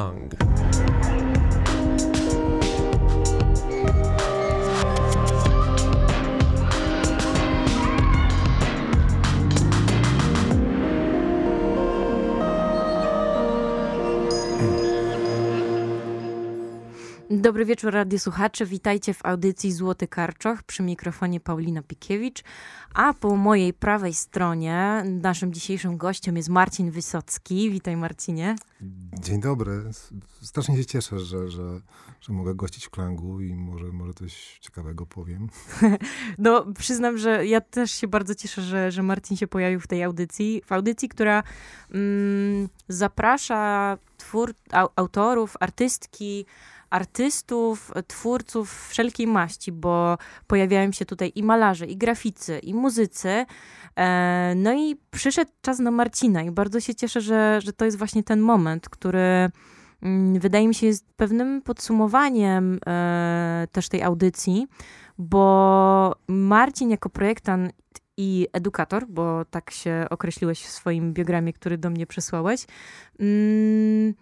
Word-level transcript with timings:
Lang. 0.00 0.49
Dobry 17.60 17.68
wieczór, 17.68 17.92
radiosłuchacze. 17.92 18.66
Witajcie 18.66 19.14
w 19.14 19.26
audycji 19.26 19.72
Złoty 19.72 20.08
Karczoch 20.08 20.62
przy 20.62 20.82
mikrofonie 20.82 21.40
Paulina 21.40 21.82
Pikiewicz. 21.82 22.42
A 22.94 23.14
po 23.14 23.36
mojej 23.36 23.72
prawej 23.72 24.14
stronie 24.14 25.02
naszym 25.22 25.52
dzisiejszym 25.52 25.96
gościem 25.96 26.36
jest 26.36 26.48
Marcin 26.48 26.90
Wysocki. 26.90 27.70
Witaj, 27.70 27.96
Marcinie. 27.96 28.56
Dzień 29.20 29.40
dobry. 29.40 29.82
Strasznie 30.42 30.76
się 30.76 30.84
cieszę, 30.84 31.18
że, 31.18 31.50
że, 31.50 31.80
że 32.20 32.32
mogę 32.32 32.54
gościć 32.54 32.86
w 32.86 32.90
Klangu 32.90 33.40
i 33.40 33.54
może, 33.54 33.84
może 33.84 34.14
coś 34.14 34.58
ciekawego 34.60 35.06
powiem. 35.06 35.48
No, 36.38 36.66
przyznam, 36.78 37.18
że 37.18 37.46
ja 37.46 37.60
też 37.60 37.90
się 37.90 38.08
bardzo 38.08 38.34
cieszę, 38.34 38.62
że, 38.62 38.90
że 38.90 39.02
Marcin 39.02 39.36
się 39.36 39.46
pojawił 39.46 39.80
w 39.80 39.86
tej 39.86 40.04
audycji. 40.04 40.62
W 40.66 40.72
audycji, 40.72 41.08
która 41.08 41.42
mm, 41.90 42.68
zaprasza 42.88 43.98
twór, 44.18 44.54
autorów, 44.96 45.56
artystki, 45.60 46.46
artystów, 46.90 47.92
twórców 48.06 48.88
wszelkiej 48.88 49.26
maści, 49.26 49.72
bo 49.72 50.18
pojawiają 50.46 50.92
się 50.92 51.04
tutaj 51.04 51.32
i 51.34 51.42
malarze, 51.42 51.86
i 51.86 51.96
graficy, 51.96 52.58
i 52.58 52.74
muzycy. 52.74 53.46
E, 53.96 54.52
no 54.56 54.72
i 54.72 54.96
przyszedł 55.10 55.50
czas 55.62 55.78
na 55.78 55.90
Marcina 55.90 56.42
i 56.42 56.50
bardzo 56.50 56.80
się 56.80 56.94
cieszę, 56.94 57.20
że, 57.20 57.60
że 57.64 57.72
to 57.72 57.84
jest 57.84 57.98
właśnie 57.98 58.22
ten 58.22 58.40
moment, 58.40 58.88
który 58.88 59.50
mm, 60.02 60.40
wydaje 60.40 60.68
mi 60.68 60.74
się 60.74 60.86
jest 60.86 61.06
pewnym 61.16 61.62
podsumowaniem 61.62 62.78
e, 62.86 63.68
też 63.72 63.88
tej 63.88 64.02
audycji, 64.02 64.66
bo 65.18 66.16
Marcin 66.28 66.90
jako 66.90 67.10
projektant 67.10 67.72
i 68.16 68.48
edukator, 68.52 69.06
bo 69.08 69.44
tak 69.44 69.70
się 69.70 70.06
określiłeś 70.10 70.62
w 70.62 70.70
swoim 70.70 71.12
biogramie, 71.12 71.52
który 71.52 71.78
do 71.78 71.90
mnie 71.90 72.06
przesłałeś, 72.06 72.66
mm, 73.18 74.14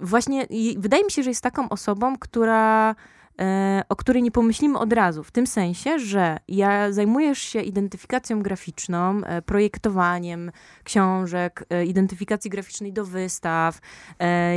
właśnie 0.00 0.46
wydaje 0.76 1.04
mi 1.04 1.10
się, 1.10 1.22
że 1.22 1.30
jest 1.30 1.42
taką 1.42 1.68
osobą, 1.68 2.18
która 2.18 2.94
e, 3.40 3.82
o 3.88 3.96
której 3.96 4.22
nie 4.22 4.30
pomyślimy 4.30 4.78
od 4.78 4.92
razu, 4.92 5.24
w 5.24 5.30
tym 5.30 5.46
sensie, 5.46 5.98
że 5.98 6.38
ja 6.48 6.92
zajmujesz 6.92 7.38
się 7.38 7.60
identyfikacją 7.60 8.42
graficzną, 8.42 9.20
e, 9.24 9.42
projektowaniem 9.42 10.52
książek, 10.84 11.64
e, 11.70 11.84
identyfikacji 11.84 12.50
graficznej 12.50 12.92
do 12.92 13.04
wystaw. 13.04 13.78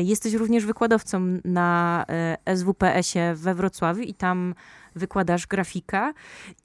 Jesteś 0.03 0.33
również 0.33 0.65
wykładowcą 0.65 1.39
na 1.45 2.05
SWPS-ie 2.45 3.35
we 3.35 3.55
Wrocławiu 3.55 4.01
i 4.01 4.13
tam 4.13 4.55
wykładasz 4.95 5.47
grafika 5.47 6.13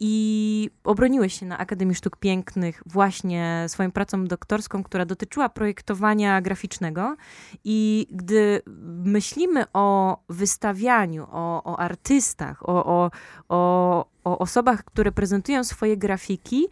i 0.00 0.70
obroniłeś 0.84 1.40
się 1.40 1.46
na 1.46 1.58
Akademii 1.58 1.94
Sztuk 1.94 2.16
Pięknych 2.16 2.82
właśnie 2.86 3.64
swoją 3.68 3.90
pracą 3.90 4.24
doktorską, 4.24 4.82
która 4.82 5.04
dotyczyła 5.04 5.48
projektowania 5.48 6.40
graficznego. 6.40 7.16
I 7.64 8.06
gdy 8.10 8.60
myślimy 9.04 9.64
o 9.72 10.18
wystawianiu, 10.28 11.26
o, 11.30 11.64
o 11.64 11.80
artystach, 11.80 12.68
o, 12.68 12.84
o, 12.84 13.10
o, 13.48 14.06
o 14.24 14.38
osobach, 14.38 14.84
które 14.84 15.12
prezentują 15.12 15.64
swoje 15.64 15.96
grafiki, 15.96 16.66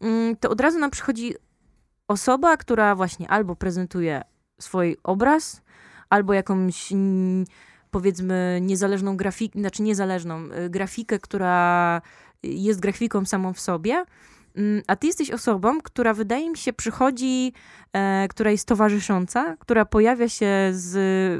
mm, 0.00 0.36
to 0.36 0.50
od 0.50 0.60
razu 0.60 0.78
nam 0.78 0.90
przychodzi 0.90 1.34
osoba, 2.08 2.56
która 2.56 2.94
właśnie 2.94 3.28
albo 3.28 3.56
prezentuje 3.56 4.22
swój 4.60 4.96
obraz, 5.02 5.62
albo 6.10 6.32
jakąś 6.32 6.92
powiedzmy 7.90 8.58
niezależną 8.62 9.16
grafikę, 9.16 9.60
znaczy 9.60 9.82
niezależną 9.82 10.44
y, 10.44 10.70
grafikę, 10.70 11.18
która 11.18 12.02
jest 12.42 12.80
grafiką 12.80 13.24
samą 13.24 13.52
w 13.52 13.60
sobie, 13.60 14.04
mm, 14.56 14.82
a 14.86 14.96
ty 14.96 15.06
jesteś 15.06 15.30
osobą, 15.30 15.80
która 15.80 16.14
wydaje 16.14 16.50
mi 16.50 16.56
się 16.56 16.72
przychodzi, 16.72 17.52
e, 17.92 18.28
która 18.28 18.50
jest 18.50 18.68
towarzysząca, 18.68 19.56
która 19.56 19.84
pojawia 19.84 20.28
się 20.28 20.70
z, 20.72 20.96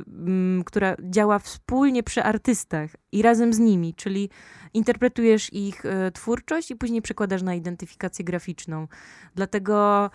m, 0.09 0.63
która 0.67 0.97
działa 1.01 1.39
wspólnie 1.39 2.03
przy 2.03 2.23
artystach 2.23 2.91
i 3.13 3.23
razem 3.23 3.53
z 3.53 3.59
nimi, 3.59 3.95
czyli 3.95 4.31
interpretujesz 4.75 5.53
ich 5.53 5.87
e, 5.87 6.11
twórczość 6.11 6.71
i 6.71 6.77
później 6.77 7.03
przekładasz 7.03 7.43
na 7.43 7.55
identyfikację 7.55 8.25
graficzną. 8.25 8.89
Dlatego 9.35 10.11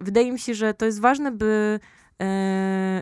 wydaje 0.00 0.32
mi 0.32 0.38
się, 0.38 0.54
że 0.54 0.74
to 0.74 0.86
jest 0.86 1.00
ważne, 1.00 1.32
by 1.32 1.80
E, 2.09 2.09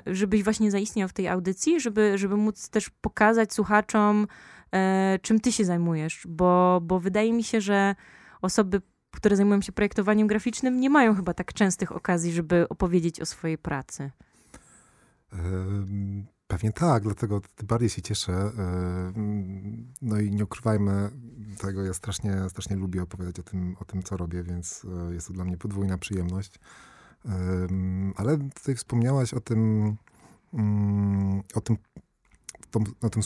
żebyś 0.06 0.44
właśnie 0.44 0.70
zaistniał 0.70 1.08
w 1.08 1.12
tej 1.12 1.28
audycji, 1.28 1.80
żeby, 1.80 2.18
żeby 2.18 2.36
móc 2.36 2.68
też 2.68 2.90
pokazać 2.90 3.52
słuchaczom, 3.52 4.26
e, 4.72 5.18
czym 5.22 5.40
ty 5.40 5.52
się 5.52 5.64
zajmujesz, 5.64 6.26
bo, 6.28 6.80
bo 6.82 7.00
wydaje 7.00 7.32
mi 7.32 7.44
się, 7.44 7.60
że 7.60 7.94
osoby, 8.42 8.82
które 9.10 9.36
zajmują 9.36 9.60
się 9.60 9.72
projektowaniem 9.72 10.26
graficznym, 10.26 10.80
nie 10.80 10.90
mają 10.90 11.14
chyba 11.14 11.34
tak 11.34 11.52
częstych 11.52 11.92
okazji, 11.92 12.32
żeby 12.32 12.68
opowiedzieć 12.68 13.20
o 13.20 13.26
swojej 13.26 13.58
pracy. 13.58 14.10
Pewnie 16.46 16.72
tak, 16.72 17.02
dlatego 17.02 17.40
bardziej 17.62 17.88
się 17.88 18.02
cieszę. 18.02 18.52
No 20.02 20.20
i 20.20 20.30
nie 20.30 20.44
ukrywajmy 20.44 21.10
tego, 21.58 21.84
ja 21.84 21.94
strasznie, 21.94 22.48
strasznie 22.48 22.76
lubię 22.76 23.02
opowiadać 23.02 23.40
o 23.40 23.42
tym, 23.42 23.76
o 23.80 23.84
tym, 23.84 24.02
co 24.02 24.16
robię, 24.16 24.42
więc 24.42 24.86
e, 25.10 25.14
jest 25.14 25.26
to 25.26 25.32
dla 25.32 25.44
mnie 25.44 25.56
podwójna 25.56 25.98
przyjemność. 25.98 26.60
Ale 28.16 28.38
tutaj 28.38 28.74
wspomniałaś 28.74 29.34
o 29.34 29.40
tym, 29.40 29.96
mm, 30.54 31.42
o 31.54 31.60
tym, 31.60 31.76
o 33.02 33.10
tym 33.10 33.22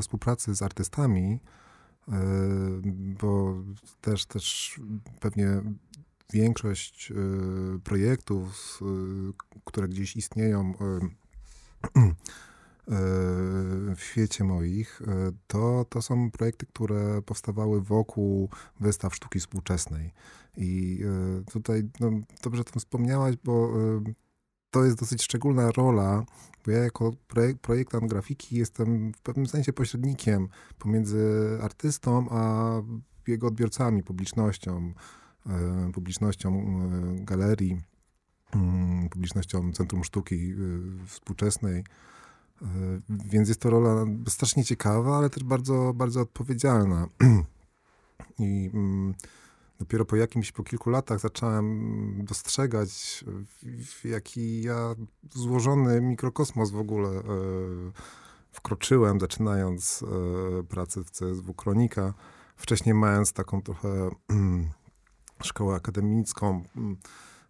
współpracy 0.00 0.54
z 0.54 0.62
artystami, 0.62 1.40
bo 3.20 3.54
też, 4.00 4.26
też 4.26 4.80
pewnie 5.20 5.62
większość 6.32 7.12
projektów, 7.84 8.80
które 9.64 9.88
gdzieś 9.88 10.16
istnieją 10.16 10.74
w 13.96 14.00
świecie 14.00 14.44
moich, 14.44 15.02
to, 15.46 15.86
to 15.88 16.02
są 16.02 16.30
projekty, 16.30 16.66
które 16.66 17.22
powstawały 17.22 17.80
wokół 17.80 18.48
wystaw 18.80 19.14
sztuki 19.14 19.40
współczesnej. 19.40 20.12
I 20.56 21.00
e, 21.04 21.50
tutaj 21.52 21.82
no, 22.00 22.10
dobrze 22.42 22.60
o 22.60 22.64
tym 22.64 22.80
wspomniałaś, 22.80 23.36
bo 23.44 23.72
e, 23.98 24.12
to 24.70 24.84
jest 24.84 24.98
dosyć 24.98 25.22
szczególna 25.22 25.70
rola, 25.70 26.24
bo 26.66 26.70
ja 26.72 26.78
jako 26.78 27.12
projek 27.28 27.58
projektant 27.58 28.10
grafiki 28.10 28.56
jestem 28.56 29.12
w 29.12 29.20
pewnym 29.22 29.46
sensie 29.46 29.72
pośrednikiem 29.72 30.48
pomiędzy 30.78 31.58
artystą 31.62 32.26
a 32.30 32.72
jego 33.26 33.46
odbiorcami, 33.46 34.02
publicznością, 34.02 34.92
e, 35.46 35.90
publicznością 35.92 36.80
galerii, 37.24 37.80
mm, 38.54 39.08
publicznością 39.08 39.72
Centrum 39.72 40.04
Sztuki 40.04 40.54
Współczesnej. 41.06 41.84
Więc 43.08 43.48
jest 43.48 43.60
to 43.60 43.70
rola 43.70 44.04
strasznie 44.28 44.64
ciekawa, 44.64 45.18
ale 45.18 45.30
też 45.30 45.44
bardzo, 45.44 45.92
bardzo 45.94 46.20
odpowiedzialna. 46.20 47.06
I 48.38 48.70
mm, 48.74 49.14
dopiero 49.78 50.04
po 50.04 50.16
jakimś, 50.16 50.52
po 50.52 50.62
kilku 50.62 50.90
latach 50.90 51.20
zacząłem 51.20 52.24
dostrzegać, 52.24 53.24
jaki 54.04 54.62
ja 54.62 54.94
złożony 55.30 56.00
mikrokosmos 56.00 56.70
w 56.70 56.78
ogóle 56.78 57.08
e, 57.08 57.22
wkroczyłem, 58.52 59.20
zaczynając 59.20 60.02
e, 60.02 60.62
pracę 60.62 61.04
w 61.04 61.10
CSW 61.10 61.54
Kronika. 61.54 62.14
Wcześniej 62.56 62.94
mając 62.94 63.32
taką 63.32 63.62
trochę 63.62 64.10
szkołę 65.42 65.76
akademicką 65.76 66.62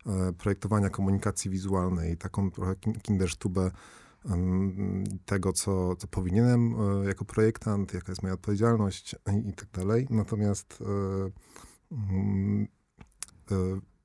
e, 0.06 0.32
projektowania 0.32 0.90
komunikacji 0.90 1.50
wizualnej, 1.50 2.16
taką 2.16 2.50
trochę 2.50 2.76
kinderstubę 3.02 3.70
tego, 5.24 5.52
co, 5.52 5.96
co 5.96 6.06
powinienem 6.06 6.74
jako 7.08 7.24
projektant, 7.24 7.94
jaka 7.94 8.12
jest 8.12 8.22
moja 8.22 8.34
odpowiedzialność 8.34 9.16
i, 9.48 9.52
tak 9.52 9.68
dalej. 9.70 10.06
Natomiast 10.10 10.82
Mm, 11.92 12.68
e, 13.50 13.54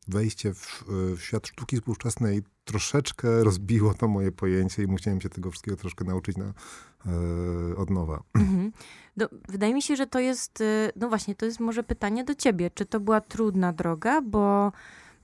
wejście 0.07 0.53
w, 0.53 0.83
w, 0.87 1.21
świat 1.21 1.47
sztuki 1.47 1.77
współczesnej 1.77 2.43
troszeczkę 2.65 3.43
rozbiło 3.43 3.93
to 3.93 4.07
moje 4.07 4.31
pojęcie 4.31 4.83
i 4.83 4.87
musiałem 4.87 5.21
się 5.21 5.29
tego 5.29 5.51
wszystkiego 5.51 5.77
troszkę 5.77 6.05
nauczyć 6.05 6.37
na, 6.37 6.45
e, 6.45 7.75
od 7.75 7.89
nowa. 7.89 8.23
Mhm. 8.33 8.71
No, 9.17 9.29
wydaje 9.49 9.73
mi 9.73 9.81
się, 9.81 9.95
że 9.95 10.07
to 10.07 10.19
jest, 10.19 10.61
e, 10.61 10.91
no 10.95 11.09
właśnie, 11.09 11.35
to 11.35 11.45
jest 11.45 11.59
może 11.59 11.83
pytanie 11.83 12.23
do 12.23 12.35
ciebie. 12.35 12.71
Czy 12.73 12.85
to 12.85 12.99
była 12.99 13.21
trudna 13.21 13.73
droga, 13.73 14.21
bo 14.21 14.71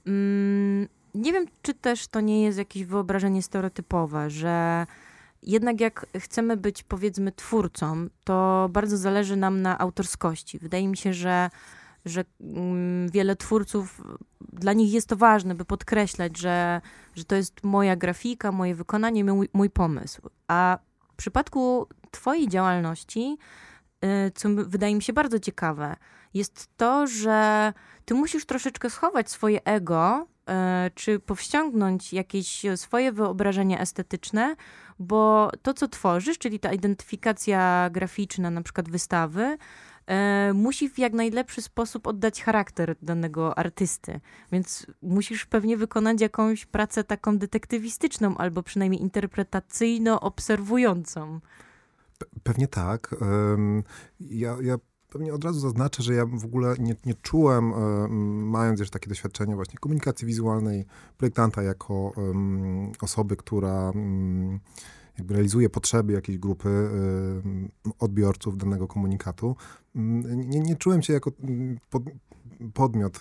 mm, 0.06 0.88
nie 1.14 1.32
wiem, 1.32 1.46
czy 1.62 1.74
też 1.74 2.06
to 2.06 2.20
nie 2.20 2.42
jest 2.42 2.58
jakieś 2.58 2.84
wyobrażenie 2.84 3.42
stereotypowe, 3.42 4.30
że 4.30 4.86
jednak 5.42 5.80
jak 5.80 6.06
chcemy 6.18 6.56
być, 6.56 6.82
powiedzmy, 6.82 7.32
twórcą, 7.32 8.06
to 8.24 8.68
bardzo 8.72 8.96
zależy 8.96 9.36
nam 9.36 9.62
na 9.62 9.78
autorskości. 9.78 10.58
Wydaje 10.58 10.88
mi 10.88 10.96
się, 10.96 11.14
że 11.14 11.50
że 12.04 12.24
mm, 12.40 13.08
wiele 13.10 13.36
twórców, 13.36 14.00
dla 14.52 14.72
nich 14.72 14.92
jest 14.92 15.08
to 15.08 15.16
ważne, 15.16 15.54
by 15.54 15.64
podkreślać, 15.64 16.38
że, 16.38 16.80
że 17.14 17.24
to 17.24 17.34
jest 17.34 17.64
moja 17.64 17.96
grafika, 17.96 18.52
moje 18.52 18.74
wykonanie, 18.74 19.24
mój, 19.24 19.48
mój 19.52 19.70
pomysł. 19.70 20.22
A 20.48 20.78
w 21.12 21.16
przypadku 21.16 21.86
twojej 22.10 22.48
działalności, 22.48 23.36
y, 24.04 24.30
co 24.34 24.48
wydaje 24.48 24.94
mi 24.94 25.02
się 25.02 25.12
bardzo 25.12 25.38
ciekawe, 25.38 25.96
jest 26.34 26.68
to, 26.76 27.06
że 27.06 27.72
ty 28.04 28.14
musisz 28.14 28.46
troszeczkę 28.46 28.90
schować 28.90 29.30
swoje 29.30 29.64
ego, 29.64 30.26
czy 30.94 31.20
powściągnąć 31.20 32.12
jakieś 32.12 32.62
swoje 32.76 33.12
wyobrażenia 33.12 33.78
estetyczne, 33.78 34.56
bo 34.98 35.50
to, 35.62 35.74
co 35.74 35.88
tworzysz, 35.88 36.38
czyli 36.38 36.60
ta 36.60 36.72
identyfikacja 36.72 37.90
graficzna, 37.92 38.50
na 38.50 38.62
przykład 38.62 38.90
wystawy, 38.90 39.58
e, 40.06 40.52
musi 40.54 40.90
w 40.90 40.98
jak 40.98 41.12
najlepszy 41.12 41.62
sposób 41.62 42.06
oddać 42.06 42.42
charakter 42.42 42.96
danego 43.02 43.58
artysty. 43.58 44.20
Więc 44.52 44.86
musisz 45.02 45.46
pewnie 45.46 45.76
wykonać 45.76 46.20
jakąś 46.20 46.66
pracę 46.66 47.04
taką 47.04 47.38
detektywistyczną, 47.38 48.36
albo 48.36 48.62
przynajmniej 48.62 49.02
interpretacyjno-obserwującą. 49.02 51.40
Pewnie 52.42 52.68
tak. 52.68 53.14
Ja, 54.20 54.56
ja 54.62 54.76
pewnie 55.12 55.34
od 55.34 55.44
razu 55.44 55.60
zaznaczę, 55.60 56.02
że 56.02 56.14
ja 56.14 56.26
w 56.26 56.44
ogóle 56.44 56.74
nie, 56.78 56.96
nie 57.06 57.14
czułem, 57.14 57.72
mając 58.50 58.80
już 58.80 58.90
takie 58.90 59.08
doświadczenie 59.08 59.54
właśnie 59.54 59.78
komunikacji 59.78 60.26
wizualnej, 60.26 60.84
projektanta 61.18 61.62
jako 61.62 62.12
osoby, 63.00 63.36
która 63.36 63.92
jakby 65.18 65.34
realizuje 65.34 65.70
potrzeby 65.70 66.12
jakiejś 66.12 66.38
grupy 66.38 66.88
odbiorców 67.98 68.56
danego 68.56 68.88
komunikatu. 68.88 69.56
Nie, 69.94 70.60
nie 70.60 70.76
czułem 70.76 71.02
się 71.02 71.12
jako 71.12 71.32
pod, 71.90 72.02
podmiot 72.74 73.18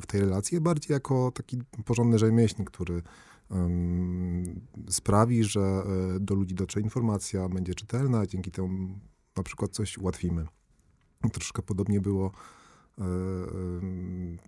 w 0.00 0.06
tej 0.06 0.20
relacji, 0.20 0.60
bardziej 0.60 0.94
jako 0.94 1.32
taki 1.34 1.62
porządny 1.84 2.18
rzemieślnik, 2.18 2.70
który 2.70 3.02
sprawi, 4.88 5.44
że 5.44 5.60
e, 5.60 6.20
do 6.20 6.34
ludzi 6.34 6.54
dotrze 6.54 6.80
informacja, 6.80 7.48
będzie 7.48 7.74
czytelna, 7.74 8.26
dzięki 8.26 8.50
temu 8.50 8.68
na 9.36 9.42
przykład 9.42 9.70
coś 9.70 9.98
ułatwimy. 9.98 10.46
Troszkę 11.32 11.62
podobnie 11.62 12.00
było 12.00 12.26
e, 12.26 13.02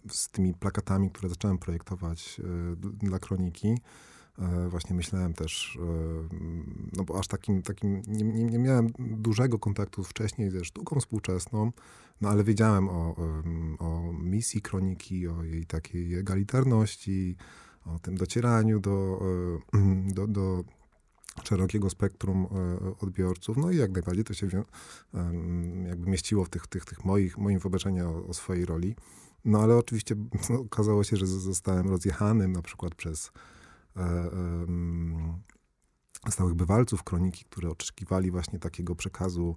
z 0.08 0.28
tymi 0.28 0.54
plakatami, 0.54 1.10
które 1.10 1.28
zacząłem 1.28 1.58
projektować 1.58 2.40
e, 2.40 2.76
dla 3.06 3.18
kroniki. 3.18 3.78
Właśnie 4.68 4.96
myślałem 4.96 5.34
też, 5.34 5.78
no 6.92 7.04
bo 7.04 7.18
aż 7.18 7.28
takim, 7.28 7.62
takim 7.62 8.02
nie, 8.08 8.44
nie, 8.44 8.58
miałem 8.58 8.86
dużego 8.98 9.58
kontaktu 9.58 10.04
wcześniej 10.04 10.50
ze 10.50 10.64
sztuką 10.64 11.00
współczesną, 11.00 11.72
no 12.20 12.28
ale 12.28 12.44
wiedziałem 12.44 12.88
o, 12.88 13.16
o 13.78 14.12
misji 14.12 14.62
kroniki, 14.62 15.28
o 15.28 15.42
jej 15.42 15.66
takiej 15.66 16.14
egalitarności, 16.14 17.36
o 17.86 17.98
tym 17.98 18.16
docieraniu 18.16 18.80
do, 18.80 19.22
e, 19.74 20.12
do, 20.14 20.26
do 20.26 20.64
szerokiego 21.44 21.90
spektrum 21.90 22.46
e, 22.46 22.78
odbiorców. 23.00 23.56
No 23.56 23.70
i 23.70 23.76
jak 23.76 23.92
najbardziej 23.92 24.24
to 24.24 24.34
się 24.34 24.46
jakby 25.86 26.10
mieściło 26.10 26.44
w 26.44 26.48
tych, 26.48 26.66
tych, 26.66 26.84
tych 26.84 27.04
moich, 27.04 27.38
moim 27.38 27.58
wyobrażeniu 27.58 28.08
o, 28.08 28.26
o 28.26 28.34
swojej 28.34 28.66
roli. 28.66 28.96
No 29.44 29.60
ale 29.60 29.76
oczywiście 29.76 30.14
no, 30.50 30.60
okazało 30.60 31.04
się, 31.04 31.16
że 31.16 31.26
zostałem 31.26 31.88
rozjechanym 31.88 32.52
na 32.52 32.62
przykład 32.62 32.94
przez 32.94 33.32
e, 33.96 34.00
e, 34.00 34.30
stałych 36.30 36.54
bywalców 36.54 37.02
kroniki, 37.02 37.44
które 37.44 37.70
oczekiwali 37.70 38.30
właśnie 38.30 38.58
takiego 38.58 38.94
przekazu 38.94 39.56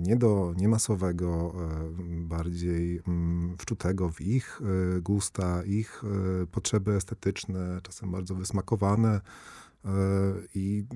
nie 0.00 0.16
do 0.16 0.54
niemasowego, 0.56 1.54
bardziej 2.20 3.00
mm, 3.08 3.56
wczutego 3.58 4.08
w 4.08 4.20
ich 4.20 4.60
e, 4.96 5.00
gusta, 5.00 5.64
ich 5.64 6.02
e, 6.42 6.46
potrzeby 6.46 6.94
estetyczne, 6.94 7.80
czasem 7.82 8.10
bardzo 8.10 8.34
wysmakowane. 8.34 9.20
E, 9.84 9.90
I 10.54 10.86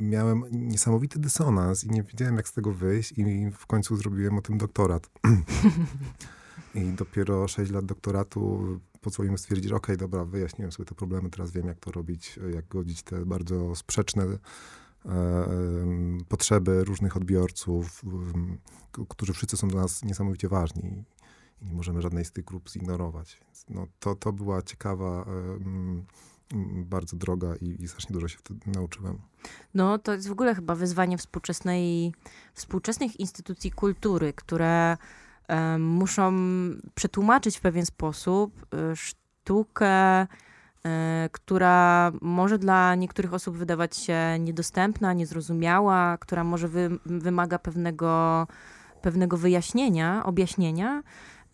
miałem 0.00 0.44
niesamowity 0.52 1.18
dysonans 1.18 1.84
i 1.84 1.90
nie 1.90 2.02
wiedziałem, 2.02 2.36
jak 2.36 2.48
z 2.48 2.52
tego 2.52 2.72
wyjść, 2.72 3.12
i 3.16 3.50
w 3.50 3.66
końcu 3.66 3.96
zrobiłem 3.96 4.38
o 4.38 4.42
tym 4.42 4.58
doktorat. 4.58 5.10
I 6.74 6.92
dopiero 6.92 7.48
6 7.48 7.72
lat 7.72 7.84
doktoratu 7.84 8.60
pozwoliłem 9.00 9.38
stwierdzić, 9.38 9.72
ok, 9.72 9.96
dobra, 9.96 10.24
wyjaśniłem 10.24 10.72
sobie 10.72 10.86
te 10.86 10.94
problemy, 10.94 11.30
teraz 11.30 11.50
wiem, 11.50 11.66
jak 11.66 11.78
to 11.78 11.92
robić, 11.92 12.38
jak 12.54 12.68
godzić 12.68 13.02
te 13.02 13.26
bardzo 13.26 13.74
sprzeczne 13.74 14.26
E, 15.08 15.46
potrzeby 16.28 16.84
różnych 16.84 17.16
odbiorców, 17.16 18.04
którzy 19.08 19.32
wszyscy 19.32 19.56
są 19.56 19.68
dla 19.68 19.80
nas 19.82 20.04
niesamowicie 20.04 20.48
ważni 20.48 21.04
i 21.62 21.66
nie 21.66 21.74
możemy 21.74 22.02
żadnej 22.02 22.24
z 22.24 22.32
tych 22.32 22.44
grup 22.44 22.70
zignorować. 22.70 23.40
Więc 23.44 23.64
no, 23.68 23.86
to, 24.00 24.14
to 24.14 24.32
była 24.32 24.62
ciekawa 24.62 25.26
bardzo 26.84 27.16
droga 27.16 27.54
i, 27.60 27.82
i 27.82 27.88
strasznie 27.88 28.12
dużo 28.12 28.28
się 28.28 28.38
wtedy 28.38 28.60
nauczyłem. 28.66 29.18
No, 29.74 29.98
to 29.98 30.12
jest 30.12 30.28
w 30.28 30.32
ogóle 30.32 30.54
chyba 30.54 30.74
wyzwanie 30.74 31.18
współczesnej, 31.18 32.12
współczesnych 32.54 33.20
instytucji 33.20 33.70
kultury, 33.70 34.32
które 34.32 34.96
muszą 35.78 36.32
przetłumaczyć 36.94 37.58
w 37.58 37.60
pewien 37.60 37.86
sposób 37.86 38.66
y, 38.92 38.96
sztukę 38.96 40.26
E, 40.86 41.28
która 41.32 42.12
może 42.20 42.58
dla 42.58 42.94
niektórych 42.94 43.34
osób 43.34 43.56
wydawać 43.56 43.96
się 43.96 44.18
niedostępna, 44.40 45.12
niezrozumiała, 45.12 46.18
która 46.18 46.44
może 46.44 46.68
wy, 46.68 46.90
wymaga 47.06 47.58
pewnego, 47.58 48.46
pewnego 49.02 49.36
wyjaśnienia, 49.36 50.22
objaśnienia. 50.24 51.02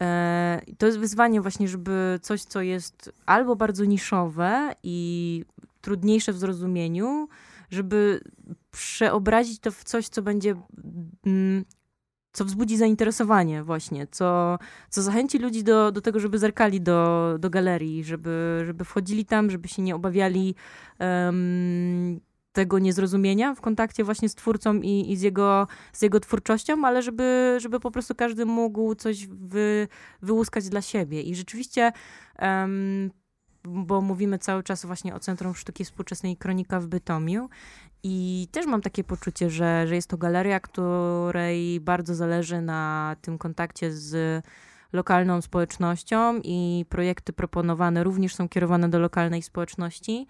E, 0.03 0.63
to 0.79 0.87
jest 0.87 0.99
wyzwanie 0.99 1.41
właśnie, 1.41 1.69
żeby 1.69 2.19
coś, 2.23 2.43
co 2.43 2.63
jest 2.63 3.13
albo 3.27 3.57
bardzo 3.57 3.85
niszowe 3.85 4.75
i 4.83 5.45
trudniejsze 5.81 6.33
w 6.33 6.39
zrozumieniu, 6.39 7.29
żeby 7.71 8.21
przeobrazić 8.71 9.59
to 9.59 9.71
w 9.71 9.85
coś, 9.85 10.09
co 10.09 10.23
będzie 10.23 10.55
mm, 11.27 11.65
co 12.33 12.45
wzbudzi 12.45 12.77
zainteresowanie 12.77 13.63
właśnie, 13.63 14.07
co, 14.07 14.59
co 14.91 15.03
zachęci 15.03 15.39
ludzi 15.39 15.65
do, 15.65 15.93
do 15.93 16.01
tego, 16.01 16.21
żeby 16.21 16.39
zerkali 16.39 16.81
do, 16.81 17.35
do 17.39 17.51
galerii, 17.51 18.05
żeby, 18.05 18.63
żeby 18.67 18.85
wchodzili 18.85 19.25
tam, 19.25 19.51
żeby 19.51 19.69
się 19.69 19.83
nie 19.83 19.97
obawiali 19.97 20.55
um, 21.01 22.21
tego 22.53 22.79
niezrozumienia 22.79 23.55
w 23.55 23.61
kontakcie 23.61 24.05
właśnie 24.05 24.29
z 24.29 24.35
twórcą 24.35 24.75
i, 24.75 25.13
i 25.13 25.17
z, 25.17 25.23
jego, 25.23 25.67
z 25.93 26.03
jego 26.03 26.21
twórczością, 26.21 26.87
ale 26.87 27.03
żeby, 27.03 27.57
żeby 27.61 27.81
po 27.81 27.91
prostu 27.91 28.15
każdy 28.15 28.47
mógł 28.47 28.95
coś 28.95 29.27
wy, 29.27 29.89
wyłuskać 30.23 30.69
dla 30.69 30.83
siebie. 30.83 31.23
I 31.23 31.35
rzeczywiście 31.35 31.93
um, 32.39 33.11
bo 33.65 34.01
mówimy 34.01 34.39
cały 34.39 34.63
czas 34.63 34.87
właśnie 34.87 35.15
o 35.15 35.21
Centrum 35.21 35.55
Sztuki 35.55 35.85
Współczesnej 35.85 36.37
Kronika 36.37 36.81
w 36.81 36.87
Bytomiu 36.87 37.49
i 38.03 38.49
też 38.53 38.67
mam 38.67 38.83
takie 38.83 39.05
poczucie, 39.05 39.51
że, 39.51 39.87
że 39.87 39.95
jest 39.95 40.09
to 40.09 40.19
galeria, 40.19 40.61
której 40.61 41.81
bardzo 41.81 42.15
zależy 42.15 42.61
na 42.61 43.17
tym 43.21 43.39
kontakcie 43.39 43.93
z 43.93 44.45
lokalną 44.93 45.41
społecznością 45.43 46.41
i 46.45 46.85
projekty 46.89 47.33
proponowane 47.33 48.05
również 48.05 48.35
są 48.35 48.49
kierowane 48.49 48.89
do 48.89 48.99
lokalnej 48.99 49.43
społeczności, 49.43 50.27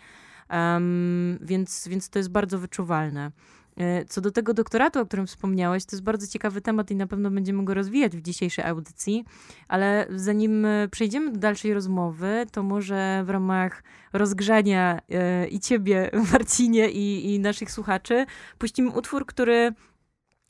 um, 0.51 1.39
więc, 1.41 1.89
więc 1.89 2.09
to 2.09 2.19
jest 2.19 2.31
bardzo 2.31 2.59
wyczuwalne. 2.59 3.31
E, 3.77 4.05
co 4.05 4.21
do 4.21 4.31
tego 4.31 4.55
doktoratu, 4.55 5.01
o 5.01 5.07
którym 5.07 5.27
wspomniałeś, 5.27 5.85
to 5.85 5.97
jest 5.97 6.05
bardzo 6.05 6.27
ciekawy 6.27 6.61
temat 6.61 6.91
i 6.91 6.97
na 6.97 7.07
pewno 7.07 7.31
będziemy 7.31 7.65
go 7.65 7.75
rozwijać 7.75 8.17
w 8.17 8.23
dzisiejszej 8.23 8.65
audycji, 8.65 9.25
ale 9.69 10.07
zanim 10.11 10.65
e, 10.65 10.89
przejdziemy 10.89 11.33
do 11.33 11.39
dalszej 11.39 11.75
rozmowy, 11.75 12.47
to 12.53 12.63
może 12.63 13.23
w 13.27 13.31
ramach 13.31 13.83
rozgrzania 14.13 14.99
e, 15.11 15.49
i 15.49 15.61
ciebie, 15.61 16.11
Marcinie, 16.33 16.91
i, 16.91 17.35
i 17.35 17.41
naszych 17.41 17.71
słuchaczy, 17.71 18.27
puścimy 18.59 18.91
utwór, 18.91 19.27
który 19.27 19.73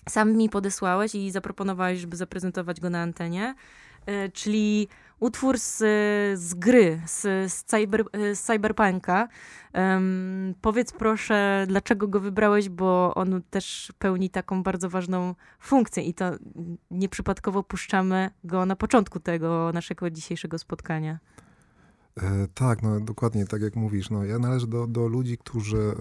sam 0.08 0.32
mi 0.32 0.48
podesłałeś 0.48 1.14
i 1.14 1.30
zaproponowałeś, 1.30 2.00
żeby 2.00 2.16
zaprezentować 2.16 2.80
go 2.80 2.90
na 2.90 3.02
antenie, 3.02 3.54
czyli 4.32 4.88
utwór 5.22 5.58
z, 5.58 5.78
z 6.40 6.54
gry, 6.54 7.00
z, 7.06 7.20
z, 7.52 7.64
cyber, 7.64 8.04
z 8.34 8.40
cyberpunka. 8.40 9.28
Um, 9.74 10.54
powiedz 10.60 10.92
proszę, 10.92 11.64
dlaczego 11.68 12.08
go 12.08 12.20
wybrałeś, 12.20 12.68
bo 12.68 13.14
on 13.14 13.42
też 13.50 13.92
pełni 13.98 14.30
taką 14.30 14.62
bardzo 14.62 14.90
ważną 14.90 15.34
funkcję 15.60 16.02
i 16.02 16.14
to 16.14 16.24
nieprzypadkowo 16.90 17.62
puszczamy 17.62 18.30
go 18.44 18.66
na 18.66 18.76
początku 18.76 19.20
tego 19.20 19.70
naszego 19.74 20.10
dzisiejszego 20.10 20.58
spotkania. 20.58 21.18
E, 22.22 22.48
tak, 22.54 22.82
no 22.82 23.00
dokładnie 23.00 23.46
tak 23.46 23.62
jak 23.62 23.76
mówisz. 23.76 24.10
No, 24.10 24.24
ja 24.24 24.38
należę 24.38 24.66
do, 24.66 24.86
do 24.86 25.08
ludzi, 25.08 25.38
którzy 25.38 25.94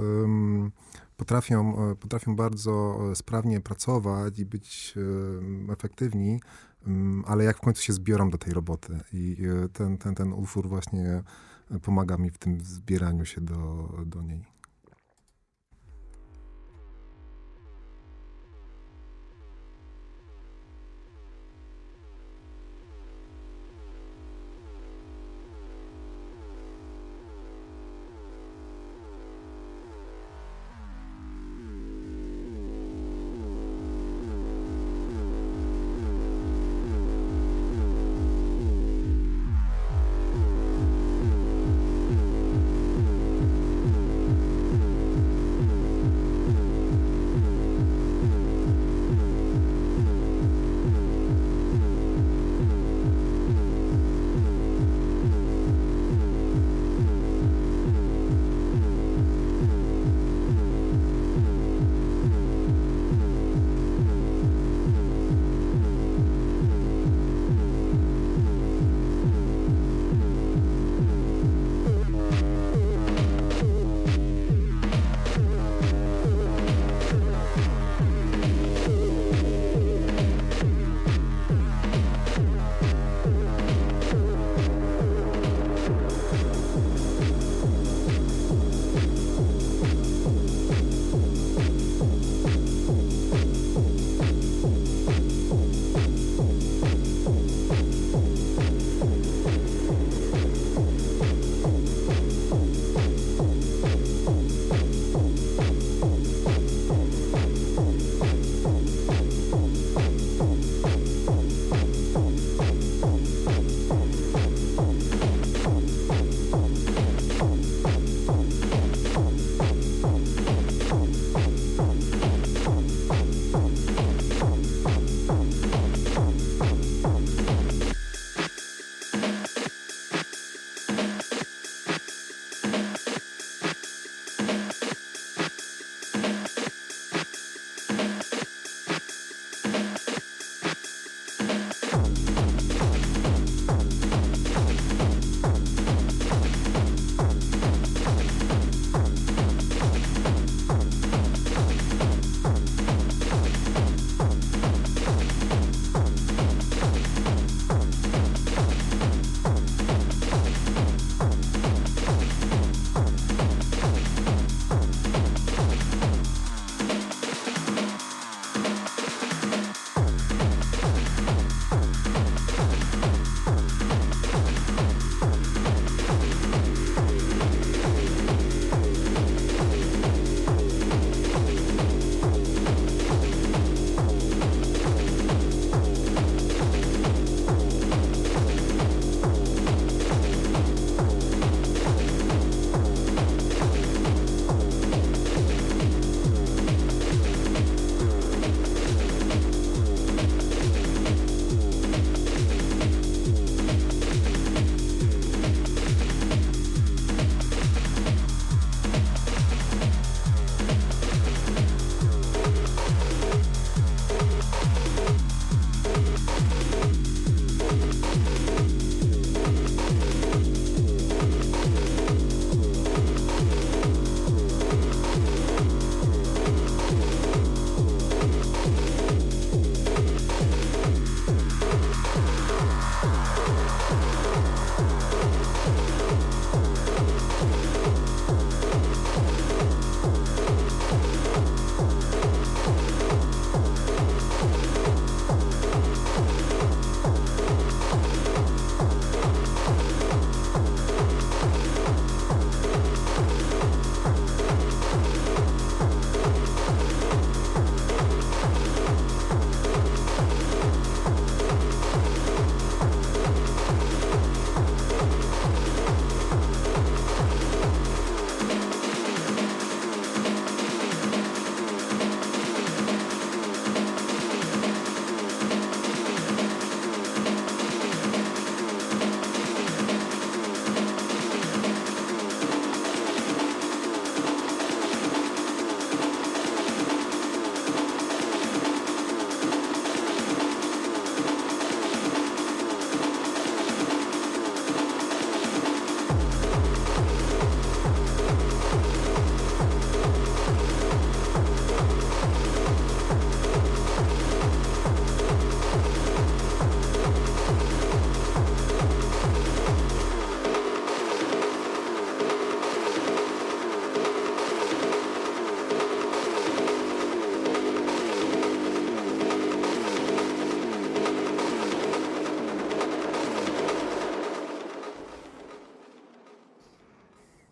potrafią, 1.18 1.90
e, 1.92 1.96
potrafią 1.96 2.36
bardzo 2.36 3.00
sprawnie 3.16 3.62
pracować 3.62 4.40
i 4.40 4.46
być 4.46 4.96
efektywni, 5.70 6.40
ale 7.26 7.44
jak 7.44 7.58
w 7.58 7.62
końcu 7.62 7.84
się 7.84 7.94
zbiorą 7.94 8.30
do 8.30 8.38
tej 8.38 8.54
roboty. 8.54 9.00
I 9.14 9.38
ten, 9.74 9.98
ten, 9.98 10.16
ten 10.16 10.34
utwór 10.34 10.70
właśnie 10.70 11.24
pomaga 11.82 12.18
mi 12.18 12.30
w 12.30 12.38
tym 12.38 12.62
zbieraniu 12.62 13.26
się 13.26 13.42
do, 13.42 13.90
do 14.06 14.22
niej. 14.22 14.46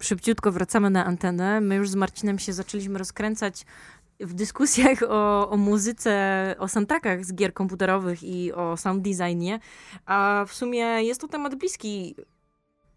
Szybciutko 0.09 0.51
wracamy 0.51 0.89
na 0.89 1.05
antenę. 1.05 1.61
My 1.61 1.75
już 1.75 1.89
z 1.89 1.95
Marcinem 1.95 2.39
się 2.39 2.53
zaczęliśmy 2.53 2.99
rozkręcać 2.99 3.65
w 4.19 4.33
dyskusjach 4.33 5.03
o, 5.09 5.49
o 5.49 5.57
muzyce, 5.57 6.55
o 6.59 6.67
soundtrackach 6.67 7.25
z 7.25 7.33
gier 7.33 7.53
komputerowych 7.53 8.23
i 8.23 8.53
o 8.53 8.77
sound 8.77 9.03
designie, 9.03 9.59
a 10.05 10.45
w 10.47 10.53
sumie 10.53 10.79
jest 10.79 11.21
to 11.21 11.27
temat 11.27 11.55
bliski 11.55 12.15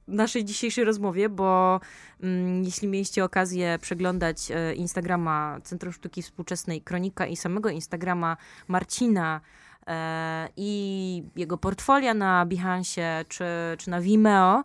naszej 0.09 0.45
dzisiejszej 0.45 0.85
rozmowie, 0.85 1.29
bo 1.29 1.81
mm, 2.23 2.65
jeśli 2.65 2.89
mieliście 2.89 3.25
okazję 3.25 3.79
przeglądać 3.81 4.51
e, 4.51 4.75
Instagrama 4.75 5.59
Centrum 5.65 5.93
Sztuki 5.93 6.23
Współczesnej 6.23 6.81
Kronika 6.81 7.27
i 7.27 7.37
samego 7.37 7.69
Instagrama 7.69 8.37
Marcina 8.69 9.41
e, 9.87 10.49
i 10.57 11.23
jego 11.37 11.59
portfolia 11.59 12.15
na 12.15 12.47
Behance 12.47 13.25
czy, 13.29 13.45
czy 13.79 13.91
na 13.91 14.01
Vimeo, 14.01 14.63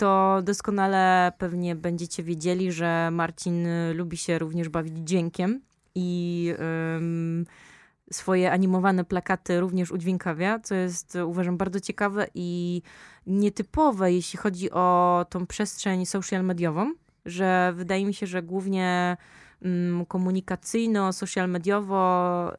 to 0.00 0.42
doskonale 0.42 1.32
pewnie 1.38 1.74
będziecie 1.74 2.22
wiedzieli, 2.22 2.72
że 2.72 3.08
Marcin 3.12 3.66
lubi 3.94 4.16
się 4.16 4.38
również 4.38 4.68
bawić 4.68 4.98
dźwiękiem 4.98 5.60
i 5.94 6.54
swoje 8.12 8.52
animowane 8.52 9.04
plakaty 9.04 9.60
również 9.60 9.90
udźwiękawia, 9.92 10.58
co 10.58 10.74
jest 10.74 11.18
uważam 11.26 11.56
bardzo 11.56 11.80
ciekawe 11.80 12.26
i 12.34 12.82
nietypowe, 13.26 14.12
jeśli 14.12 14.38
chodzi 14.38 14.70
o 14.70 15.26
tą 15.30 15.46
przestrzeń 15.46 16.06
social 16.06 16.44
mediową, 16.44 16.92
że 17.26 17.72
wydaje 17.76 18.06
mi 18.06 18.14
się, 18.14 18.26
że 18.26 18.42
głównie 18.42 19.16
komunikacyjno, 20.08 21.12
social 21.12 21.48
mediowo 21.48 22.52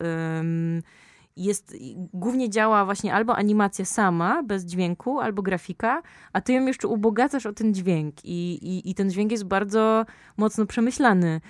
jest, 1.38 1.76
głównie 2.14 2.50
działa 2.50 2.86
właśnie 2.86 3.14
albo 3.14 3.36
animacja 3.36 3.86
sama, 3.86 4.44
bez 4.44 4.66
dźwięku, 4.66 5.20
albo 5.20 5.42
grafika, 5.42 6.02
a 6.34 6.42
ty 6.42 6.54
ją 6.54 6.66
jeszcze 6.66 6.88
ubogacasz 6.88 7.46
o 7.46 7.54
ten 7.54 7.74
dźwięk 7.74 8.26
i, 8.26 8.54
i, 8.54 8.90
i 8.90 8.96
ten 8.96 9.10
dźwięk 9.10 9.32
jest 9.32 9.44
bardzo 9.44 10.06
mocno 10.38 10.66
przemyślany. 10.66 11.42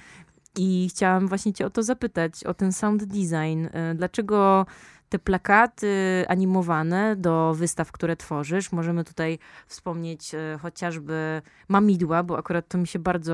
I 0.58 0.88
chciałam 0.90 1.28
właśnie 1.28 1.54
cię 1.54 1.66
o 1.66 1.70
to 1.70 1.84
zapytać, 1.84 2.44
o 2.44 2.54
ten 2.54 2.74
sound 2.74 3.04
design. 3.04 3.66
Y, 3.66 3.96
dlaczego 3.96 4.66
te 5.12 5.20
plakaty 5.20 6.25
animowane 6.27 7.15
do 7.15 7.53
wystaw, 7.53 7.91
które 7.91 8.15
tworzysz. 8.15 8.72
Możemy 8.72 9.03
tutaj 9.03 9.39
wspomnieć 9.68 10.36
e, 10.36 10.58
chociażby 10.62 11.41
Mamidła, 11.68 12.24
bo 12.24 12.38
akurat 12.38 12.68
to 12.68 12.77
mi 12.77 12.88
się 12.88 13.00
bardzo, 13.00 13.34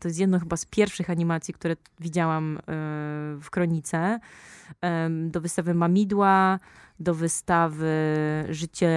to 0.00 0.08
jest 0.08 0.20
jedno 0.20 0.38
chyba 0.38 0.56
z 0.56 0.64
pierwszych 0.64 1.10
animacji, 1.10 1.54
które 1.54 1.76
widziałam 2.00 2.58
e, 2.58 2.60
w 3.40 3.46
Kronice. 3.50 4.20
E, 4.80 5.10
do 5.10 5.40
wystawy 5.40 5.74
Mamidła, 5.74 6.58
do 7.00 7.14
wystawy 7.14 7.94
Życie, 8.48 8.90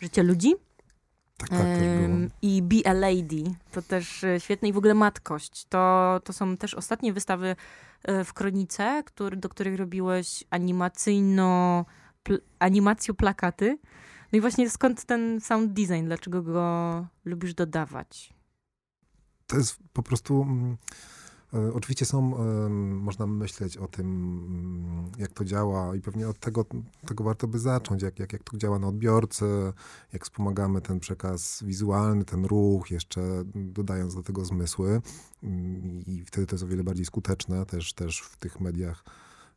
Życie 0.00 0.22
ludzi. 0.22 0.54
Tak, 1.38 1.48
tak, 1.50 1.58
I 2.42 2.62
Be 2.62 2.90
a 2.90 2.92
Lady, 2.92 3.44
to 3.72 3.82
też 3.82 4.24
świetne. 4.38 4.68
I 4.68 4.72
w 4.72 4.78
ogóle 4.78 4.94
Matkość, 4.94 5.64
to, 5.68 6.20
to 6.24 6.32
są 6.32 6.56
też 6.56 6.74
ostatnie 6.74 7.12
wystawy 7.12 7.56
E, 7.56 7.56
w 8.24 8.32
Kronice, 8.32 9.02
który, 9.06 9.36
do 9.36 9.48
których 9.48 9.78
robiłeś 9.78 10.44
animacyjno, 10.50 11.84
pl, 12.22 12.40
plakaty. 13.14 13.78
No 14.32 14.36
i 14.36 14.40
właśnie 14.40 14.70
skąd 14.70 15.04
ten 15.04 15.40
sound 15.40 15.72
design? 15.72 16.04
Dlaczego 16.04 16.42
go 16.42 17.06
lubisz 17.24 17.54
dodawać? 17.54 18.34
To 19.46 19.56
jest 19.56 19.78
po 19.92 20.02
prostu... 20.02 20.46
E, 21.54 21.72
oczywiście 21.72 22.04
są, 22.04 22.20
można 23.00 23.26
myśleć 23.26 23.76
o 23.76 23.88
tym, 23.88 24.06
mm, 24.06 25.12
jak 25.18 25.32
to 25.32 25.44
działa 25.44 25.96
i 25.96 26.00
pewnie 26.00 26.28
od 26.28 26.38
tego, 26.38 26.64
tego 27.06 27.24
warto 27.24 27.48
by 27.48 27.58
zacząć, 27.58 28.02
jak, 28.02 28.18
jak, 28.18 28.32
jak 28.32 28.42
to 28.42 28.56
działa 28.56 28.78
na 28.78 28.88
odbiorcę, 28.88 29.72
jak 30.12 30.24
wspomagamy 30.24 30.80
ten 30.80 31.00
przekaz 31.00 31.62
wizualny, 31.62 32.24
ten 32.24 32.44
ruch, 32.44 32.90
jeszcze 32.90 33.20
dodając 33.54 34.14
do 34.14 34.22
tego 34.22 34.44
zmysły. 34.44 35.02
Mm, 35.42 36.02
i 36.06 36.24
wtedy 36.26 36.46
to 36.46 36.54
jest 36.54 36.64
o 36.64 36.68
wiele 36.68 36.84
bardziej 36.84 37.04
skuteczne 37.04 37.66
też, 37.66 37.92
też 37.92 38.20
w 38.20 38.36
tych 38.36 38.60
mediach, 38.60 39.04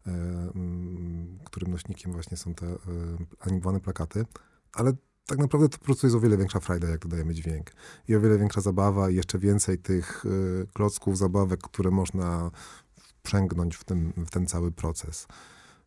e, 0.07 0.11
mm, 0.11 1.39
którym 1.45 1.71
nośnikiem 1.71 2.13
właśnie 2.13 2.37
są 2.37 2.53
te 2.53 2.67
e, 2.67 2.77
animowane 3.39 3.79
plakaty, 3.79 4.25
ale 4.73 4.93
tak 5.25 5.39
naprawdę 5.39 5.69
to 5.69 5.77
po 5.77 5.85
prostu 5.85 6.07
jest 6.07 6.17
o 6.17 6.19
wiele 6.19 6.37
większa 6.37 6.59
frajda, 6.59 6.89
jak 6.89 7.01
dodajemy 7.01 7.33
dźwięk. 7.33 7.71
I 8.07 8.15
o 8.15 8.21
wiele 8.21 8.37
większa 8.37 8.61
zabawa 8.61 9.09
i 9.09 9.15
jeszcze 9.15 9.39
więcej 9.39 9.77
tych 9.77 10.25
y, 10.25 10.67
klocków, 10.73 11.17
zabawek, 11.17 11.61
które 11.61 11.91
można 11.91 12.51
wprzęgnąć 12.95 13.75
w 13.75 13.83
ten, 13.83 14.13
w 14.17 14.29
ten 14.29 14.47
cały 14.47 14.71
proces. 14.71 15.27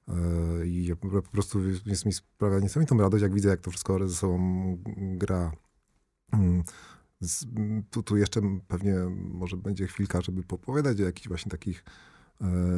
Y, 0.09 0.66
I 0.66 0.96
po 0.96 1.22
prostu 1.22 1.61
jest 1.87 2.07
mi 2.07 2.12
sprawia 2.12 2.59
niesamowitą 2.59 2.99
radość, 2.99 3.22
jak 3.22 3.35
widzę, 3.35 3.49
jak 3.49 3.61
to 3.61 3.70
wszystko 3.70 4.09
ze 4.09 4.14
sobą 4.14 4.38
gra. 4.96 5.53
Mm, 6.33 6.64
tu, 7.90 8.03
tu 8.03 8.16
jeszcze 8.16 8.40
pewnie 8.68 8.94
może 9.18 9.57
będzie 9.57 9.87
chwilka, 9.87 10.20
żeby 10.20 10.42
popowiadać 10.42 11.01
o 11.01 11.05
jakichś 11.05 11.29
właśnie 11.29 11.51
takich 11.51 11.85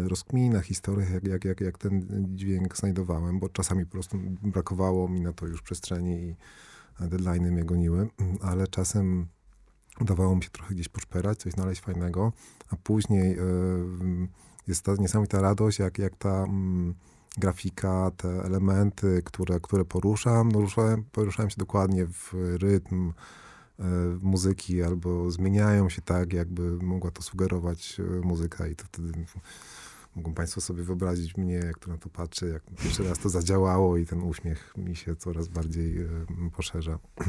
rozkminach, 0.08 0.64
historiach, 0.64 1.10
jak, 1.10 1.24
jak, 1.24 1.44
jak, 1.44 1.60
jak 1.60 1.78
ten 1.78 2.06
dźwięk 2.36 2.76
znajdowałem, 2.76 3.38
bo 3.38 3.48
czasami 3.48 3.86
po 3.86 3.92
prostu 3.92 4.18
brakowało 4.42 5.08
mi 5.08 5.20
na 5.20 5.32
to 5.32 5.46
już 5.46 5.62
przestrzeni 5.62 6.12
i 6.12 6.36
deadline'y 7.00 7.52
mnie 7.52 7.64
goniły, 7.64 8.08
ale 8.40 8.68
czasem 8.68 9.26
udawało 10.00 10.36
mi 10.36 10.42
się 10.42 10.50
trochę 10.50 10.74
gdzieś 10.74 10.88
poszperać, 10.88 11.38
coś 11.38 11.52
znaleźć 11.52 11.80
fajnego, 11.80 12.32
a 12.70 12.76
później 12.76 13.32
e, 13.32 13.42
jest 14.66 14.84
ta 14.84 14.94
niesamowita 14.98 15.40
radość, 15.40 15.78
jak, 15.78 15.98
jak 15.98 16.16
ta 16.16 16.44
mm, 16.44 16.94
grafika, 17.36 18.10
te 18.16 18.28
elementy, 18.28 19.22
które, 19.24 19.60
które 19.60 19.84
poruszam, 19.84 20.52
no 20.52 20.60
ruszałem, 20.60 21.04
poruszałem 21.12 21.50
się 21.50 21.56
dokładnie 21.58 22.06
w 22.06 22.34
rytm, 22.34 23.12
E, 23.12 23.47
muzyki 24.22 24.82
albo 24.82 25.30
zmieniają 25.30 25.88
się 25.88 26.02
tak, 26.02 26.32
jakby 26.32 26.76
mogła 26.76 27.10
to 27.10 27.22
sugerować 27.22 28.00
e, 28.00 28.02
muzyka 28.02 28.66
i 28.66 28.76
to 28.76 28.84
wtedy 28.84 29.12
mogą 30.16 30.34
Państwo 30.34 30.60
sobie 30.60 30.82
wyobrazić 30.82 31.36
mnie, 31.36 31.54
jak 31.54 31.78
to 31.78 31.90
na 31.90 31.98
to 31.98 32.08
patrzę, 32.08 32.46
jak 32.46 32.62
pierwszy 32.82 33.04
raz 33.04 33.18
to 33.18 33.28
zadziałało 33.28 33.96
i 33.96 34.06
ten 34.06 34.22
uśmiech 34.22 34.72
mi 34.76 34.96
się 34.96 35.16
coraz 35.16 35.48
bardziej 35.48 35.98
e, 35.98 36.06
poszerza. 36.56 36.98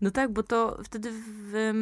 No 0.00 0.10
tak, 0.10 0.32
bo 0.32 0.42
to 0.42 0.78
wtedy 0.84 1.10
w, 1.12 1.72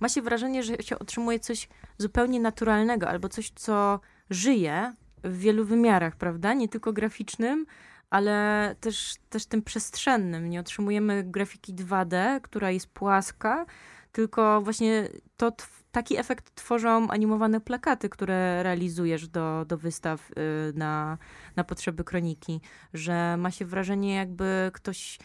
ma 0.00 0.08
się 0.08 0.22
wrażenie, 0.22 0.62
że 0.62 0.76
się 0.76 0.98
otrzymuje 0.98 1.40
coś 1.40 1.68
zupełnie 1.98 2.40
naturalnego 2.40 3.08
albo 3.08 3.28
coś, 3.28 3.50
co 3.50 4.00
żyje 4.30 4.94
w 5.24 5.38
wielu 5.38 5.64
wymiarach, 5.64 6.16
prawda? 6.16 6.54
Nie 6.54 6.68
tylko 6.68 6.92
graficznym, 6.92 7.66
ale 8.12 8.76
też, 8.80 9.14
też 9.30 9.46
tym 9.46 9.62
przestrzennym. 9.62 10.50
Nie 10.50 10.60
otrzymujemy 10.60 11.24
grafiki 11.24 11.74
2D, 11.74 12.40
która 12.40 12.70
jest 12.70 12.86
płaska, 12.86 13.66
tylko 14.12 14.60
właśnie 14.62 15.08
to 15.36 15.52
taki 15.92 16.18
efekt 16.18 16.54
tworzą 16.54 17.08
animowane 17.08 17.60
plakaty, 17.60 18.08
które 18.08 18.62
realizujesz 18.62 19.28
do, 19.28 19.64
do 19.68 19.76
wystaw 19.78 20.30
y, 20.30 20.34
na, 20.74 21.18
na 21.56 21.64
potrzeby 21.64 22.04
kroniki, 22.04 22.60
że 22.94 23.36
ma 23.36 23.50
się 23.50 23.64
wrażenie, 23.64 24.14
jakby 24.14 24.70
ktoś. 24.74 25.18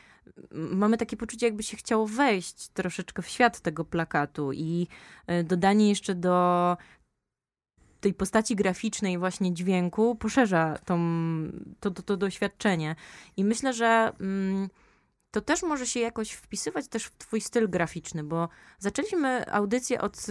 Mamy 0.51 0.97
takie 0.97 1.17
poczucie, 1.17 1.45
jakby 1.45 1.63
się 1.63 1.77
chciało 1.77 2.07
wejść 2.07 2.69
troszeczkę 2.69 3.21
w 3.21 3.27
świat 3.27 3.59
tego 3.59 3.85
plakatu 3.85 4.53
i 4.53 4.87
y, 5.31 5.43
dodanie 5.43 5.89
jeszcze 5.89 6.15
do 6.15 6.77
tej 7.99 8.13
postaci 8.13 8.55
graficznej, 8.55 9.17
właśnie 9.17 9.53
dźwięku, 9.53 10.15
poszerza 10.15 10.77
tą, 10.85 10.99
to, 11.79 11.91
to, 11.91 12.01
to 12.03 12.17
doświadczenie. 12.17 12.95
I 13.37 13.43
myślę, 13.43 13.73
że 13.73 14.11
mm, 14.19 14.69
to 15.31 15.41
też 15.41 15.63
może 15.63 15.87
się 15.87 15.99
jakoś 15.99 16.31
wpisywać 16.31 16.87
też 16.87 17.05
w 17.05 17.17
twój 17.17 17.41
styl 17.41 17.69
graficzny, 17.69 18.23
bo 18.23 18.49
zaczęliśmy 18.79 19.51
audycję 19.51 20.01
od 20.01 20.25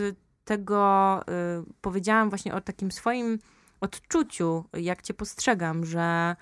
tego, 0.44 1.20
y, 1.22 1.72
powiedziałam 1.80 2.28
właśnie 2.28 2.54
o 2.54 2.60
takim 2.60 2.92
swoim 2.92 3.38
odczuciu, 3.80 4.64
jak 4.72 5.02
cię 5.02 5.14
postrzegam, 5.14 5.84
że 5.84 6.36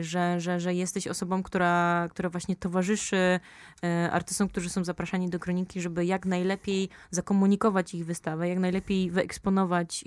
że, 0.00 0.40
że, 0.40 0.60
że 0.60 0.74
jesteś 0.74 1.06
osobą, 1.06 1.42
która, 1.42 2.06
która 2.10 2.28
właśnie 2.28 2.56
towarzyszy 2.56 3.40
e, 3.84 4.10
artystom, 4.12 4.48
którzy 4.48 4.70
są 4.70 4.84
zapraszani 4.84 5.30
do 5.30 5.38
kroniki, 5.38 5.80
żeby 5.80 6.04
jak 6.04 6.26
najlepiej 6.26 6.88
zakomunikować 7.10 7.94
ich 7.94 8.06
wystawę, 8.06 8.48
jak 8.48 8.58
najlepiej 8.58 9.10
wyeksponować 9.10 10.04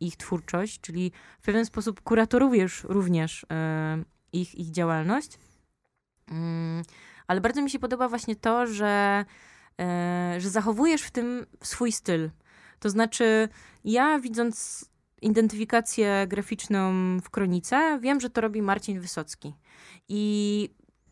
ich 0.00 0.16
twórczość, 0.16 0.80
czyli 0.80 1.12
w 1.40 1.44
pewien 1.44 1.66
sposób 1.66 2.00
kuratorujesz 2.00 2.84
również 2.84 3.46
ich, 4.32 4.54
ich 4.54 4.70
działalność. 4.70 5.38
Mm, 6.30 6.82
ale 7.26 7.40
bardzo 7.40 7.62
mi 7.62 7.70
się 7.70 7.78
podoba 7.78 8.08
właśnie 8.08 8.36
to, 8.36 8.66
że, 8.66 9.24
e, 9.80 10.36
że 10.38 10.50
zachowujesz 10.50 11.02
w 11.02 11.10
tym 11.10 11.46
swój 11.62 11.92
styl. 11.92 12.30
To 12.80 12.90
znaczy, 12.90 13.48
ja 13.84 14.18
widząc 14.18 14.84
identyfikację 15.24 16.26
graficzną 16.28 16.92
w 17.20 17.30
Kronice, 17.30 17.98
wiem, 18.02 18.20
że 18.20 18.30
to 18.30 18.40
robi 18.40 18.62
Marcin 18.62 19.00
Wysocki. 19.00 19.54
I 20.08 20.70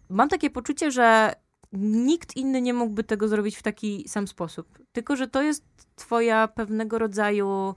mam 0.09 0.29
takie 0.29 0.51
poczucie, 0.51 0.91
że 0.91 1.33
nikt 1.73 2.37
inny 2.37 2.63
nie 2.63 2.75
mógłby 2.75 3.05
tego 3.05 3.29
zrobić 3.29 3.57
w 3.57 3.63
taki 3.63 4.09
sam 4.09 4.29
sposób. 4.29 4.79
Tylko, 4.93 5.17
że 5.17 5.29
to 5.29 5.43
jest 5.43 5.65
twoja 5.95 6.49
pewnego 6.49 6.99
rodzaju 6.99 7.75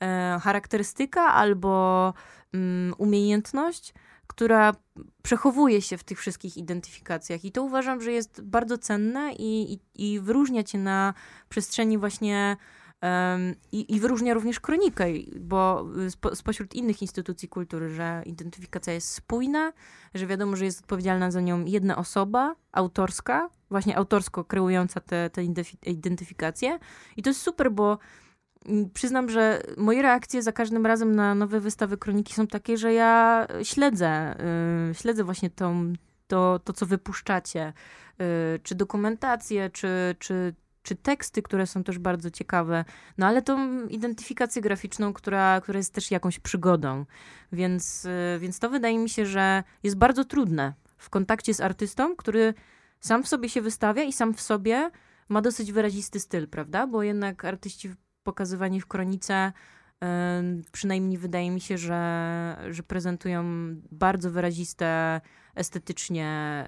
e, 0.00 0.38
charakterystyka 0.42 1.22
albo 1.22 2.14
mm, 2.52 2.94
umiejętność, 2.98 3.94
która 4.26 4.72
przechowuje 5.22 5.82
się 5.82 5.98
w 5.98 6.04
tych 6.04 6.20
wszystkich 6.20 6.56
identyfikacjach. 6.56 7.44
I 7.44 7.52
to 7.52 7.62
uważam, 7.62 8.00
że 8.00 8.12
jest 8.12 8.40
bardzo 8.42 8.78
cenne 8.78 9.32
i, 9.32 9.72
i, 9.72 9.80
i 9.94 10.20
wyróżnia 10.20 10.62
cię 10.62 10.78
na 10.78 11.14
przestrzeni 11.48 11.98
właśnie 11.98 12.56
i, 13.72 13.94
I 13.94 14.00
wyróżnia 14.00 14.34
również 14.34 14.60
kronikę, 14.60 15.04
bo 15.40 15.86
spo, 16.10 16.36
spośród 16.36 16.74
innych 16.74 17.02
instytucji 17.02 17.48
kultury, 17.48 17.90
że 17.90 18.22
identyfikacja 18.26 18.92
jest 18.92 19.12
spójna, 19.12 19.72
że 20.14 20.26
wiadomo, 20.26 20.56
że 20.56 20.64
jest 20.64 20.80
odpowiedzialna 20.80 21.30
za 21.30 21.40
nią 21.40 21.64
jedna 21.64 21.96
osoba, 21.96 22.54
autorska, 22.72 23.50
właśnie 23.70 23.96
autorsko 23.96 24.44
kreująca 24.44 25.00
te, 25.00 25.30
te 25.30 25.44
identyfikacje. 25.86 26.78
I 27.16 27.22
to 27.22 27.30
jest 27.30 27.42
super, 27.42 27.72
bo 27.72 27.98
mm, 28.66 28.90
przyznam, 28.90 29.30
że 29.30 29.62
moje 29.76 30.02
reakcje 30.02 30.42
za 30.42 30.52
każdym 30.52 30.86
razem 30.86 31.16
na 31.16 31.34
nowe 31.34 31.60
wystawy 31.60 31.96
kroniki 31.96 32.34
są 32.34 32.46
takie, 32.46 32.76
że 32.76 32.92
ja 32.92 33.46
śledzę, 33.62 34.36
yy, 34.88 34.94
śledzę 34.94 35.24
właśnie 35.24 35.50
tą, 35.50 35.92
to, 36.26 36.60
to, 36.64 36.72
co 36.72 36.86
wypuszczacie, 36.86 37.72
yy, 38.18 38.26
czy 38.62 38.74
dokumentację, 38.74 39.70
czy, 39.70 40.16
czy 40.18 40.54
czy 40.86 40.96
teksty, 40.96 41.42
które 41.42 41.66
są 41.66 41.84
też 41.84 41.98
bardzo 41.98 42.30
ciekawe, 42.30 42.84
no 43.18 43.26
ale 43.26 43.42
tą 43.42 43.86
identyfikację 43.86 44.62
graficzną, 44.62 45.12
która, 45.12 45.60
która 45.60 45.78
jest 45.78 45.94
też 45.94 46.10
jakąś 46.10 46.38
przygodą. 46.38 47.04
Więc, 47.52 48.04
y, 48.04 48.38
więc 48.38 48.58
to 48.58 48.70
wydaje 48.70 48.98
mi 48.98 49.08
się, 49.08 49.26
że 49.26 49.64
jest 49.82 49.96
bardzo 49.96 50.24
trudne 50.24 50.74
w 50.98 51.10
kontakcie 51.10 51.54
z 51.54 51.60
artystą, 51.60 52.16
który 52.16 52.54
sam 53.00 53.22
w 53.22 53.28
sobie 53.28 53.48
się 53.48 53.62
wystawia 53.62 54.02
i 54.02 54.12
sam 54.12 54.34
w 54.34 54.40
sobie 54.40 54.90
ma 55.28 55.42
dosyć 55.42 55.72
wyrazisty 55.72 56.20
styl, 56.20 56.48
prawda? 56.48 56.86
Bo 56.86 57.02
jednak 57.02 57.44
artyści 57.44 57.90
pokazywani 58.22 58.80
w 58.80 58.86
kronice 58.86 59.52
przynajmniej 60.72 61.18
wydaje 61.18 61.50
mi 61.50 61.60
się, 61.60 61.78
że, 61.78 62.56
że 62.70 62.82
prezentują 62.82 63.44
bardzo 63.90 64.30
wyraziste 64.30 65.20
estetycznie 65.54 66.64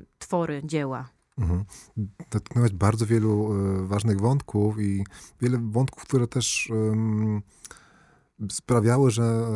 y, 0.00 0.06
twory, 0.18 0.62
dzieła. 0.64 1.08
Mhm. 1.38 1.64
Dotknąłeś 2.30 2.72
bardzo 2.72 3.06
wielu 3.06 3.54
y, 3.82 3.86
ważnych 3.86 4.20
wątków 4.20 4.80
i 4.80 5.04
wiele 5.40 5.58
wątków, 5.58 6.04
które 6.04 6.26
też 6.26 6.70
y, 6.70 8.50
sprawiały, 8.50 9.10
że, 9.10 9.48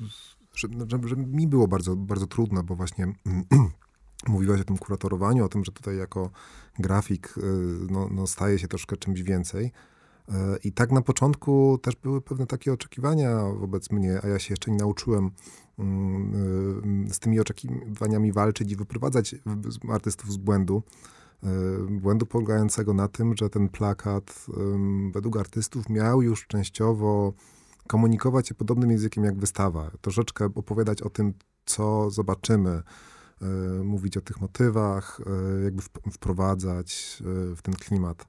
y, 0.00 0.04
że, 0.54 0.68
że, 0.90 1.08
że, 1.08 1.16
mi 1.16 1.48
było 1.48 1.68
bardzo, 1.68 1.96
bardzo 1.96 2.26
trudno, 2.26 2.62
bo 2.62 2.74
właśnie 2.76 3.12
mówiłaś 4.28 4.60
o 4.60 4.64
tym 4.64 4.78
kuratorowaniu, 4.78 5.44
o 5.44 5.48
tym, 5.48 5.64
że 5.64 5.72
tutaj 5.72 5.96
jako 5.96 6.30
grafik 6.78 7.34
no, 7.90 8.08
no 8.10 8.26
staje 8.26 8.58
się 8.58 8.68
troszkę 8.68 8.96
czymś 8.96 9.22
więcej. 9.22 9.72
I 10.64 10.72
tak 10.72 10.92
na 10.92 11.02
początku 11.02 11.78
też 11.82 11.96
były 11.96 12.20
pewne 12.20 12.46
takie 12.46 12.72
oczekiwania 12.72 13.42
wobec 13.58 13.90
mnie, 13.90 14.20
a 14.22 14.28
ja 14.28 14.38
się 14.38 14.52
jeszcze 14.52 14.70
nie 14.70 14.76
nauczyłem 14.76 15.30
z 17.12 17.18
tymi 17.18 17.40
oczekiwaniami 17.40 18.32
walczyć 18.32 18.72
i 18.72 18.76
wyprowadzać 18.76 19.34
artystów 19.88 20.32
z 20.32 20.36
błędu. 20.36 20.82
Y, 21.44 22.00
błędu 22.00 22.26
polegającego 22.26 22.94
na 22.94 23.08
tym, 23.08 23.36
że 23.36 23.50
ten 23.50 23.68
plakat 23.68 24.46
według 25.12 25.36
artystów 25.36 25.88
miał 25.88 26.22
już 26.22 26.46
częściowo 26.46 27.32
komunikować 27.86 28.48
się 28.48 28.54
podobnym 28.54 28.90
językiem 28.90 29.24
jak 29.24 29.38
wystawa. 29.38 29.90
Troszeczkę 30.00 30.44
opowiadać 30.44 31.02
o 31.02 31.10
tym, 31.10 31.34
co 31.64 32.10
zobaczymy, 32.10 32.82
y, 33.80 33.84
mówić 33.84 34.16
o 34.16 34.20
tych 34.20 34.40
motywach, 34.40 35.20
jakby 35.64 35.82
wprowadzać 36.12 37.22
w 37.56 37.62
ten 37.62 37.74
klimat. 37.74 38.26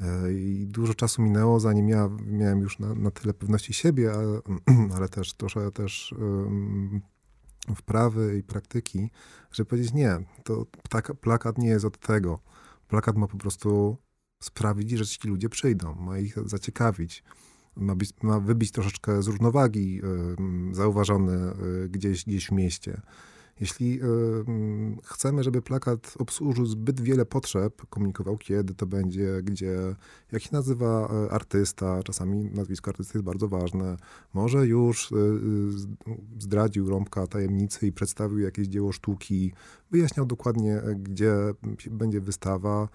E, 0.00 0.32
I 0.32 0.66
dużo 0.66 0.94
czasu 0.94 1.22
minęło, 1.22 1.60
zanim 1.60 1.88
ja 1.88 2.10
miałem 2.26 2.60
już 2.60 2.78
na, 2.78 2.94
na 2.94 3.10
tyle 3.10 3.34
pewności 3.34 3.74
siebie, 3.74 4.12
ale, 4.12 4.40
ale 4.96 5.08
też 5.08 5.32
trochę 5.32 5.72
też 5.72 6.14
um, 6.18 7.00
wprawy 7.76 8.38
i 8.38 8.42
praktyki, 8.42 9.10
żeby 9.52 9.68
powiedzieć 9.70 9.92
nie, 9.92 10.18
to 10.44 10.66
tak, 10.88 11.14
plakat 11.14 11.58
nie 11.58 11.68
jest 11.68 11.84
od 11.84 11.98
tego. 11.98 12.40
Plakat 12.88 13.16
ma 13.16 13.26
po 13.26 13.36
prostu 13.36 13.96
sprawić, 14.42 14.90
że 14.90 15.06
ci 15.06 15.28
ludzie 15.28 15.48
przyjdą, 15.48 15.94
ma 15.94 16.18
ich 16.18 16.48
zaciekawić. 16.48 17.24
Ma, 17.76 17.94
być, 17.94 18.10
ma 18.22 18.40
wybić 18.40 18.70
troszeczkę 18.70 19.22
z 19.22 19.26
równowagi 19.26 20.00
y, 20.72 20.74
zauważony 20.74 21.52
y, 21.84 21.88
gdzieś, 21.88 22.24
gdzieś 22.24 22.46
w 22.46 22.52
mieście. 22.52 23.00
Jeśli 23.60 24.02
y, 24.02 24.04
mm, 24.48 24.98
chcemy, 25.04 25.42
żeby 25.44 25.62
plakat 25.62 26.14
obsłużył 26.18 26.66
zbyt 26.66 27.00
wiele 27.00 27.26
potrzeb, 27.26 27.82
komunikował 27.90 28.38
kiedy 28.38 28.74
to 28.74 28.86
będzie, 28.86 29.42
gdzie, 29.42 29.78
jak 30.32 30.42
się 30.42 30.48
nazywa 30.52 31.12
y, 31.26 31.30
artysta, 31.30 32.02
czasami 32.02 32.44
nazwisko 32.44 32.90
artysty 32.90 33.18
jest 33.18 33.24
bardzo 33.24 33.48
ważne, 33.48 33.96
może 34.34 34.66
już 34.66 35.12
y, 35.12 35.16
zdradził 36.38 36.90
rąbka 36.90 37.26
tajemnicy 37.26 37.86
i 37.86 37.92
przedstawił 37.92 38.38
jakieś 38.38 38.68
dzieło 38.68 38.92
sztuki, 38.92 39.52
wyjaśniał 39.90 40.26
dokładnie, 40.26 40.82
gdzie 40.96 41.34
będzie 41.90 42.20
wystawa, 42.20 42.88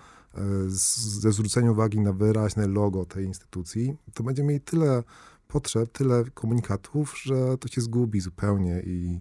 ze 0.68 1.32
zwróceniem 1.32 1.72
uwagi 1.72 2.00
na 2.00 2.14
wyraźne 2.14 2.68
logo 2.68 3.06
tej 3.06 3.26
instytucji, 3.26 3.98
to 4.14 4.24
będziemy 4.24 4.48
mieli 4.48 4.62
tyle 4.62 5.04
potrzeb, 5.48 5.92
tyle 5.92 6.24
komunikatów, 6.34 7.18
że 7.24 7.58
to 7.58 7.68
się 7.68 7.82
zgubi 7.82 8.20
zupełnie 8.22 8.82
i 8.86 9.20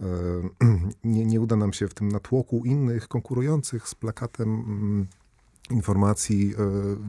nie, 1.04 1.26
nie 1.26 1.40
uda 1.40 1.56
nam 1.56 1.72
się 1.72 1.88
w 1.88 1.94
tym 1.94 2.08
natłoku 2.08 2.64
innych 2.64 3.08
konkurujących 3.08 3.88
z 3.88 3.94
plakatem 3.94 4.48
mm, 4.48 5.06
informacji 5.70 6.54
e, 6.54 6.56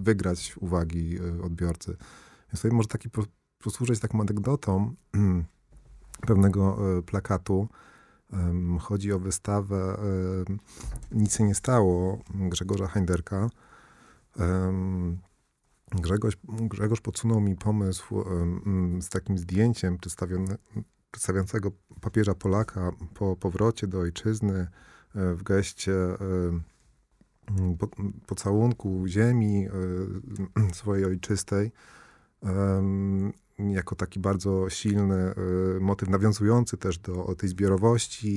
wygrać 0.04 0.58
uwagi 0.58 1.18
e, 1.18 1.44
odbiorcy. 1.44 1.98
Więc 2.48 2.62
tutaj 2.62 2.72
może 2.72 2.88
taki 2.88 3.10
posłużyć 3.64 4.00
taką 4.00 4.22
anegdotą 4.22 4.96
pewnego 6.28 6.78
plakatu. 7.06 7.68
Chodzi 8.80 9.14
o 9.14 9.20
wystawę 9.20 9.98
Nic 11.12 11.38
się 11.38 11.44
nie 11.44 11.56
stało 11.56 12.20
Grzegorza 12.34 12.88
Heinderka. 12.88 13.50
Grzegorz, 15.92 16.38
Grzegorz 16.44 17.02
podsunął 17.02 17.42
mi 17.42 17.56
pomysł 17.56 18.24
z 19.02 19.10
takim 19.10 19.38
zdjęciem 19.38 19.98
przedstawionym 19.98 20.58
przedstawiającego 21.16 21.72
papieża 22.02 22.36
Polaka 22.36 22.92
po 23.14 23.36
powrocie 23.36 23.88
do 23.88 24.00
ojczyzny 24.00 24.68
e, 25.16 25.34
w 25.34 25.44
geście 25.44 25.94
e, 25.94 26.18
pocałunku 28.28 29.04
ziemi 29.08 29.68
e, 29.68 30.74
swojej 30.80 31.06
ojczystej 31.06 31.72
jako 33.60 33.96
taki 33.96 34.20
bardzo 34.20 34.70
silny 34.70 35.34
motyw 35.80 36.10
nawiązujący 36.10 36.78
też 36.78 36.98
do 36.98 37.36
tej 37.36 37.50
zbiorowości 37.50 38.28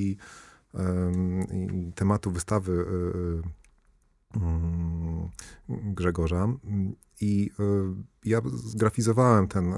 i 1.53 1.93
tematu 1.95 2.31
wystawy 2.31 2.85
Grzegorza. 5.69 6.49
I 7.21 7.51
ja 8.25 8.41
zgrafizowałem 8.55 9.49
ten, 9.49 9.75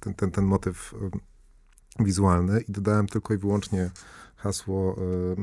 ten, 0.00 0.14
ten, 0.14 0.30
ten 0.30 0.44
motyw 0.44 0.94
wizualny 1.98 2.60
i 2.60 2.72
dodałem 2.72 3.06
tylko 3.06 3.34
i 3.34 3.38
wyłącznie 3.38 3.90
hasło 4.36 4.96
y, 4.98 5.36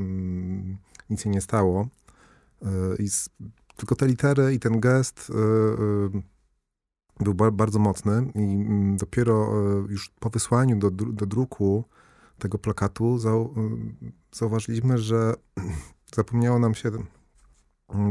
nic 1.10 1.22
się 1.22 1.30
nie 1.30 1.40
stało. 1.40 1.88
Y, 2.62 2.66
I 2.98 3.08
z, 3.08 3.28
tylko 3.76 3.96
te 3.96 4.06
litery 4.06 4.54
i 4.54 4.60
ten 4.60 4.80
gest 4.80 5.30
y, 5.30 6.22
był 7.20 7.34
ba 7.34 7.50
bardzo 7.50 7.78
mocny 7.78 8.32
i 8.34 8.38
mm, 8.38 8.96
dopiero 8.96 9.52
już 9.88 10.10
po 10.20 10.30
wysłaniu 10.30 10.78
do, 10.78 10.90
do 10.90 11.26
druku 11.26 11.84
tego 12.38 12.58
plakatu 12.58 13.18
zau 13.18 13.54
zauważyliśmy, 14.32 14.98
że 14.98 15.34
zapomniało 16.16 16.58
nam 16.58 16.74
się 16.74 16.90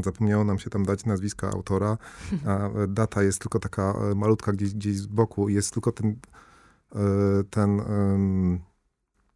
zapomniało 0.03 0.43
nam 0.43 0.59
się 0.59 0.69
tam 0.69 0.85
dać 0.85 1.05
nazwiska 1.05 1.49
autora, 1.49 1.97
a 2.45 2.69
data 2.87 3.23
jest 3.23 3.39
tylko 3.39 3.59
taka 3.59 3.93
malutka 4.15 4.51
gdzieś, 4.51 4.73
gdzieś 4.73 4.97
z 4.97 5.07
boku 5.07 5.49
i 5.49 5.53
jest 5.53 5.73
tylko 5.73 5.91
ten 5.91 6.15
E, 6.15 6.50
ten 7.49 7.81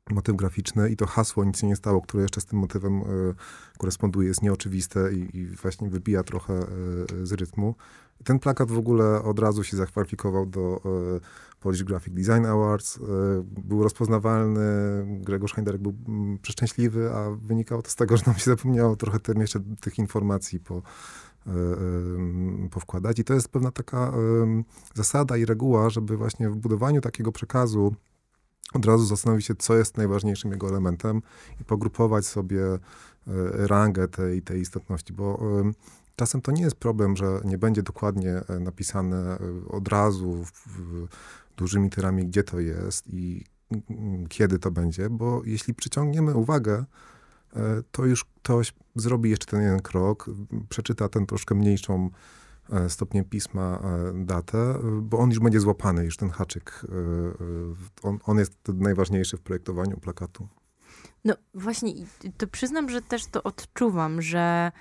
motyw 0.10 0.36
graficzny 0.36 0.90
i 0.90 0.96
to 0.96 1.06
hasło 1.06 1.46
nic 1.46 1.60
się 1.60 1.68
nie 1.68 1.76
stało, 1.76 2.02
które 2.02 2.24
jeszcze 2.24 2.42
z 2.42 2.46
tym 2.46 2.60
motywem 2.60 3.02
e, 3.02 3.04
koresponduje, 3.78 4.28
jest 4.28 4.42
nieoczywiste 4.42 5.14
i, 5.14 5.48
właśnie 5.62 5.90
wybija 5.90 6.24
trochę 6.24 6.54
e, 6.54 6.66
z 7.24 7.32
rytmu. 7.32 7.76
Ten 8.24 8.40
plakat 8.40 8.72
w 8.72 8.78
ogóle 8.78 9.24
od 9.24 9.40
razu 9.40 9.64
się 9.64 9.78
zakwalifikował 9.78 10.46
do 10.46 10.82
Polish 11.60 11.84
Graphic 11.84 12.14
Design 12.14 12.46
Awards. 12.46 13.00
Był 13.44 13.84
rozpoznawalny, 13.84 14.62
Gregor 15.22 15.52
Heinderek 15.52 15.82
był 15.82 15.96
mm, 16.08 16.38
przeszczęśliwy, 16.40 17.14
a 17.14 17.30
wynikało 17.32 17.82
to 17.82 17.90
z 17.90 17.96
tego, 17.96 18.18
że 18.18 18.24
nam 18.28 18.36
się 18.36 18.46
zapomniało 18.46 18.96
trochę 18.96 19.20
tym 19.20 19.42
jeszcze 19.42 19.60
tych 19.82 20.00
informacji 20.00 20.60
po, 20.60 20.82
powkładać. 22.72 23.20
I 23.20 23.24
to 23.24 23.34
jest 23.34 23.50
pewna 23.50 23.72
taka 23.72 24.14
zasada 24.94 25.38
i 25.38 25.46
reguła, 25.46 25.90
żeby 25.90 26.18
właśnie 26.18 26.50
w 26.50 26.56
budowaniu 26.56 27.02
takiego 27.02 27.32
przekazu 27.32 27.96
od 28.74 28.86
razu 28.86 29.06
zastanowić 29.06 29.46
się, 29.46 29.56
co 29.56 29.76
jest 29.76 29.98
najważniejszym 29.98 30.52
jego 30.52 30.70
elementem 30.70 31.22
i 31.62 31.64
pogrupować 31.64 32.26
sobie 32.26 32.62
rangę 33.54 34.08
tej, 34.08 34.42
tej 34.42 34.62
istotności, 34.62 35.14
bo 35.14 35.40
czasem 36.16 36.42
to 36.42 36.52
nie 36.52 36.62
jest 36.62 36.76
problem, 36.76 37.16
że 37.16 37.42
nie 37.46 37.58
będzie 37.58 37.84
dokładnie 37.84 38.32
e, 38.32 38.60
napisane 38.60 39.38
od 39.68 39.88
razu 39.88 40.46
dużymi 41.58 41.86
literami, 41.86 42.26
gdzie 42.26 42.44
to 42.44 42.60
jest 42.60 43.08
i 43.08 43.44
kiedy 44.30 44.60
to 44.60 44.72
będzie, 44.72 45.10
bo 45.10 45.42
jeśli 45.46 45.74
przyciągniemy 45.74 46.36
uwagę, 46.36 46.86
to 47.92 48.06
już 48.06 48.26
ktoś 48.26 48.74
zrobi 48.96 49.30
jeszcze 49.30 49.46
ten 49.46 49.62
jeden 49.62 49.82
krok, 49.82 50.30
przeczyta 50.70 51.10
ten 51.10 51.26
troszkę 51.26 51.56
mniejszą 51.56 52.10
stopniem 52.88 53.26
pisma 53.26 53.80
datę, 54.14 54.80
bo 55.02 55.18
on 55.18 55.30
już 55.30 55.40
będzie 55.40 55.60
złapany, 55.60 56.06
już 56.06 56.18
ten 56.18 56.30
haczyk. 56.30 56.86
On, 58.04 58.20
on 58.26 58.40
jest 58.40 58.54
najważniejszy 58.68 59.38
w 59.38 59.42
projektowaniu 59.42 59.98
plakatu. 59.98 60.48
No 61.26 61.36
właśnie, 61.54 61.94
to 62.38 62.48
przyznam, 62.48 62.90
że 62.90 63.02
też 63.02 63.26
to 63.26 63.44
odczuwam, 63.44 64.22
że 64.22 64.72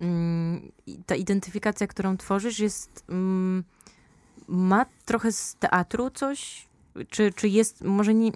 mm, 0.00 0.72
ta 1.06 1.14
identyfikacja, 1.14 1.86
którą 1.86 2.16
tworzysz, 2.16 2.58
jest. 2.58 3.04
Mm, 3.08 3.64
ma 4.48 4.86
trochę 5.04 5.32
z 5.32 5.54
teatru 5.54 6.10
coś? 6.10 6.67
Czy, 7.08 7.32
czy 7.32 7.48
jest, 7.48 7.84
może 7.84 8.14
nie, 8.14 8.32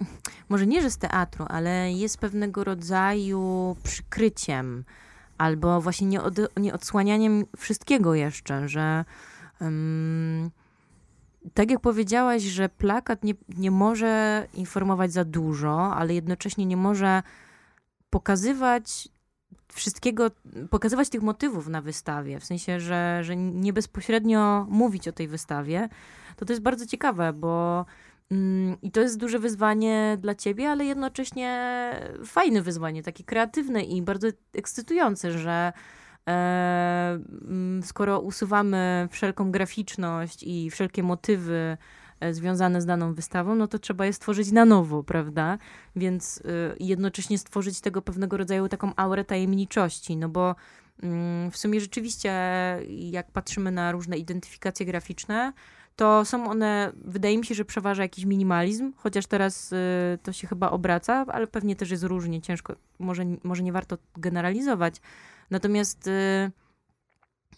może 0.49 0.67
nie, 0.67 0.81
że 0.81 0.91
z 0.91 0.97
teatru, 0.97 1.45
ale 1.49 1.91
jest 1.91 2.17
pewnego 2.17 2.63
rodzaju 2.63 3.75
przykryciem 3.83 4.83
albo 5.37 5.81
właśnie 5.81 6.07
nie, 6.07 6.21
od, 6.21 6.35
nie 6.57 6.73
odsłanianiem 6.73 7.45
wszystkiego 7.57 8.15
jeszcze, 8.15 8.69
że 8.69 9.05
um, 9.61 10.51
tak 11.53 11.71
jak 11.71 11.79
powiedziałaś, 11.79 12.43
że 12.43 12.69
plakat 12.69 13.23
nie, 13.23 13.33
nie 13.57 13.71
może 13.71 14.47
informować 14.53 15.13
za 15.13 15.25
dużo, 15.25 15.95
ale 15.95 16.13
jednocześnie 16.13 16.65
nie 16.65 16.77
może 16.77 17.23
pokazywać 18.09 19.09
wszystkiego, 19.73 20.31
pokazywać 20.69 21.09
tych 21.09 21.21
motywów 21.21 21.67
na 21.67 21.81
wystawie, 21.81 22.39
w 22.39 22.45
sensie, 22.45 22.79
że, 22.79 23.19
że 23.23 23.35
nie 23.35 23.73
bezpośrednio 23.73 24.65
mówić 24.69 25.07
o 25.07 25.11
tej 25.11 25.27
wystawie, 25.27 25.89
to 26.35 26.45
to 26.45 26.53
jest 26.53 26.63
bardzo 26.63 26.85
ciekawe, 26.85 27.33
bo 27.33 27.85
i 28.81 28.91
to 28.91 29.01
jest 29.01 29.17
duże 29.17 29.39
wyzwanie 29.39 30.17
dla 30.21 30.35
ciebie, 30.35 30.69
ale 30.69 30.85
jednocześnie 30.85 31.91
fajne 32.25 32.61
wyzwanie, 32.61 33.03
takie 33.03 33.23
kreatywne 33.23 33.83
i 33.83 34.01
bardzo 34.01 34.27
ekscytujące, 34.53 35.31
że 35.31 35.73
e, 36.27 37.19
mm, 37.41 37.83
skoro 37.83 38.19
usuwamy 38.19 39.07
wszelką 39.11 39.51
graficzność 39.51 40.43
i 40.43 40.69
wszelkie 40.71 41.03
motywy 41.03 41.77
E, 42.23 42.33
związane 42.33 42.81
z 42.81 42.85
daną 42.85 43.13
wystawą, 43.13 43.55
no 43.55 43.67
to 43.67 43.79
trzeba 43.79 44.05
je 44.05 44.13
stworzyć 44.13 44.51
na 44.51 44.65
nowo, 44.65 45.03
prawda? 45.03 45.57
Więc 45.95 46.37
y, 46.37 46.41
jednocześnie 46.79 47.37
stworzyć 47.37 47.81
tego 47.81 48.01
pewnego 48.01 48.37
rodzaju 48.37 48.69
taką 48.69 48.91
aurę 48.95 49.25
tajemniczości, 49.25 50.17
no 50.17 50.29
bo 50.29 50.55
mm, 51.03 51.51
w 51.51 51.57
sumie 51.57 51.81
rzeczywiście, 51.81 52.31
jak 52.89 53.31
patrzymy 53.31 53.71
na 53.71 53.91
różne 53.91 54.17
identyfikacje 54.17 54.85
graficzne, 54.85 55.53
to 55.95 56.25
są 56.25 56.49
one, 56.49 56.91
wydaje 56.95 57.37
mi 57.37 57.45
się, 57.45 57.55
że 57.55 57.65
przeważa 57.65 58.03
jakiś 58.03 58.25
minimalizm, 58.25 58.93
chociaż 58.97 59.25
teraz 59.25 59.71
y, 59.71 59.75
to 60.23 60.33
się 60.33 60.47
chyba 60.47 60.69
obraca, 60.69 61.25
ale 61.27 61.47
pewnie 61.47 61.75
też 61.75 61.91
jest 61.91 62.03
różnie, 62.03 62.41
ciężko, 62.41 62.75
może, 62.99 63.25
może 63.43 63.63
nie 63.63 63.71
warto 63.71 63.97
generalizować. 64.17 64.95
Natomiast 65.49 66.07
y, 66.07 66.51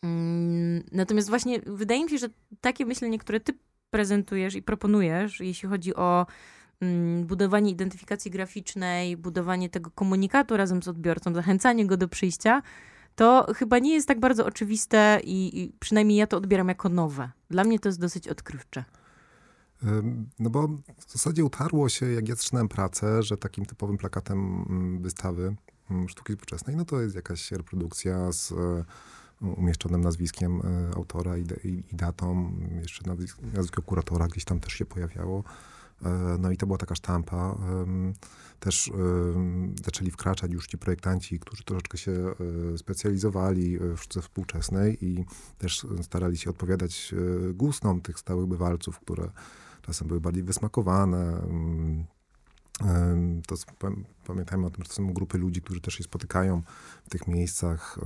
mm, 0.04 0.84
Natomiast 0.91 1.30
właśnie 1.30 1.60
wydaje 1.65 2.04
mi 2.04 2.10
się, 2.10 2.17
że 2.17 2.28
takie 2.62 2.86
myślenie, 2.86 3.19
które 3.19 3.39
ty 3.39 3.54
prezentujesz 3.89 4.56
i 4.56 4.62
proponujesz, 4.62 5.39
jeśli 5.39 5.69
chodzi 5.69 5.95
o 5.95 6.26
mm, 6.82 7.26
budowanie 7.26 7.71
identyfikacji 7.71 8.32
graficznej, 8.32 9.17
budowanie 9.17 9.69
tego 9.69 9.91
komunikatu 9.91 10.58
razem 10.58 10.84
z 10.84 10.88
odbiorcą, 10.88 11.34
zachęcanie 11.34 11.88
go 11.88 11.98
do 11.98 12.08
przyjścia, 12.08 12.62
to 13.15 13.54
chyba 13.56 13.80
nie 13.80 13.93
jest 13.93 14.08
tak 14.08 14.19
bardzo 14.19 14.45
oczywiste 14.45 15.19
i, 15.23 15.63
i 15.63 15.73
przynajmniej 15.80 16.17
ja 16.17 16.28
to 16.28 16.38
odbieram 16.38 16.67
jako 16.67 16.89
nowe. 16.89 17.32
Dla 17.49 17.63
mnie 17.63 17.80
to 17.80 17.89
jest 17.89 17.99
dosyć 17.99 18.28
odkrywcze. 18.28 18.84
No 20.39 20.49
bo 20.49 20.67
w 20.97 21.12
zasadzie 21.12 21.45
utarło 21.45 21.89
się, 21.89 22.12
jak 22.12 22.30
ja 22.30 22.36
zaczynałem 22.36 22.67
pracę, 22.67 23.23
że 23.23 23.38
takim 23.38 23.65
typowym 23.65 23.97
plakatem 23.97 24.65
mm, 24.69 25.01
wystawy 25.01 25.56
mm, 25.91 26.10
sztuki 26.10 26.34
współczesnej, 26.34 26.75
no 26.75 26.86
to 26.86 27.01
jest 27.01 27.15
jakaś 27.15 27.51
reprodukcja 27.51 28.32
z 28.32 28.54
umieszczonym 29.41 30.01
nazwiskiem 30.01 30.62
e, 30.62 30.95
autora 30.95 31.38
i, 31.38 31.41
i, 31.63 31.84
i 31.91 31.95
datą. 31.95 32.51
Jeszcze 32.82 33.04
nazwisko 33.54 33.82
kuratora 33.82 34.28
gdzieś 34.28 34.45
tam 34.45 34.60
też 34.60 34.73
się 34.73 34.86
pojawiało. 34.86 35.43
E, 36.05 36.38
no 36.39 36.51
i 36.51 36.58
to 36.58 36.65
była 36.65 36.77
taka 36.77 36.95
sztampa. 36.95 37.58
Też 38.60 38.91
zaczęli 39.86 40.12
wkraczać 40.12 40.51
już 40.51 40.67
ci 40.67 40.77
projektanci, 40.77 41.39
którzy 41.39 41.63
troszeczkę 41.63 41.97
się 41.97 42.12
e, 42.73 42.77
specjalizowali 42.77 43.79
w 43.79 43.97
sztuce 43.99 44.21
współczesnej 44.21 45.05
i 45.05 45.25
też 45.58 45.88
starali 46.01 46.38
się 46.38 46.49
odpowiadać 46.49 47.15
gustom 47.53 48.01
tych 48.01 48.19
stałych 48.19 48.47
bywalców, 48.47 48.99
które 48.99 49.29
czasem 49.81 50.08
były 50.08 50.21
bardziej 50.21 50.43
wysmakowane, 50.43 51.41
to 53.47 53.55
pamiętajmy 54.27 54.65
o 54.65 54.69
tym, 54.69 54.84
że 54.84 54.89
to 54.89 54.95
są 54.95 55.13
grupy 55.13 55.38
ludzi, 55.38 55.62
którzy 55.62 55.81
też 55.81 55.93
się 55.93 56.03
spotykają 56.03 56.62
w 57.05 57.10
tych 57.10 57.27
miejscach, 57.27 57.99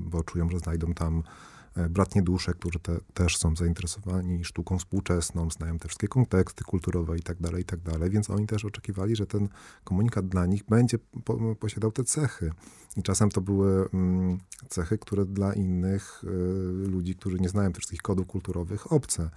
bo 0.00 0.22
czują, 0.22 0.50
że 0.50 0.58
znajdą 0.58 0.94
tam 0.94 1.22
E, 1.22 1.55
bratnie 1.90 2.22
dusze, 2.22 2.54
którzy 2.54 2.78
te, 2.78 2.98
też 3.14 3.36
są 3.36 3.56
zainteresowani 3.56 4.44
sztuką 4.44 4.78
współczesną, 4.78 5.50
znają 5.50 5.78
te 5.78 5.88
wszystkie 5.88 6.08
konteksty 6.08 6.64
kulturowe 6.64 7.18
i 7.18 7.22
tak 7.22 7.40
dalej, 7.40 7.62
i 7.62 7.64
tak 7.64 7.80
dalej, 7.80 8.10
więc 8.10 8.30
oni 8.30 8.46
też 8.46 8.64
oczekiwali, 8.64 9.16
że 9.16 9.26
ten 9.26 9.48
komunikat 9.84 10.28
dla 10.28 10.46
nich 10.46 10.64
będzie 10.64 10.98
po, 11.24 11.54
posiadał 11.54 11.92
te 11.92 12.04
cechy. 12.04 12.50
I 12.96 13.02
czasem 13.02 13.30
to 13.30 13.40
były 13.40 13.88
mm, 13.94 14.38
cechy, 14.68 14.98
które 14.98 15.24
dla 15.24 15.52
innych 15.52 16.24
y, 16.24 16.88
ludzi, 16.88 17.14
którzy 17.14 17.38
nie 17.38 17.48
znają 17.48 17.72
tych 17.72 17.78
wszystkich 17.78 18.02
kodów 18.02 18.26
kulturowych, 18.26 18.92
obce. 18.92 19.30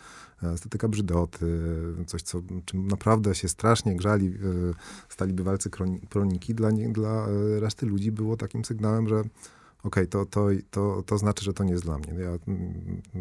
E, 0.44 0.50
estetyka 0.50 0.88
brzydoty, 0.88 1.46
coś, 2.06 2.22
co, 2.22 2.42
czym 2.66 2.88
naprawdę 2.88 3.36
się 3.36 3.48
strasznie 3.48 3.96
grzali 3.96 4.28
y, 4.28 4.74
stali 5.10 5.34
bywalcy 5.34 5.70
kroniki, 6.10 6.56
dla, 6.56 6.72
nie, 6.72 6.90
dla 6.90 7.28
reszty 7.60 7.86
ludzi 7.86 8.12
było 8.12 8.38
takim 8.38 8.66
sygnałem, 8.66 9.08
że 9.08 9.24
okej, 9.84 10.04
okay, 10.04 10.08
to, 10.08 10.26
to, 10.26 10.48
to, 10.72 11.04
to 11.06 11.18
znaczy, 11.18 11.46
że 11.46 11.54
to 11.54 11.64
nie 11.64 11.72
jest 11.72 11.84
dla 11.84 11.98
mnie. 11.98 12.14
Ja, 12.14 12.38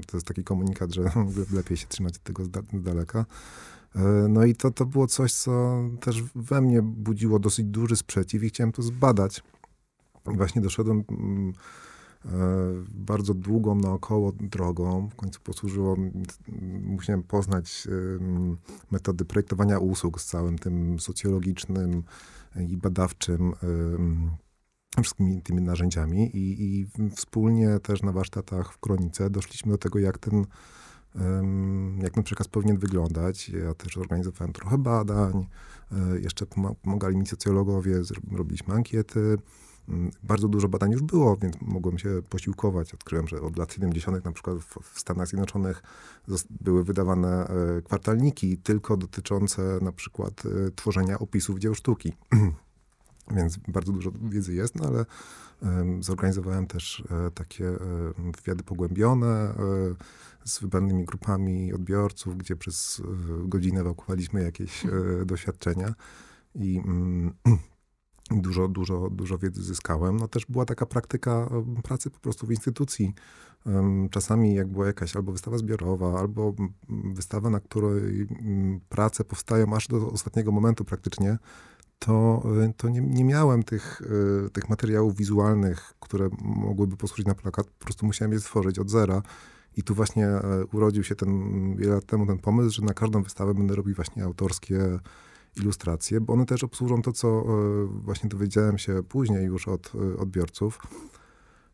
to 0.06 0.16
jest 0.16 0.26
taki 0.26 0.44
komunikat, 0.44 0.94
że 0.94 1.02
lepiej 1.52 1.76
się 1.76 1.86
trzymać 1.86 2.16
od 2.16 2.22
tego 2.22 2.44
z, 2.44 2.50
daleka. 2.72 3.24
E, 3.94 4.00
no 4.28 4.44
i 4.44 4.54
to, 4.54 4.70
to 4.70 4.86
było 4.86 5.06
coś, 5.06 5.32
co 5.32 5.82
też 6.00 6.22
we 6.34 6.60
mnie 6.60 6.82
budziło 6.82 7.38
dosyć 7.38 7.66
duży 7.66 7.96
sprzeciw 7.96 8.42
i 8.42 8.48
chciałem 8.48 8.72
to 8.72 8.82
zbadać. 8.82 9.42
I 10.32 10.36
właśnie 10.36 10.62
doszedłem 10.62 11.04
mm, 11.10 11.52
e, 12.24 12.28
bardzo 12.94 13.34
długą 13.34 13.74
naokoło 13.74 14.32
drogą. 14.32 15.08
W 15.08 15.14
końcu 15.14 15.40
posłużyło, 15.40 15.96
musiałem 16.82 17.22
poznać 17.22 17.88
metody 18.90 19.24
projektowania 19.24 19.78
usług 19.78 20.20
z 20.20 20.26
całym 20.26 20.58
tym 20.58 21.00
socjologicznym 21.00 22.02
i 22.68 22.76
badawczym 22.76 23.54
wszystkimi 25.02 25.42
tymi 25.42 25.62
narzędziami 25.62 26.36
i, 26.36 26.80
i 26.80 26.86
wspólnie 27.10 27.78
też 27.80 28.02
na 28.02 28.12
warsztatach 28.12 28.72
w 28.72 28.78
Kronice 28.78 29.30
doszliśmy 29.30 29.72
do 29.72 29.78
tego, 29.78 29.98
jak 29.98 30.18
ten, 30.18 30.46
jak 32.02 32.12
ten 32.12 32.24
przekaz 32.24 32.48
powinien 32.48 32.78
wyglądać. 32.78 33.48
Ja 33.48 33.74
też 33.74 33.96
organizowałem 33.96 34.52
trochę 34.52 34.78
badań, 34.78 35.46
e, 35.92 36.20
jeszcze 36.20 36.46
pomagali 36.82 37.16
mi 37.16 37.26
socjologowie, 37.26 38.02
robiliśmy 38.32 38.74
ankiety. 38.74 39.38
Mm, 39.88 40.10
bardzo 40.22 40.48
dużo 40.48 40.68
badań 40.68 40.92
już 40.92 41.02
było, 41.02 41.36
więc 41.36 41.56
mogłem 41.60 41.98
się 41.98 42.22
posiłkować. 42.30 42.94
Odkryłem, 42.94 43.28
że 43.28 43.40
od 43.40 43.56
lat 43.56 43.72
70. 43.72 44.24
na 44.24 44.32
przykład 44.32 44.58
w 44.82 45.00
Stanach 45.00 45.28
Zjednoczonych 45.28 45.82
były 46.60 46.84
wydawane 46.84 47.48
e, 47.48 47.82
kwartalniki 47.82 48.58
tylko 48.58 48.96
dotyczące 48.96 49.78
na 49.82 49.92
przykład 49.92 50.42
e, 50.46 50.70
tworzenia 50.70 51.18
opisów 51.18 51.58
dzieł 51.58 51.74
sztuki. 51.74 52.12
Więc 53.30 53.56
bardzo 53.68 53.92
dużo 53.92 54.10
wiedzy 54.22 54.54
jest, 54.54 54.74
no 54.74 54.86
ale 54.88 55.04
zorganizowałem 56.00 56.66
też 56.66 57.02
e, 57.10 57.30
takie 57.30 57.68
e, 57.68 57.78
wywiady 58.36 58.64
pogłębione 58.64 59.26
e, 59.26 59.54
z 60.44 60.60
wybranymi 60.60 61.04
grupami 61.04 61.72
odbiorców, 61.72 62.36
gdzie 62.36 62.56
przez 62.56 63.02
godzinę 63.44 63.80
ewakuowaliśmy 63.80 64.42
jakieś 64.42 64.86
doświadczenia 65.26 65.94
i 66.54 66.78
mm, 66.78 67.34
dużo, 68.30 68.68
dużo, 68.68 69.10
dużo 69.10 69.38
wiedzy 69.38 69.62
zyskałem. 69.62 70.16
No 70.16 70.28
też 70.28 70.46
była 70.46 70.64
taka 70.64 70.86
praktyka 70.86 71.50
pracy 71.82 72.10
po 72.10 72.18
prostu 72.20 72.46
w 72.46 72.50
instytucji. 72.50 73.14
Czasami 74.10 74.54
jak 74.54 74.68
była 74.68 74.86
jakaś 74.86 75.16
albo 75.16 75.32
wystawa 75.32 75.58
zbiorowa, 75.58 76.18
albo 76.20 76.54
wystawa, 76.88 77.50
na 77.50 77.60
której 77.60 78.26
prace 78.88 79.24
powstają 79.24 79.76
aż 79.76 79.88
do 79.88 80.10
ostatniego 80.10 80.52
momentu 80.52 80.84
praktycznie, 80.84 81.38
to, 81.98 82.42
y, 82.68 82.72
to 82.76 82.88
nie, 82.88 83.00
nie 83.00 83.24
miałem 83.24 83.62
tych, 83.62 84.00
y, 84.46 84.50
tych 84.50 84.68
materiałów 84.68 85.16
wizualnych, 85.16 85.94
które 86.00 86.28
mogłyby 86.40 86.96
posłużyć 86.96 87.26
na 87.26 87.34
plakat. 87.34 87.66
Po 87.66 87.84
prostu 87.84 88.06
musiałem 88.06 88.32
je 88.32 88.40
stworzyć 88.40 88.78
od 88.78 88.90
zera. 88.90 89.22
I 89.76 89.82
tu 89.82 89.94
właśnie 89.94 90.26
e, 90.26 90.64
urodził 90.72 91.04
się 91.04 91.14
ten, 91.14 91.76
wiele 91.76 91.94
lat 91.94 92.06
temu 92.06 92.26
ten 92.26 92.38
pomysł, 92.38 92.70
że 92.70 92.82
na 92.82 92.94
każdą 92.94 93.22
wystawę 93.22 93.54
będę 93.54 93.74
robił 93.76 93.94
właśnie 93.94 94.24
autorskie 94.24 94.98
ilustracje, 95.56 96.20
bo 96.20 96.32
one 96.32 96.46
też 96.46 96.64
obsłużą 96.64 97.02
to, 97.02 97.12
co 97.12 97.28
e, 97.28 97.44
właśnie 97.86 98.28
dowiedziałem 98.28 98.78
się 98.78 99.02
później 99.02 99.46
już 99.46 99.68
od 99.68 99.92
e, 99.94 100.16
odbiorców, 100.16 100.78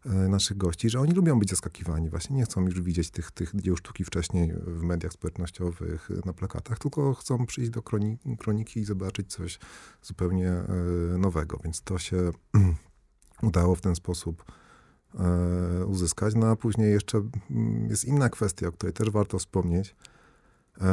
naszych 0.04 0.56
gości, 0.56 0.90
że 0.90 1.00
oni 1.00 1.12
lubią 1.12 1.38
być 1.38 1.50
zaskakiwani. 1.50 2.10
Właśnie 2.10 2.36
nie 2.36 2.44
chcą 2.44 2.64
już 2.64 2.80
widzieć 2.80 3.10
tych, 3.10 3.30
tych 3.30 3.56
dzieł 3.56 3.76
sztuki 3.76 4.04
wcześniej 4.04 4.52
w 4.66 4.82
mediach 4.82 5.12
społecznościowych, 5.12 6.10
na 6.24 6.32
plakatach, 6.32 6.78
tylko 6.78 7.14
chcą 7.14 7.46
przyjść 7.46 7.70
do 7.70 7.82
kroniki, 7.82 8.36
kroniki 8.36 8.80
i 8.80 8.84
zobaczyć 8.84 9.32
coś 9.32 9.58
zupełnie 10.02 10.48
e, 10.48 10.64
nowego. 11.18 11.58
Więc 11.64 11.82
to 11.82 11.98
się 11.98 12.30
udało 13.42 13.74
w 13.74 13.80
ten 13.80 13.94
sposób 13.94 14.44
e, 15.14 15.86
uzyskać. 15.86 16.34
No 16.34 16.46
a 16.46 16.56
później 16.56 16.92
jeszcze 16.92 17.18
mm, 17.50 17.90
jest 17.90 18.04
inna 18.04 18.28
kwestia, 18.28 18.68
o 18.68 18.72
której 18.72 18.92
też 18.92 19.10
warto 19.10 19.38
wspomnieć. 19.38 19.96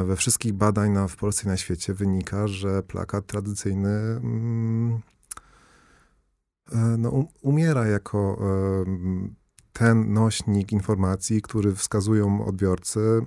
We 0.06 0.16
wszystkich 0.16 0.54
badań 0.54 0.92
na, 0.92 1.08
w 1.08 1.16
Polsce 1.16 1.44
i 1.44 1.48
na 1.48 1.58
świecie 1.58 1.94
wynika, 1.94 2.48
że 2.48 2.84
plakat 2.84 3.26
tradycyjny 3.26 3.90
mm, 3.90 5.02
no, 6.98 7.10
um, 7.10 7.26
umiera 7.42 7.88
jako 7.88 8.38
ten 9.74 10.14
nośnik 10.14 10.72
informacji, 10.72 11.42
który 11.42 11.76
wskazują 11.76 12.46
odbiorcy 12.46 13.26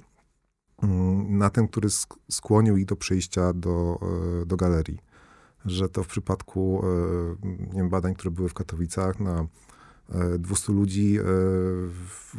mm, 0.83 1.39
na 1.39 1.51
ten, 1.51 1.69
który 1.69 1.89
skłonił 2.31 2.77
ich 2.77 2.87
do 2.87 2.97
przyjścia 2.97 3.53
do, 3.53 4.01
e, 4.43 4.47
do 4.47 4.57
galerii. 4.57 4.99
Że 5.65 5.89
to 5.89 6.03
w 6.03 6.07
przypadku 6.07 6.83
e, 6.83 7.49
nie 7.73 7.81
wiem, 7.81 7.91
badań, 7.91 8.15
które 8.15 8.31
były 8.31 8.49
w 8.49 8.55
Katowicach 8.55 9.21
na 9.21 9.47
200 10.39 10.73
e, 10.73 10.75
ludzi 10.75 11.19
w, 11.89 12.37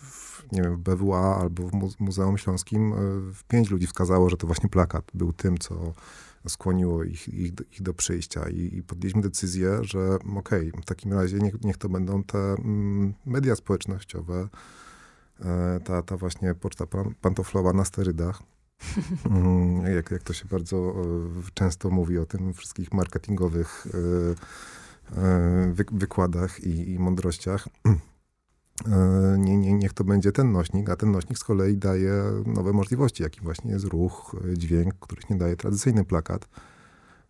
w, 0.00 0.52
nie 0.52 0.62
wiem, 0.62 0.76
w 0.76 0.78
BWA 0.78 1.36
albo 1.40 1.68
w 1.68 2.00
Muzeum 2.00 2.38
Śląskim, 2.38 2.94
w 3.34 3.44
pięć 3.44 3.70
ludzi 3.70 3.86
wskazało, 3.86 4.30
że 4.30 4.36
to 4.36 4.46
właśnie 4.46 4.68
plakat 4.68 5.04
był 5.14 5.32
tym, 5.32 5.58
co 5.58 5.92
skłoniło 6.48 7.04
ich, 7.04 7.28
ich, 7.28 7.52
ich 7.72 7.82
do 7.82 7.94
przyjścia 7.94 8.48
i, 8.48 8.76
i, 8.76 8.82
podjęliśmy 8.82 9.22
decyzję, 9.22 9.78
że 9.82 10.14
okej, 10.36 10.68
okay, 10.68 10.82
w 10.82 10.84
takim 10.84 11.12
razie 11.12 11.38
niech, 11.38 11.64
niech 11.64 11.76
to 11.76 11.88
będą 11.88 12.22
te 12.22 12.38
mm, 12.38 13.14
media 13.26 13.56
społecznościowe, 13.56 14.48
e, 15.40 15.80
ta, 15.84 16.02
ta 16.02 16.16
właśnie 16.16 16.54
poczta 16.54 16.84
pantoflowa 17.20 17.72
na 17.72 17.84
sterydach. 17.84 18.42
Mm, 19.26 19.94
jak, 19.94 20.10
jak 20.10 20.22
to 20.22 20.32
się 20.32 20.44
bardzo 20.48 20.76
e, 20.76 20.94
często 21.54 21.90
mówi 21.90 22.18
o 22.18 22.26
tym 22.26 22.54
wszystkich 22.54 22.92
marketingowych 22.92 23.86
e, 23.86 25.72
wy, 25.72 25.84
wykładach 25.92 26.60
i, 26.60 26.90
i 26.92 26.98
mądrościach. 26.98 27.68
E, 28.86 29.38
nie, 29.38 29.56
nie, 29.56 29.72
niech 29.72 29.92
to 29.92 30.04
będzie 30.04 30.32
ten 30.32 30.52
nośnik, 30.52 30.90
a 30.90 30.96
ten 30.96 31.12
nośnik 31.12 31.38
z 31.38 31.44
kolei 31.44 31.76
daje 31.76 32.12
nowe 32.46 32.72
możliwości, 32.72 33.22
jakim 33.22 33.44
właśnie 33.44 33.70
jest 33.70 33.84
ruch, 33.84 34.36
e, 34.52 34.58
dźwięk, 34.58 34.94
których 35.00 35.30
nie 35.30 35.36
daje 35.36 35.56
tradycyjny 35.56 36.04
plakat. 36.04 36.48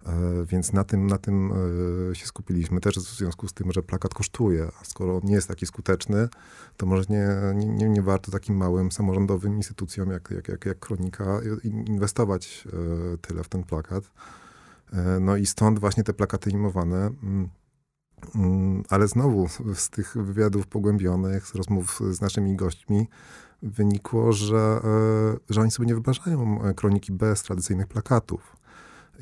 E, 0.06 0.12
więc 0.46 0.72
na 0.72 0.84
tym, 0.84 1.06
na 1.06 1.18
tym 1.18 1.52
się 2.12 2.26
skupiliśmy 2.26 2.80
też 2.80 2.98
w 2.98 3.16
związku 3.16 3.48
z 3.48 3.52
tym, 3.52 3.72
że 3.72 3.82
plakat 3.82 4.14
kosztuje, 4.14 4.68
a 4.80 4.84
skoro 4.84 5.20
nie 5.24 5.34
jest 5.34 5.48
taki 5.48 5.66
skuteczny, 5.66 6.28
to 6.76 6.86
może 6.86 7.04
nie, 7.08 7.28
nie, 7.66 7.88
nie 7.88 8.02
warto 8.02 8.30
takim 8.30 8.56
małym 8.56 8.92
samorządowym 8.92 9.56
instytucjom 9.56 10.10
jak, 10.10 10.30
jak, 10.30 10.48
jak, 10.48 10.66
jak 10.66 10.78
Kronika 10.78 11.40
inwestować 11.64 12.68
tyle 13.20 13.44
w 13.44 13.48
ten 13.48 13.64
plakat. 13.64 14.04
No 15.20 15.36
i 15.36 15.46
stąd 15.46 15.78
właśnie 15.78 16.04
te 16.04 16.12
plakaty 16.12 16.50
imowane 16.50 16.96
mm, 16.96 17.18
Mm, 17.22 17.48
ale 18.88 19.08
znowu 19.08 19.48
z 19.74 19.90
tych 19.90 20.16
wywiadów 20.16 20.66
pogłębionych, 20.66 21.46
z 21.46 21.54
rozmów 21.54 22.00
z 22.10 22.20
naszymi 22.20 22.56
gośćmi, 22.56 23.06
wynikło, 23.62 24.32
że, 24.32 24.80
e, 24.84 25.54
że 25.54 25.60
oni 25.60 25.70
sobie 25.70 25.86
nie 25.86 25.94
wyobrażają 25.94 26.62
e, 26.62 26.74
kroniki 26.74 27.12
bez 27.12 27.42
tradycyjnych 27.42 27.86
plakatów. 27.86 28.56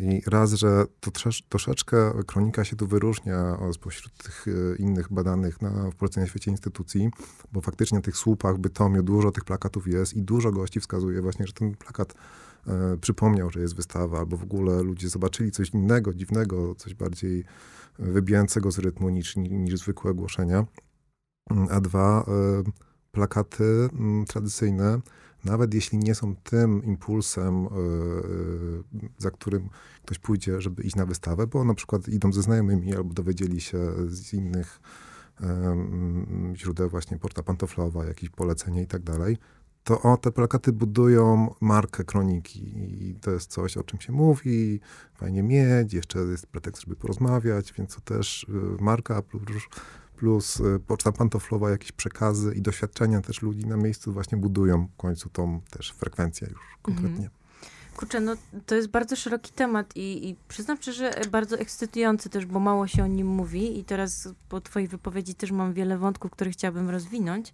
I 0.01 0.23
raz, 0.27 0.53
że 0.53 0.85
to 1.01 1.11
troszeczkę 1.49 2.13
kronika 2.27 2.65
się 2.65 2.77
tu 2.77 2.87
wyróżnia 2.87 3.59
spośród 3.73 4.23
tych 4.23 4.47
e, 4.49 4.77
innych 4.77 5.13
badanych 5.13 5.63
na, 5.63 5.91
w 5.91 5.95
Polsce 5.95 6.21
na 6.21 6.27
świecie 6.27 6.51
instytucji, 6.51 7.11
bo 7.53 7.61
faktycznie 7.61 7.99
na 7.99 8.03
tych 8.03 8.17
słupach, 8.17 8.59
Bytomiu 8.59 9.03
dużo 9.03 9.33
tych 9.33 9.45
plakatów 9.45 9.87
jest 9.87 10.15
i 10.15 10.23
dużo 10.23 10.53
gości 10.53 10.81
wskazuje 10.81 11.23
właśnie, 11.23 11.47
że 11.47 11.53
ten 11.53 11.75
plakat 11.75 12.15
przypomniał, 13.01 13.51
że 13.51 13.61
jest 13.61 13.77
wystawa, 13.77 14.19
albo 14.19 14.37
w 14.37 14.43
ogóle 14.43 14.83
ludzie 14.83 15.09
zobaczyli 15.09 15.51
coś 15.51 15.71
innego, 15.71 16.15
dziwnego, 16.15 16.75
coś 16.75 16.95
bardziej 16.95 17.45
wybijającego 17.99 18.71
z 18.71 18.79
rytmu 18.79 19.09
niż, 19.09 19.37
niż 19.37 19.79
zwykłe 19.79 20.11
ogłoszenia. 20.11 20.67
Mm, 21.51 21.69
a 21.71 21.81
dwa, 21.81 22.25
e, 22.29 22.63
plakaty 23.13 23.89
mm, 23.93 24.25
tradycyjne, 24.25 25.01
nawet 25.45 25.75
jeśli 25.75 25.99
nie 25.99 26.15
są 26.15 26.37
tym 26.37 26.85
impulsem, 26.85 27.67
e, 27.67 27.69
e, 27.69 27.71
za 29.19 29.31
którym 29.31 29.69
ktoś 30.03 30.19
pójdzie, 30.19 30.61
żeby 30.61 30.83
iść 30.83 30.97
na 30.97 31.07
wystawę, 31.07 31.47
bo 31.47 31.65
na 31.65 31.75
przykład 31.75 32.09
idą 32.09 32.33
ze 32.33 32.43
znajomymi 32.43 32.97
albo 32.97 33.15
dowiedzieli 33.15 33.61
się 33.61 33.79
z 34.07 34.33
innych 34.35 34.81
mm, 35.41 36.57
źródeł 36.57 36.89
właśnie 36.89 37.19
Porta 37.19 37.43
Pantoflowa, 37.43 38.05
jakieś 38.05 38.31
polecenie 38.31 38.83
i 38.83 38.87
tak 38.87 39.03
dalej, 39.03 39.37
to 39.87 40.03
o, 40.03 40.17
te 40.17 40.33
plakaty 40.33 40.73
budują 40.73 41.55
markę 41.61 42.05
kroniki 42.05 42.61
i 42.79 43.15
to 43.21 43.31
jest 43.31 43.51
coś, 43.51 43.77
o 43.77 43.83
czym 43.83 44.01
się 44.01 44.13
mówi, 44.13 44.81
fajnie 45.15 45.43
mieć, 45.43 45.93
jeszcze 45.93 46.19
jest 46.19 46.47
pretekst, 46.47 46.83
żeby 46.83 46.97
porozmawiać, 46.97 47.73
więc 47.73 47.95
to 47.95 48.01
też 48.01 48.43
y, 48.45 48.83
marka 48.83 49.23
plus, 49.23 49.63
plus 50.17 50.61
y, 50.61 50.81
poczta 50.87 51.13
pantoflowa, 51.13 51.71
jakieś 51.71 51.93
przekazy 51.93 52.55
i 52.55 52.63
doświadczenia 52.63 53.21
też 53.21 53.43
ludzi 53.43 53.67
na 53.67 53.77
miejscu 53.77 54.13
właśnie 54.13 54.39
budują 54.39 54.87
w 54.87 54.97
końcu 54.97 55.29
tą 55.29 55.61
też 55.71 55.93
frekwencję 55.93 56.49
już 56.51 56.61
konkretnie. 56.83 57.25
Mhm. 57.25 57.31
Kurczę, 57.97 58.21
no 58.21 58.37
to 58.67 58.75
jest 58.75 58.89
bardzo 58.89 59.17
szeroki 59.17 59.53
temat 59.53 59.97
i, 59.97 60.29
i 60.29 60.37
przyznam 60.49 60.77
szczerze, 60.77 61.11
bardzo 61.31 61.59
ekscytujący 61.59 62.29
też, 62.29 62.47
bo 62.47 62.61
mało 62.61 62.87
się 62.87 63.05
o 63.05 63.07
nim 63.07 63.27
mówi 63.27 63.79
i 63.79 63.85
teraz 63.85 64.29
po 64.49 64.61
twojej 64.61 64.89
wypowiedzi 64.89 65.35
też 65.35 65.51
mam 65.51 65.73
wiele 65.73 65.99
wątków, 65.99 66.31
które 66.31 66.51
chciałabym 66.51 66.91
rozwinąć. 66.91 67.53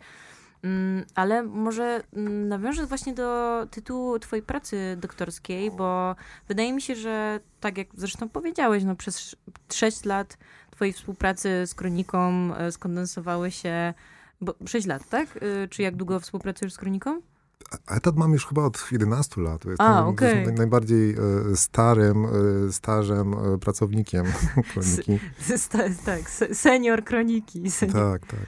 Mm, 0.63 1.05
ale 1.15 1.43
może 1.43 2.03
mm, 2.13 2.49
nawiążę 2.49 2.87
właśnie 2.87 3.15
do 3.15 3.67
tytułu 3.71 4.19
twojej 4.19 4.43
pracy 4.43 4.97
doktorskiej, 5.01 5.71
bo 5.71 6.17
wydaje 6.49 6.73
mi 6.73 6.83
się, 6.83 6.95
że 6.95 7.41
tak 7.61 7.79
jak 7.79 7.89
zresztą 7.95 8.29
powiedziałeś, 8.29 8.85
no 8.85 8.97
przez 8.97 9.37
6 9.73 10.05
lat 10.05 10.39
twojej 10.71 10.93
współpracy 10.93 11.67
z 11.67 11.75
Kroniką 11.75 12.51
e, 12.55 12.73
skondensowały 12.73 13.51
się, 13.51 13.95
bo 14.41 14.55
6 14.67 14.87
lat, 14.87 15.09
tak? 15.09 15.29
E, 15.37 15.69
czy 15.69 15.83
jak 15.83 15.97
długo 15.97 16.21
współpracujesz 16.21 16.73
z 16.73 16.79
Kroniką? 16.79 17.21
Etat 17.89 18.17
mam 18.17 18.33
już 18.33 18.47
chyba 18.47 18.65
od 18.65 18.85
11 18.93 19.41
lat. 19.41 19.65
Jestem 19.65 19.87
A, 19.87 20.07
okay. 20.07 20.53
najbardziej 20.53 21.11
e, 21.11 21.17
starym, 21.57 22.27
e, 22.27 22.73
starzem 22.73 23.35
e, 23.35 23.59
pracownikiem 23.59 24.27
kroniki. 24.73 25.19
S 25.49 25.69
tak, 25.69 26.31
senior 26.53 27.05
kroniki. 27.05 27.71
Senior. 27.71 27.97
Tak, 27.97 28.27
tak. 28.27 28.47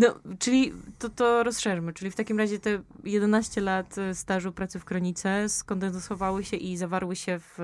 No, 0.00 0.14
czyli 0.38 0.72
to, 0.98 1.08
to 1.08 1.42
rozszerzmy. 1.42 1.92
Czyli 1.92 2.10
w 2.10 2.14
takim 2.14 2.38
razie 2.38 2.58
te 2.58 2.82
11 3.04 3.60
lat 3.60 3.96
stażu 4.14 4.52
pracy 4.52 4.78
w 4.78 4.84
kronice 4.84 5.48
skondensowały 5.48 6.44
się 6.44 6.56
i 6.56 6.76
zawarły 6.76 7.16
się 7.16 7.38
w 7.38 7.58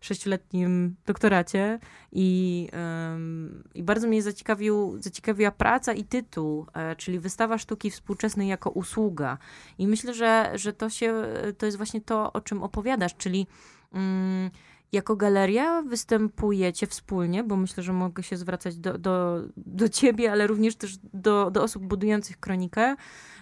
sześcioletnim 0.00 0.94
doktoracie 1.06 1.78
i, 2.12 2.68
um, 2.72 3.64
i 3.74 3.82
bardzo 3.82 4.08
mnie 4.08 4.22
zaciekawił, 4.22 4.96
zaciekawiła 5.00 5.50
praca 5.50 5.92
i 5.92 6.04
tytuł, 6.04 6.66
czyli 6.96 7.18
wystawa 7.18 7.58
sztuki 7.58 7.90
współczesnej 7.90 8.48
jako 8.48 8.70
usługa. 8.70 9.38
I 9.78 9.86
myślę, 9.88 10.14
że 10.14 10.52
że, 10.54 10.72
to, 10.72 10.90
się, 10.90 11.14
to 11.58 11.66
jest 11.66 11.78
właśnie 11.78 12.00
to, 12.00 12.32
o 12.32 12.40
czym 12.40 12.62
opowiadasz, 12.62 13.14
czyli 13.16 13.46
mm, 13.92 14.50
jako 14.92 15.16
galeria 15.16 15.82
występujecie 15.82 16.86
wspólnie, 16.86 17.44
bo 17.44 17.56
myślę, 17.56 17.82
że 17.82 17.92
mogę 17.92 18.22
się 18.22 18.36
zwracać 18.36 18.76
do, 18.76 18.98
do, 18.98 19.42
do 19.56 19.88
ciebie, 19.88 20.32
ale 20.32 20.46
również 20.46 20.76
też 20.76 20.98
do, 21.14 21.50
do 21.50 21.62
osób 21.62 21.86
budujących 21.86 22.40
kronikę, 22.40 22.96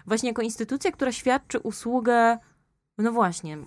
właśnie 0.07 0.29
jako 0.29 0.43
instytucja, 0.43 0.93
która 0.93 1.13
świadczy 1.13 1.59
usługę 1.59 2.39
no 3.01 3.13
właśnie, 3.13 3.59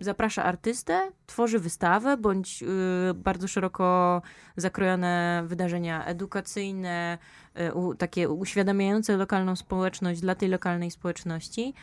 zaprasza 0.00 0.44
artystę, 0.44 1.10
tworzy 1.26 1.58
wystawę 1.58 2.16
bądź 2.16 2.62
y, 2.62 3.14
bardzo 3.14 3.48
szeroko 3.48 4.22
zakrojone 4.56 5.42
wydarzenia 5.46 6.04
edukacyjne, 6.04 7.18
y, 7.60 7.74
u, 7.74 7.94
takie 7.94 8.28
uświadamiające 8.28 9.16
lokalną 9.16 9.56
społeczność 9.56 10.20
dla 10.20 10.34
tej 10.34 10.48
lokalnej 10.48 10.90
społeczności. 10.90 11.74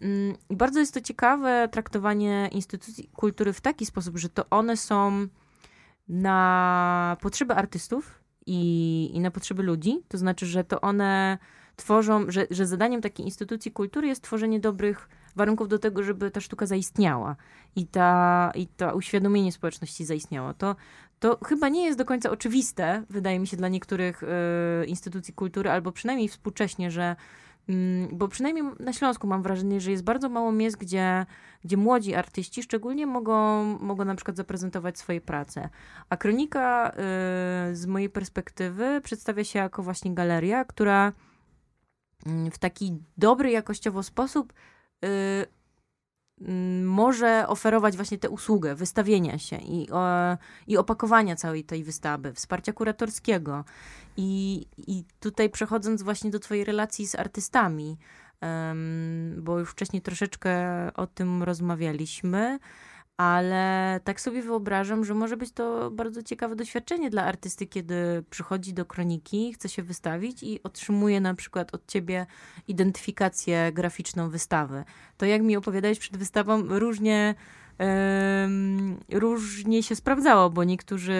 Mm, 0.00 0.36
I 0.50 0.56
bardzo 0.56 0.80
jest 0.80 0.94
to 0.94 1.00
ciekawe 1.00 1.68
traktowanie 1.72 2.48
instytucji 2.52 3.10
kultury 3.14 3.52
w 3.52 3.60
taki 3.60 3.86
sposób, 3.86 4.18
że 4.18 4.28
to 4.28 4.50
one 4.50 4.76
są 4.76 5.26
na 6.08 7.16
potrzeby 7.20 7.54
artystów 7.54 8.20
i, 8.46 9.10
i 9.14 9.20
na 9.20 9.30
potrzeby 9.30 9.62
ludzi. 9.62 10.02
To 10.08 10.18
znaczy, 10.18 10.46
że 10.46 10.64
to 10.64 10.80
one 10.80 11.38
tworzą, 11.76 12.24
że, 12.28 12.46
że 12.50 12.66
zadaniem 12.66 13.00
takiej 13.00 13.26
instytucji 13.26 13.72
kultury 13.72 14.08
jest 14.08 14.22
tworzenie 14.22 14.60
dobrych 14.60 15.08
warunków 15.36 15.68
do 15.68 15.78
tego, 15.78 16.02
żeby 16.02 16.30
ta 16.30 16.40
sztuka 16.40 16.66
zaistniała 16.66 17.36
i, 17.76 17.86
ta, 17.86 18.52
i 18.54 18.66
to 18.66 18.96
uświadomienie 18.96 19.52
społeczności 19.52 20.04
zaistniało. 20.04 20.54
To, 20.54 20.76
to 21.20 21.38
chyba 21.46 21.68
nie 21.68 21.84
jest 21.84 21.98
do 21.98 22.04
końca 22.04 22.30
oczywiste, 22.30 23.02
wydaje 23.10 23.38
mi 23.38 23.46
się, 23.46 23.56
dla 23.56 23.68
niektórych 23.68 24.22
y, 24.22 24.26
instytucji 24.86 25.34
kultury, 25.34 25.70
albo 25.70 25.92
przynajmniej 25.92 26.28
współcześnie, 26.28 26.90
że 26.90 27.16
bo 28.12 28.28
przynajmniej 28.28 28.64
na 28.80 28.92
Śląsku 28.92 29.26
mam 29.26 29.42
wrażenie, 29.42 29.80
że 29.80 29.90
jest 29.90 30.04
bardzo 30.04 30.28
mało 30.28 30.52
miejsc, 30.52 30.76
gdzie, 30.76 31.26
gdzie 31.64 31.76
młodzi 31.76 32.14
artyści 32.14 32.62
szczególnie 32.62 33.06
mogą, 33.06 33.64
mogą 33.78 34.04
na 34.04 34.14
przykład 34.14 34.36
zaprezentować 34.36 34.98
swoje 34.98 35.20
prace. 35.20 35.68
A 36.08 36.16
Kronika 36.16 36.90
y, 36.90 37.76
z 37.76 37.86
mojej 37.86 38.10
perspektywy 38.10 39.00
przedstawia 39.04 39.44
się 39.44 39.58
jako 39.58 39.82
właśnie 39.82 40.14
galeria, 40.14 40.64
która 40.64 41.12
mm, 42.26 42.50
w 42.50 42.58
taki 42.58 42.98
dobry 43.16 43.50
jakościowo 43.50 44.02
sposób 44.02 44.52
y, 44.52 45.06
mm, 45.06 45.46
może 46.84 47.48
oferować 47.48 47.96
właśnie 47.96 48.18
tę 48.18 48.30
usługę 48.30 48.74
wystawienia 48.74 49.38
się 49.38 49.56
i, 49.56 49.88
i 50.66 50.76
opakowania 50.76 51.36
całej 51.36 51.64
tej 51.64 51.84
wystawy, 51.84 52.32
wsparcia 52.32 52.72
kuratorskiego. 52.72 53.64
I, 54.16 54.66
I 54.76 55.04
tutaj 55.20 55.50
przechodząc 55.50 56.02
właśnie 56.02 56.30
do 56.30 56.38
twojej 56.38 56.64
relacji 56.64 57.06
z 57.06 57.14
artystami, 57.14 57.98
bo 59.36 59.58
już 59.58 59.70
wcześniej 59.70 60.02
troszeczkę 60.02 60.54
o 60.94 61.06
tym 61.06 61.42
rozmawialiśmy, 61.42 62.58
ale 63.16 64.00
tak 64.04 64.20
sobie 64.20 64.42
wyobrażam, 64.42 65.04
że 65.04 65.14
może 65.14 65.36
być 65.36 65.52
to 65.52 65.90
bardzo 65.90 66.22
ciekawe 66.22 66.56
doświadczenie 66.56 67.10
dla 67.10 67.24
artysty, 67.24 67.66
kiedy 67.66 68.24
przychodzi 68.30 68.74
do 68.74 68.84
kroniki, 68.84 69.52
chce 69.52 69.68
się 69.68 69.82
wystawić 69.82 70.42
i 70.42 70.62
otrzymuje 70.62 71.20
na 71.20 71.34
przykład 71.34 71.74
od 71.74 71.86
ciebie 71.86 72.26
identyfikację 72.68 73.72
graficzną 73.72 74.30
wystawy. 74.30 74.84
To 75.16 75.26
jak 75.26 75.42
mi 75.42 75.56
opowiadałeś 75.56 75.98
przed 75.98 76.16
wystawą, 76.16 76.62
różnie. 76.78 77.34
Um, 77.78 78.96
różnie 79.12 79.82
się 79.82 79.96
sprawdzało, 79.96 80.50
bo 80.50 80.64
niektórzy, 80.64 81.14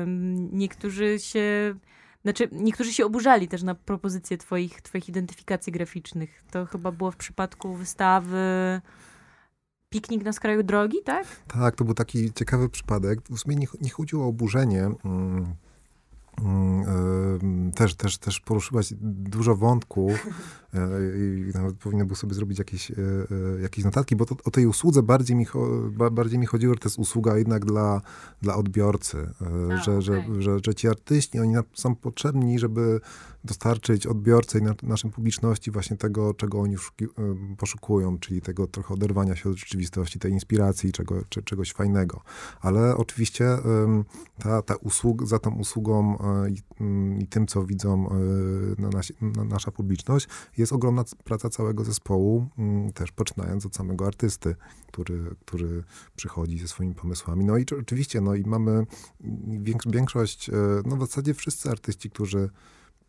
um, 0.00 0.58
niektórzy 0.58 1.18
się 1.18 1.74
znaczy, 2.22 2.48
niektórzy 2.52 2.92
się 2.92 3.06
oburzali 3.06 3.48
też 3.48 3.62
na 3.62 3.74
propozycję 3.74 4.38
twoich, 4.38 4.80
twoich 4.80 5.08
identyfikacji 5.08 5.72
graficznych. 5.72 6.42
To 6.50 6.66
chyba 6.66 6.92
było 6.92 7.10
w 7.10 7.16
przypadku 7.16 7.74
wystawy 7.74 8.80
Piknik 9.94 10.24
na 10.24 10.32
skraju 10.32 10.62
drogi, 10.62 10.98
tak? 11.04 11.26
Tak, 11.48 11.76
to 11.76 11.84
był 11.84 11.94
taki 11.94 12.32
ciekawy 12.32 12.68
przypadek. 12.68 13.20
W 13.30 13.38
sumie 13.38 13.56
nie, 13.56 13.66
nie 13.80 13.90
chodziło 13.90 14.24
o 14.24 14.28
oburzenie. 14.28 14.90
Mm, 15.04 15.54
mm, 16.38 17.72
też, 17.72 17.94
też, 17.94 18.18
też 18.18 18.40
poruszyłaś 18.40 18.94
dużo 19.00 19.56
wątków 19.56 20.26
e, 20.26 20.30
i 21.16 21.50
nawet 21.54 21.76
powinien 21.76 22.06
był 22.06 22.16
sobie 22.16 22.34
zrobić 22.34 22.58
jakieś, 22.58 22.90
e, 22.90 22.94
e, 22.96 23.60
jakieś 23.60 23.84
notatki, 23.84 24.16
bo 24.16 24.26
to, 24.26 24.36
o 24.44 24.50
tej 24.50 24.66
usłudze 24.66 25.02
bardziej 25.02 25.36
mi, 25.36 25.46
bardziej 26.12 26.38
mi 26.38 26.46
chodziło, 26.46 26.74
że 26.74 26.80
to 26.80 26.88
jest 26.88 26.98
usługa 26.98 27.38
jednak 27.38 27.64
dla, 27.64 28.00
dla 28.42 28.56
odbiorcy, 28.56 29.30
A, 29.40 29.76
że, 29.76 29.92
okay. 29.92 30.02
że, 30.02 30.24
że, 30.38 30.58
że 30.66 30.74
ci 30.74 30.88
artyści, 30.88 31.38
oni 31.38 31.54
są 31.74 31.94
potrzebni, 31.94 32.58
żeby 32.58 33.00
dostarczyć 33.44 34.06
odbiorcy 34.06 34.58
i 34.58 34.62
na, 34.62 34.74
naszej 34.82 35.10
publiczności 35.10 35.70
właśnie 35.70 35.96
tego, 35.96 36.34
czego 36.34 36.60
oni 36.60 36.76
poszukują, 37.58 38.18
czyli 38.18 38.40
tego 38.40 38.66
trochę 38.66 38.94
oderwania 38.94 39.36
się 39.36 39.50
od 39.50 39.56
rzeczywistości, 39.56 40.18
tej 40.18 40.32
inspiracji, 40.32 40.92
czego, 40.92 41.22
czy, 41.28 41.42
czegoś 41.42 41.72
fajnego. 41.72 42.20
Ale 42.60 42.96
oczywiście 42.96 43.56
ta, 44.38 44.62
ta 44.62 44.76
usług, 44.76 45.26
za 45.26 45.38
tą 45.38 45.54
usługą 45.54 46.18
e, 46.18 46.50
i, 46.50 46.62
mm, 46.80 47.20
i 47.20 47.26
tym, 47.26 47.46
co 47.46 47.64
widzą 47.64 48.08
e, 48.08 48.82
na 48.82 48.88
nasi, 48.88 49.14
na 49.20 49.44
nasza 49.44 49.70
publiczność, 49.70 50.28
jest 50.58 50.63
ogromna 50.72 51.04
praca 51.24 51.50
całego 51.50 51.84
zespołu, 51.84 52.46
mm, 52.58 52.92
też 52.92 53.12
poczynając 53.12 53.66
od 53.66 53.76
samego 53.76 54.06
artysty, 54.06 54.56
który, 54.86 55.24
który 55.46 55.84
przychodzi 56.16 56.58
ze 56.58 56.68
swoimi 56.68 56.94
pomysłami. 56.94 57.44
No 57.44 57.58
i 57.58 57.66
oczywiście, 57.80 58.20
no 58.20 58.34
i 58.34 58.42
mamy 58.44 58.86
większość, 59.86 60.48
e, 60.48 60.52
no 60.84 60.96
w 60.96 61.00
zasadzie 61.00 61.34
wszyscy 61.34 61.70
artyści, 61.70 62.10
którzy 62.10 62.50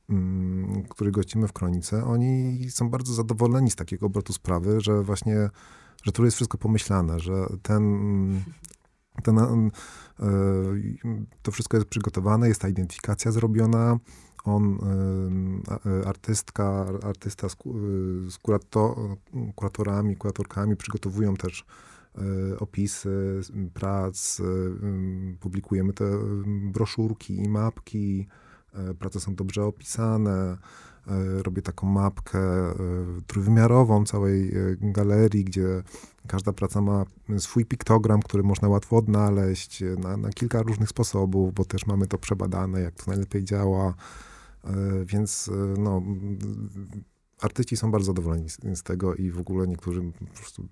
Mm, 0.09 0.83
który 0.89 1.11
gościmy 1.11 1.47
w 1.47 1.53
Kronice, 1.53 2.05
oni 2.05 2.59
są 2.69 2.89
bardzo 2.89 3.13
zadowoleni 3.13 3.71
z 3.71 3.75
takiego 3.75 4.05
obrotu 4.05 4.33
sprawy, 4.33 4.81
że 4.81 5.01
właśnie, 5.01 5.49
że 6.03 6.11
tu 6.11 6.25
jest 6.25 6.35
wszystko 6.35 6.57
pomyślane, 6.57 7.19
że 7.19 7.33
ten, 7.61 8.43
ten 9.23 9.39
e, 9.39 9.71
to 11.41 11.51
wszystko 11.51 11.77
jest 11.77 11.89
przygotowane, 11.89 12.47
jest 12.47 12.61
ta 12.61 12.69
identyfikacja 12.69 13.31
zrobiona, 13.31 13.99
on, 14.45 14.79
e, 15.85 16.07
artystka, 16.07 16.85
artysta 17.03 17.49
z, 17.49 17.55
kurato, 18.41 19.15
kuratorami, 19.55 20.15
kuratorkami 20.15 20.75
przygotowują 20.75 21.35
też 21.35 21.65
e, 22.15 22.59
opisy 22.59 23.41
prac, 23.73 24.41
publikujemy 25.39 25.93
te 25.93 26.05
broszurki 26.71 27.35
i 27.35 27.49
mapki, 27.49 28.27
E, 28.75 28.93
prace 28.93 29.19
są 29.19 29.35
dobrze 29.35 29.63
opisane. 29.63 30.57
E, 31.07 31.43
robię 31.43 31.61
taką 31.61 31.87
mapkę 31.87 32.39
e, 32.39 32.75
trójwymiarową 33.27 34.05
całej 34.05 34.51
galerii, 34.81 35.43
gdzie 35.43 35.83
każda 36.27 36.53
praca 36.53 36.81
ma 36.81 37.05
swój 37.37 37.65
piktogram, 37.65 38.21
który 38.21 38.43
można 38.43 38.67
łatwo 38.67 38.97
odnaleźć 38.97 39.83
na, 39.97 40.17
na 40.17 40.29
kilka 40.29 40.61
różnych 40.61 40.89
sposobów, 40.89 41.53
bo 41.53 41.65
też 41.65 41.85
mamy 41.85 42.07
to 42.07 42.17
przebadane, 42.17 42.81
jak 42.81 42.93
to 42.95 43.03
najlepiej 43.11 43.43
działa. 43.43 43.93
Więc 45.05 45.51
no, 45.77 46.01
artyści 47.41 47.77
są 47.77 47.91
bardzo 47.91 48.05
zadowoleni 48.05 48.49
z, 48.49 48.57
z, 48.73 48.83
tego 48.83 49.15
i 49.15 49.31
w 49.31 49.39
ogóle 49.39 49.67
niektórzy 49.67 50.01
po 50.19 50.25
prostu 50.25 50.67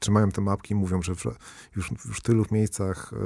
trzymają 0.00 0.30
te 0.30 0.40
mapki 0.40 0.74
mówią, 0.74 1.02
że 1.02 1.12
już, 1.76 1.90
już 1.90 2.18
w 2.18 2.20
tylu 2.20 2.44
miejscach 2.50 3.12
e, 3.12 3.16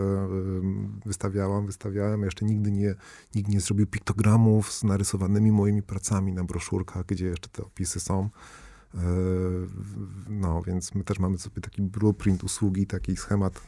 wystawiałam, 1.06 1.66
wystawiałem, 1.66 2.22
jeszcze 2.22 2.44
nigdy 2.44 2.70
nie, 2.70 2.94
nikt 3.34 3.48
nie 3.48 3.60
zrobił 3.60 3.86
piktogramów 3.86 4.72
z 4.72 4.84
narysowanymi 4.84 5.52
moimi 5.52 5.82
pracami 5.82 6.32
na 6.32 6.44
broszurkach, 6.44 7.06
gdzie 7.06 7.26
jeszcze 7.26 7.48
te 7.48 7.62
opisy 7.62 8.00
są. 8.00 8.30
E, 8.94 8.98
no, 10.28 10.62
więc 10.62 10.94
my 10.94 11.04
też 11.04 11.18
mamy 11.18 11.38
sobie 11.38 11.60
taki 11.60 11.82
blueprint 11.82 12.44
usługi, 12.44 12.86
taki 12.86 13.16
schemat 13.16 13.60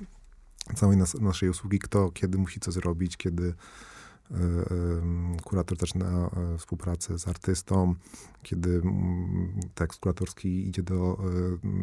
całej 0.74 0.96
nas, 0.96 1.14
naszej 1.14 1.48
usługi, 1.48 1.78
kto 1.78 2.10
kiedy 2.10 2.38
musi 2.38 2.60
co 2.60 2.72
zrobić, 2.72 3.16
kiedy 3.16 3.48
E, 3.48 3.97
kurator 5.44 5.78
zaczyna 5.78 6.30
e, 6.54 6.58
współpracę 6.58 7.18
z 7.18 7.28
artystą, 7.28 7.94
kiedy 8.42 8.82
tekst 9.74 10.00
kuratorski 10.00 10.68
idzie 10.68 10.82
do 10.82 11.18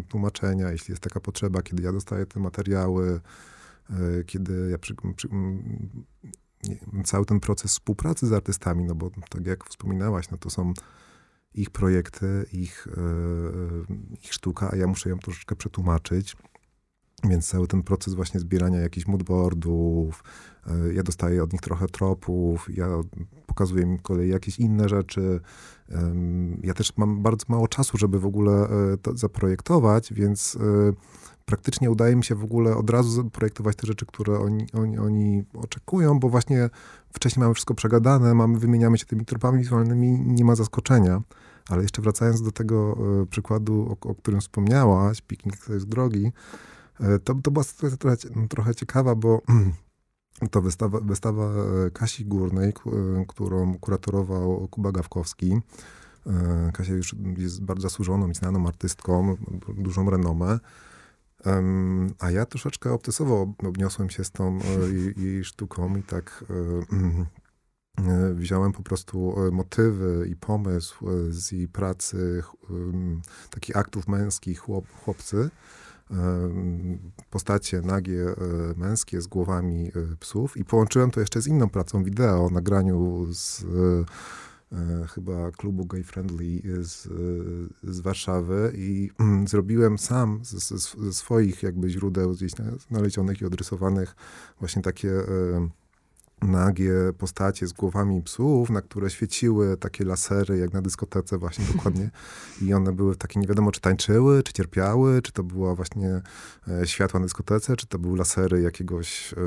tłumaczenia, 0.09 0.71
jeśli 0.71 0.91
jest 0.91 1.03
taka 1.03 1.19
potrzeba, 1.19 1.61
kiedy 1.61 1.83
ja 1.83 1.91
dostaję 1.91 2.25
te 2.25 2.39
materiały, 2.39 3.21
kiedy 4.25 4.69
ja 4.71 4.77
przy, 4.77 4.95
przy, 5.15 5.29
cały 7.03 7.25
ten 7.25 7.39
proces 7.39 7.71
współpracy 7.71 8.27
z 8.27 8.33
artystami, 8.33 8.83
no 8.83 8.95
bo 8.95 9.11
tak 9.29 9.45
jak 9.45 9.65
wspominałaś, 9.65 10.29
no 10.29 10.37
to 10.37 10.49
są 10.49 10.73
ich 11.53 11.69
projekty, 11.69 12.45
ich, 12.53 12.87
ich 14.23 14.33
sztuka, 14.33 14.69
a 14.71 14.75
ja 14.75 14.87
muszę 14.87 15.09
ją 15.09 15.19
troszeczkę 15.19 15.55
przetłumaczyć. 15.55 16.35
Więc 17.23 17.47
cały 17.47 17.67
ten 17.67 17.83
proces 17.83 18.13
właśnie 18.13 18.39
zbierania 18.39 18.79
jakichś 18.79 19.07
moodboardów, 19.07 20.23
e, 20.67 20.93
ja 20.93 21.03
dostaję 21.03 21.43
od 21.43 21.53
nich 21.53 21.61
trochę 21.61 21.87
tropów, 21.87 22.69
ja 22.77 22.87
pokazuję 23.45 23.83
im 23.83 23.99
kolei 23.99 24.29
jakieś 24.29 24.59
inne 24.59 24.89
rzeczy. 24.89 25.39
Ja 26.63 26.73
też 26.73 26.97
mam 26.97 27.21
bardzo 27.21 27.45
mało 27.47 27.67
czasu, 27.67 27.97
żeby 27.97 28.19
w 28.19 28.25
ogóle 28.25 28.51
e, 28.51 28.97
to 28.97 29.17
zaprojektować, 29.17 30.13
więc 30.13 30.55
e, 30.55 30.93
praktycznie 31.45 31.91
udaje 31.91 32.15
mi 32.15 32.23
się 32.23 32.35
w 32.35 32.43
ogóle 32.43 32.75
od 32.75 32.89
razu 32.89 33.09
zaprojektować 33.09 33.75
te 33.75 33.87
rzeczy, 33.87 34.05
które 34.05 34.39
oni, 34.39 34.65
oni, 34.73 34.97
oni 34.97 35.43
oczekują, 35.53 36.19
bo 36.19 36.29
właśnie 36.29 36.69
wcześniej 37.13 37.41
mamy 37.41 37.53
wszystko 37.53 37.73
przegadane, 37.73 38.33
mamy, 38.33 38.59
wymieniamy 38.59 38.97
się 38.97 39.05
tymi 39.05 39.25
tropami 39.25 39.59
wizualnymi, 39.59 40.19
nie 40.25 40.45
ma 40.45 40.55
zaskoczenia. 40.55 41.21
Ale 41.69 41.81
jeszcze 41.81 42.01
wracając 42.01 42.41
do 42.41 42.51
tego 42.51 42.97
przykładu, 43.29 43.97
o, 44.01 44.09
o 44.09 44.15
którym 44.15 44.41
wspomniałaś, 44.41 45.21
piknik 45.21 45.57
to 45.65 45.73
jest 45.73 45.85
drogi, 45.85 46.31
to, 47.23 47.35
to 47.35 47.51
była 47.51 47.63
sytuacja 47.63 48.29
trochę, 48.29 48.47
trochę 48.47 48.75
ciekawa, 48.75 49.15
bo 49.15 49.41
to 50.51 50.61
wystawa, 50.61 50.99
wystawa 51.01 51.43
e, 51.45 51.91
Kasi 51.91 52.25
Górnej, 52.25 52.69
e, 52.69 52.73
którą 53.27 53.79
kuratorował 53.79 54.67
Kuba 54.67 54.91
Gawkowski. 54.91 55.61
Kasia 56.73 56.93
już 56.93 57.15
jest 57.37 57.63
bardzo 57.63 57.81
zasłużoną 57.81 58.29
i 58.29 58.35
znaną 58.35 58.67
artystką, 58.67 59.35
dużą 59.77 60.09
renomę. 60.09 60.59
A 62.19 62.31
ja 62.31 62.45
troszeczkę 62.45 62.93
obcesowo 62.93 63.53
obniosłem 63.67 64.09
się 64.09 64.23
z 64.23 64.31
tą 64.31 64.59
jej, 64.91 65.13
jej 65.17 65.43
sztuką 65.43 65.95
i 65.95 66.03
tak 66.03 66.43
wziąłem 68.33 68.71
po 68.71 68.83
prostu 68.83 69.35
motywy 69.51 70.27
i 70.29 70.35
pomysł 70.35 71.05
z 71.29 71.51
jej 71.51 71.67
pracy, 71.67 72.43
takich 73.49 73.77
aktów 73.77 74.07
męskich 74.07 74.59
chłop, 74.59 74.85
chłopcy 75.03 75.49
postacie 77.29 77.81
nagie 77.81 78.23
e, 78.23 78.35
męskie 78.77 79.21
z 79.21 79.27
głowami 79.27 79.87
e, 79.87 80.15
psów. 80.19 80.57
I 80.57 80.65
połączyłem 80.65 81.11
to 81.11 81.19
jeszcze 81.19 81.41
z 81.41 81.47
inną 81.47 81.69
pracą 81.69 82.03
wideo, 82.03 82.49
nagraniu 82.49 83.25
z 83.33 83.63
e, 84.71 85.07
chyba 85.07 85.51
klubu 85.51 85.85
gay 85.85 86.03
friendly 86.03 86.61
z, 86.81 87.07
z 87.83 87.99
Warszawy. 87.99 88.73
I 88.75 89.11
mm, 89.19 89.47
zrobiłem 89.47 89.97
sam 89.97 90.39
ze, 90.43 90.77
ze 90.77 91.13
swoich 91.13 91.63
jakby 91.63 91.89
źródeł 91.89 92.33
gdzieś 92.33 92.51
znalezionych 92.89 93.41
i 93.41 93.45
odrysowanych 93.45 94.15
właśnie 94.59 94.81
takie 94.81 95.11
nagie 96.41 96.93
postacie 97.17 97.67
z 97.67 97.73
głowami 97.73 98.21
psów, 98.21 98.69
na 98.69 98.81
które 98.81 99.09
świeciły 99.09 99.77
takie 99.77 100.05
lasery, 100.05 100.57
jak 100.57 100.73
na 100.73 100.81
dyskotece 100.81 101.37
właśnie 101.37 101.65
dokładnie. 101.75 102.09
I 102.61 102.73
one 102.73 102.93
były 102.93 103.15
takie, 103.15 103.39
nie 103.39 103.47
wiadomo, 103.47 103.71
czy 103.71 103.81
tańczyły, 103.81 104.43
czy 104.43 104.53
cierpiały, 104.53 105.21
czy 105.21 105.31
to 105.31 105.43
była 105.43 105.75
właśnie 105.75 106.21
e, 106.67 106.87
światła 106.87 107.19
na 107.19 107.25
dyskotece, 107.25 107.75
czy 107.75 107.87
to 107.87 107.99
były 107.99 108.17
lasery 108.17 108.61
jakiegoś 108.61 109.33
e, 109.33 109.37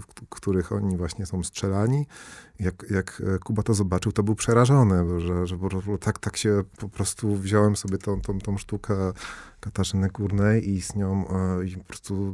w 0.00 0.28
których 0.28 0.72
oni 0.72 0.96
właśnie 0.96 1.26
są 1.26 1.42
strzelani. 1.42 2.06
Jak, 2.60 2.86
jak 2.90 3.22
Kuba 3.44 3.62
to 3.62 3.74
zobaczył, 3.74 4.12
to 4.12 4.22
był 4.22 4.34
przerażony, 4.34 5.20
że, 5.20 5.46
że 5.46 5.58
tak, 6.00 6.18
tak 6.18 6.36
się 6.36 6.62
po 6.78 6.88
prostu 6.88 7.36
wziąłem 7.36 7.76
sobie 7.76 7.98
tą, 7.98 8.20
tą, 8.20 8.38
tą 8.38 8.58
sztukę 8.58 9.12
Katarzyny 9.60 10.08
Górnej 10.08 10.70
i 10.70 10.82
z 10.82 10.94
nią 10.94 11.28
e, 11.28 11.64
i 11.64 11.76
po 11.76 11.84
prostu... 11.84 12.32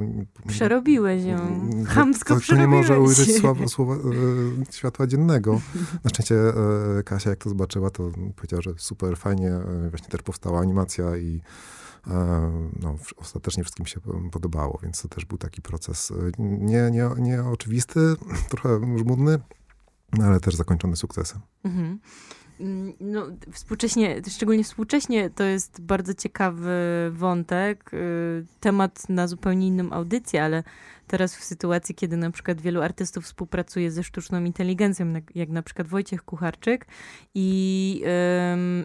Przerobiłeś 0.49 1.25
ją. 1.25 1.39
Chamsko 1.87 2.35
to, 2.35 2.41
to 2.49 2.57
nie 2.57 2.67
może 2.67 3.01
ujrzeć 3.01 3.37
słowa, 3.37 3.69
słowa, 3.69 3.95
e, 3.95 4.73
światła 4.73 5.07
dziennego. 5.07 5.61
Na 6.05 6.11
szczęście 6.11 6.35
e, 6.99 7.03
Kasia, 7.03 7.31
jak 7.31 7.39
to 7.39 7.49
zobaczyła, 7.49 7.91
to 7.91 8.11
powiedziała, 8.37 8.63
że 8.63 8.71
super, 8.77 9.17
fajnie. 9.17 9.49
E, 9.49 9.91
właśnie 9.91 10.09
też 10.09 10.23
powstała 10.23 10.61
animacja 10.61 11.17
i 11.17 11.37
e, 11.37 11.80
no, 12.81 12.97
ostatecznie 13.17 13.63
wszystkim 13.63 13.87
się 13.87 14.01
podobało, 14.33 14.79
więc 14.83 15.03
to 15.03 15.09
też 15.09 15.25
był 15.25 15.39
taki 15.39 15.63
proces 15.63 16.11
e, 16.11 16.15
nie, 16.39 16.91
nie, 16.91 17.09
nie 17.19 17.43
oczywisty, 17.45 18.01
trochę 18.51 18.81
żmudny, 18.99 19.39
ale 20.23 20.41
też 20.41 20.55
zakończony 20.55 20.97
sukcesem. 20.97 21.41
Mhm. 21.65 21.99
Mm, 22.61 22.93
no, 23.01 23.27
współcześnie, 23.53 24.23
szczególnie 24.29 24.65
współcześnie, 24.65 25.31
to 25.31 25.45
jest 25.45 25.81
bardzo 25.81 26.15
ciekawy 26.15 26.71
wątek, 27.13 27.95
y, 27.95 28.47
temat 28.61 29.09
na 29.09 29.27
zupełnie 29.27 29.67
inną 29.67 29.91
audycję, 29.91 30.45
ale 30.45 30.63
teraz 31.11 31.37
w 31.37 31.45
sytuacji, 31.45 31.95
kiedy 31.95 32.17
na 32.17 32.31
przykład 32.31 32.61
wielu 32.61 32.83
artystów 32.83 33.25
współpracuje 33.25 33.91
ze 33.91 34.05
sztuczną 34.05 34.45
inteligencją, 34.45 35.13
jak 35.35 35.49
na 35.49 35.63
przykład 35.63 35.89
Wojciech 35.89 36.23
Kucharczyk 36.25 36.87
i, 37.35 38.03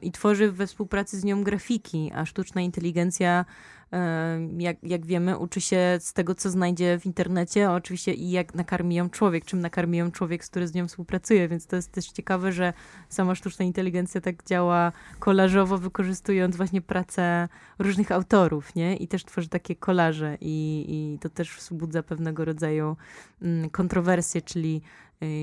i 0.01 0.11
tworzy 0.11 0.51
we 0.51 0.67
współpracy 0.67 1.19
z 1.19 1.23
nią 1.23 1.43
grafiki, 1.43 2.11
a 2.15 2.25
sztuczna 2.25 2.61
inteligencja 2.61 3.45
jak, 4.57 4.77
jak 4.83 5.05
wiemy, 5.05 5.37
uczy 5.37 5.61
się 5.61 5.97
z 5.99 6.13
tego, 6.13 6.35
co 6.35 6.49
znajdzie 6.49 6.99
w 6.99 7.05
internecie, 7.05 7.71
oczywiście 7.71 8.13
i 8.13 8.31
jak 8.31 8.55
nakarmi 8.55 8.95
ją 8.95 9.09
człowiek, 9.09 9.45
czym 9.45 9.61
nakarmi 9.61 9.97
ją 9.97 10.11
człowiek, 10.11 10.45
który 10.45 10.67
z 10.67 10.73
nią 10.73 10.87
współpracuje, 10.87 11.47
więc 11.47 11.67
to 11.67 11.75
jest 11.75 11.91
też 11.91 12.11
ciekawe, 12.11 12.51
że 12.51 12.73
sama 13.09 13.35
sztuczna 13.35 13.65
inteligencja 13.65 14.21
tak 14.21 14.43
działa 14.43 14.91
kolażowo, 15.19 15.77
wykorzystując 15.77 16.55
właśnie 16.55 16.81
pracę 16.81 17.47
różnych 17.79 18.11
autorów, 18.11 18.75
nie? 18.75 18.95
I 18.95 19.07
też 19.07 19.25
tworzy 19.25 19.49
takie 19.49 19.75
kolaże 19.75 20.37
i, 20.41 20.85
i 20.87 21.19
to 21.19 21.29
też 21.29 21.57
wzbudza 21.57 22.03
pewnego 22.03 22.45
rodzaju 22.45 22.97
mm, 23.41 23.69
kontrowersje, 23.69 24.41
czyli 24.41 24.81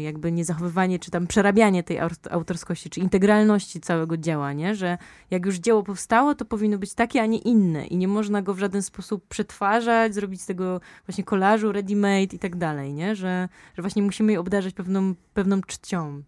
jakby 0.03 0.33
niezachowywanie, 0.33 0.99
czy 0.99 1.11
tam 1.11 1.27
przerabianie 1.27 1.83
tej 1.83 1.99
autorskości, 2.31 2.91
czy 2.91 3.01
integralności 3.01 3.81
całego 3.81 4.17
dzieła, 4.17 4.53
nie? 4.53 4.75
że 4.75 4.99
jak 5.31 5.47
już 5.47 5.57
dzieło 5.57 5.83
powstało, 5.83 6.35
to 6.35 6.45
powinno 6.45 6.79
być 6.79 6.95
takie, 6.95 7.23
a 7.23 7.27
nie 7.27 7.39
inne 7.39 7.87
i 7.87 7.97
nie 7.97 8.09
można 8.09 8.43
go 8.43 8.55
w 8.55 8.59
żaden 8.59 8.83
sposób 8.83 9.29
przetwarzać, 9.29 10.15
zrobić 10.15 10.43
z 10.43 10.47
tego 10.47 10.81
właśnie 11.07 11.25
kolażu, 11.25 11.73
ready-made 11.73 12.35
i 12.35 12.39
tak 12.39 12.57
dalej, 12.57 12.93
nie? 12.93 13.17
Że, 13.17 13.49
że 13.75 13.83
właśnie 13.83 14.03
musimy 14.03 14.33
je 14.33 14.41
obdarzać 14.41 14.75
pewną, 14.75 15.15
pewną 15.35 15.61
czcią. 15.61 16.23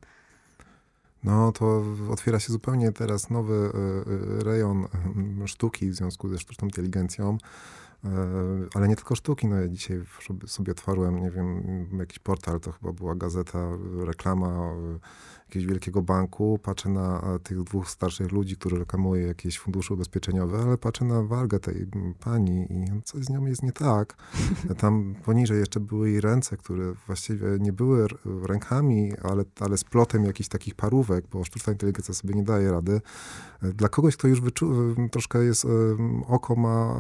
No 1.25 1.53
to 1.53 1.85
otwiera 2.11 2.41
się 2.41 2.53
zupełnie 2.53 2.93
teraz 2.93 3.31
nowy 3.31 3.55
y, 3.55 4.41
y, 4.41 4.45
rejon 4.45 4.85
sztuki 5.47 5.91
w 5.91 5.95
związku 5.95 6.29
ze 6.29 6.39
sztuczną 6.39 6.69
inteligencją. 6.69 7.39
E, 8.05 8.09
ale 8.75 8.89
nie 8.89 8.97
tylko 8.97 9.15
sztuki. 9.15 9.47
No 9.47 9.57
ja 9.57 9.69
dzisiaj 9.69 10.03
sobie 10.47 10.73
otworzyłem, 10.73 11.23
nie 11.23 11.31
wiem, 11.31 11.63
jakiś 11.99 12.19
portal, 12.19 12.61
to 12.61 12.73
chyba 12.73 12.93
była 12.93 13.15
gazeta, 13.15 13.59
reklama 14.05 14.75
jakiegoś 15.49 15.67
wielkiego 15.67 16.03
banku. 16.03 16.59
Patrzę 16.63 16.89
na 16.89 17.39
tych 17.43 17.63
dwóch 17.63 17.91
starszych 17.91 18.33
ludzi, 18.33 18.57
którzy 18.57 18.79
reklamują 18.79 19.27
jakieś 19.27 19.59
fundusze 19.59 19.95
ubezpieczeniowe, 19.95 20.59
ale 20.59 20.79
patrzę 20.79 21.05
na 21.05 21.23
walgę 21.23 21.61
tej 21.61 21.87
pani 22.21 22.67
i 22.73 23.03
coś 23.05 23.25
z 23.25 23.31
nią 23.31 23.47
jest 23.47 23.63
nie 23.63 23.73
tak. 23.73 24.15
Tam 24.79 25.15
poniżej 25.25 25.59
jeszcze 25.59 25.81
były 25.81 26.11
jej 26.11 26.21
ręce, 26.21 26.57
które 26.57 26.93
właściwie 27.07 27.47
nie 27.61 27.73
były 27.73 28.07
rękami, 28.43 29.13
ale, 29.23 29.45
ale 29.61 29.77
z 29.77 29.85
plotem 29.85 30.25
jakichś 30.25 30.49
takich 30.49 30.75
parówek, 30.75 31.25
bo 31.33 31.45
sztuczna 31.45 31.73
inteligencja 31.73 32.15
sobie 32.15 32.35
nie 32.35 32.43
daje 32.43 32.71
rady. 32.73 33.01
Dla 33.63 33.89
kogoś, 33.89 34.17
kto 34.17 34.29
już 34.29 34.43
wyczu- 34.43 35.09
troszkę 35.11 35.45
jest, 35.45 35.67
oko 36.29 36.57
ma 36.57 36.97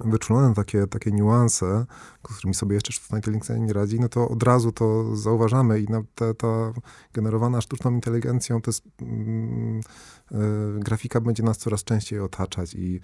wyczulone 0.00 0.54
takie, 0.54 0.86
takie 0.86 1.10
niuanse, 1.10 1.86
z 2.30 2.36
którymi 2.36 2.54
sobie 2.54 2.74
jeszcze 2.74 2.92
sztuczna 2.92 3.18
inteligencja 3.18 3.56
nie 3.56 3.72
radzi, 3.72 4.00
no 4.00 4.08
to 4.08 4.28
od 4.28 4.42
razu 4.42 4.72
to 4.72 5.16
zauważamy 5.16 5.80
i 5.80 5.86
ta, 6.14 6.34
ta 6.34 6.72
generowana 7.12 7.60
sztuczną 7.60 7.90
inteligencją 7.90 8.60
to 8.60 8.70
jest, 8.70 8.84
mm, 9.02 9.80
y, 9.80 10.80
grafika 10.80 11.20
będzie 11.20 11.42
nas 11.42 11.58
coraz 11.58 11.84
częściej 11.84 12.20
otaczać 12.20 12.74
i 12.74 13.00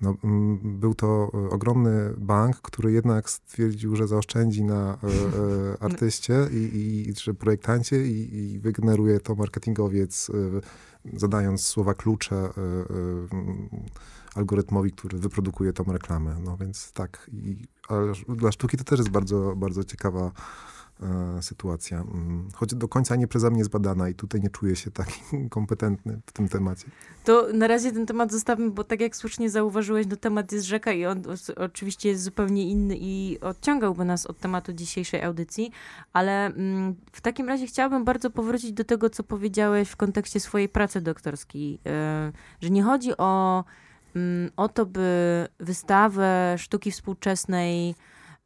no, 0.00 0.14
mm, 0.24 0.80
był 0.80 0.94
to 0.94 1.30
ogromny 1.50 2.14
bank, 2.18 2.56
który 2.56 2.92
jednak 2.92 3.30
stwierdził, 3.30 3.96
że 3.96 4.08
zaoszczędzi 4.08 4.64
na 4.64 4.94
y, 4.94 5.06
y, 5.06 5.80
artyście 5.80 6.48
i, 6.52 6.56
i 7.08 7.14
że 7.14 7.34
projektancie 7.34 8.06
i, 8.06 8.36
i 8.36 8.58
wygeneruje 8.58 9.20
to 9.20 9.34
marketingowiec, 9.34 10.30
zadając 11.14 11.66
słowa 11.66 11.94
klucze 11.94 12.48
algorytmowi, 14.34 14.92
który 14.92 15.18
wyprodukuje 15.18 15.72
tą 15.72 15.84
reklamę. 15.84 16.36
No 16.44 16.56
więc 16.56 16.92
tak, 16.92 17.30
i, 17.32 17.56
ale 17.88 18.12
dla 18.28 18.52
sztuki 18.52 18.76
to 18.76 18.84
też 18.84 18.98
jest 18.98 19.10
bardzo, 19.10 19.54
bardzo 19.56 19.84
ciekawa 19.84 20.32
e, 21.02 21.42
sytuacja. 21.42 22.00
Mm, 22.00 22.48
choć 22.54 22.74
do 22.74 22.88
końca 22.88 23.16
nie 23.16 23.28
przeze 23.28 23.50
mnie 23.50 23.64
zbadana 23.64 24.08
i 24.08 24.14
tutaj 24.14 24.40
nie 24.40 24.50
czuję 24.50 24.76
się 24.76 24.90
taki 24.90 25.20
kompetentny 25.50 26.20
w 26.26 26.32
tym 26.32 26.48
temacie. 26.48 26.86
To 27.24 27.46
na 27.54 27.66
razie 27.66 27.92
ten 27.92 28.06
temat 28.06 28.32
zostawmy, 28.32 28.70
bo 28.70 28.84
tak 28.84 29.00
jak 29.00 29.16
słusznie 29.16 29.50
zauważyłeś, 29.50 30.06
no 30.06 30.16
temat 30.16 30.52
jest 30.52 30.66
rzeka 30.66 30.92
i 30.92 31.06
on 31.06 31.22
oczywiście 31.56 32.08
jest 32.08 32.22
zupełnie 32.22 32.70
inny 32.70 32.96
i 32.98 33.40
odciągałby 33.40 34.04
nas 34.04 34.26
od 34.26 34.38
tematu 34.38 34.72
dzisiejszej 34.72 35.22
audycji, 35.22 35.70
ale 36.12 36.46
mm, 36.46 36.94
w 37.12 37.20
takim 37.20 37.48
razie 37.48 37.66
chciałabym 37.66 38.04
bardzo 38.04 38.30
powrócić 38.30 38.72
do 38.72 38.84
tego, 38.84 39.10
co 39.10 39.22
powiedziałeś 39.22 39.88
w 39.88 39.96
kontekście 39.96 40.40
swojej 40.40 40.68
pracy 40.68 41.00
doktorskiej, 41.00 41.80
e, 41.86 42.32
że 42.60 42.70
nie 42.70 42.82
chodzi 42.82 43.16
o 43.16 43.64
o 44.56 44.68
to, 44.68 44.86
by 44.86 45.48
wystawę 45.60 46.54
sztuki 46.58 46.90
współczesnej 46.90 47.94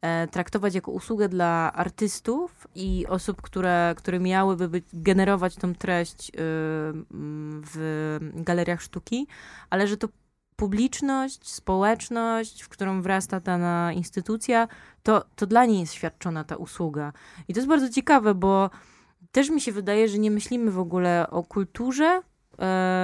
e, 0.01 0.27
traktować 0.27 0.75
jako 0.75 0.91
usługę 0.91 1.29
dla 1.29 1.73
artystów 1.73 2.67
i 2.75 3.05
osób, 3.07 3.41
które, 3.41 3.93
które 3.97 4.19
miałyby 4.19 4.69
być, 4.69 4.85
generować 4.93 5.55
tą 5.55 5.75
treść 5.75 6.29
y, 6.29 6.33
mm, 6.41 7.61
w 7.73 8.19
galeriach 8.33 8.81
sztuki, 8.81 9.27
ale 9.69 9.87
że 9.87 9.97
to 9.97 10.07
publiczność, 10.55 11.49
społeczność, 11.51 12.63
w 12.63 12.69
którą 12.69 13.01
wrasta 13.01 13.39
dana 13.39 13.93
instytucja, 13.93 14.67
to, 15.03 15.25
to 15.35 15.45
dla 15.45 15.65
niej 15.65 15.79
jest 15.79 15.93
świadczona 15.93 16.43
ta 16.43 16.55
usługa. 16.55 17.13
I 17.47 17.53
to 17.53 17.59
jest 17.59 17.67
bardzo 17.67 17.89
ciekawe, 17.89 18.35
bo 18.35 18.69
też 19.31 19.49
mi 19.49 19.61
się 19.61 19.71
wydaje, 19.71 20.07
że 20.07 20.17
nie 20.17 20.31
myślimy 20.31 20.71
w 20.71 20.79
ogóle 20.79 21.27
o 21.29 21.43
kulturze 21.43 22.21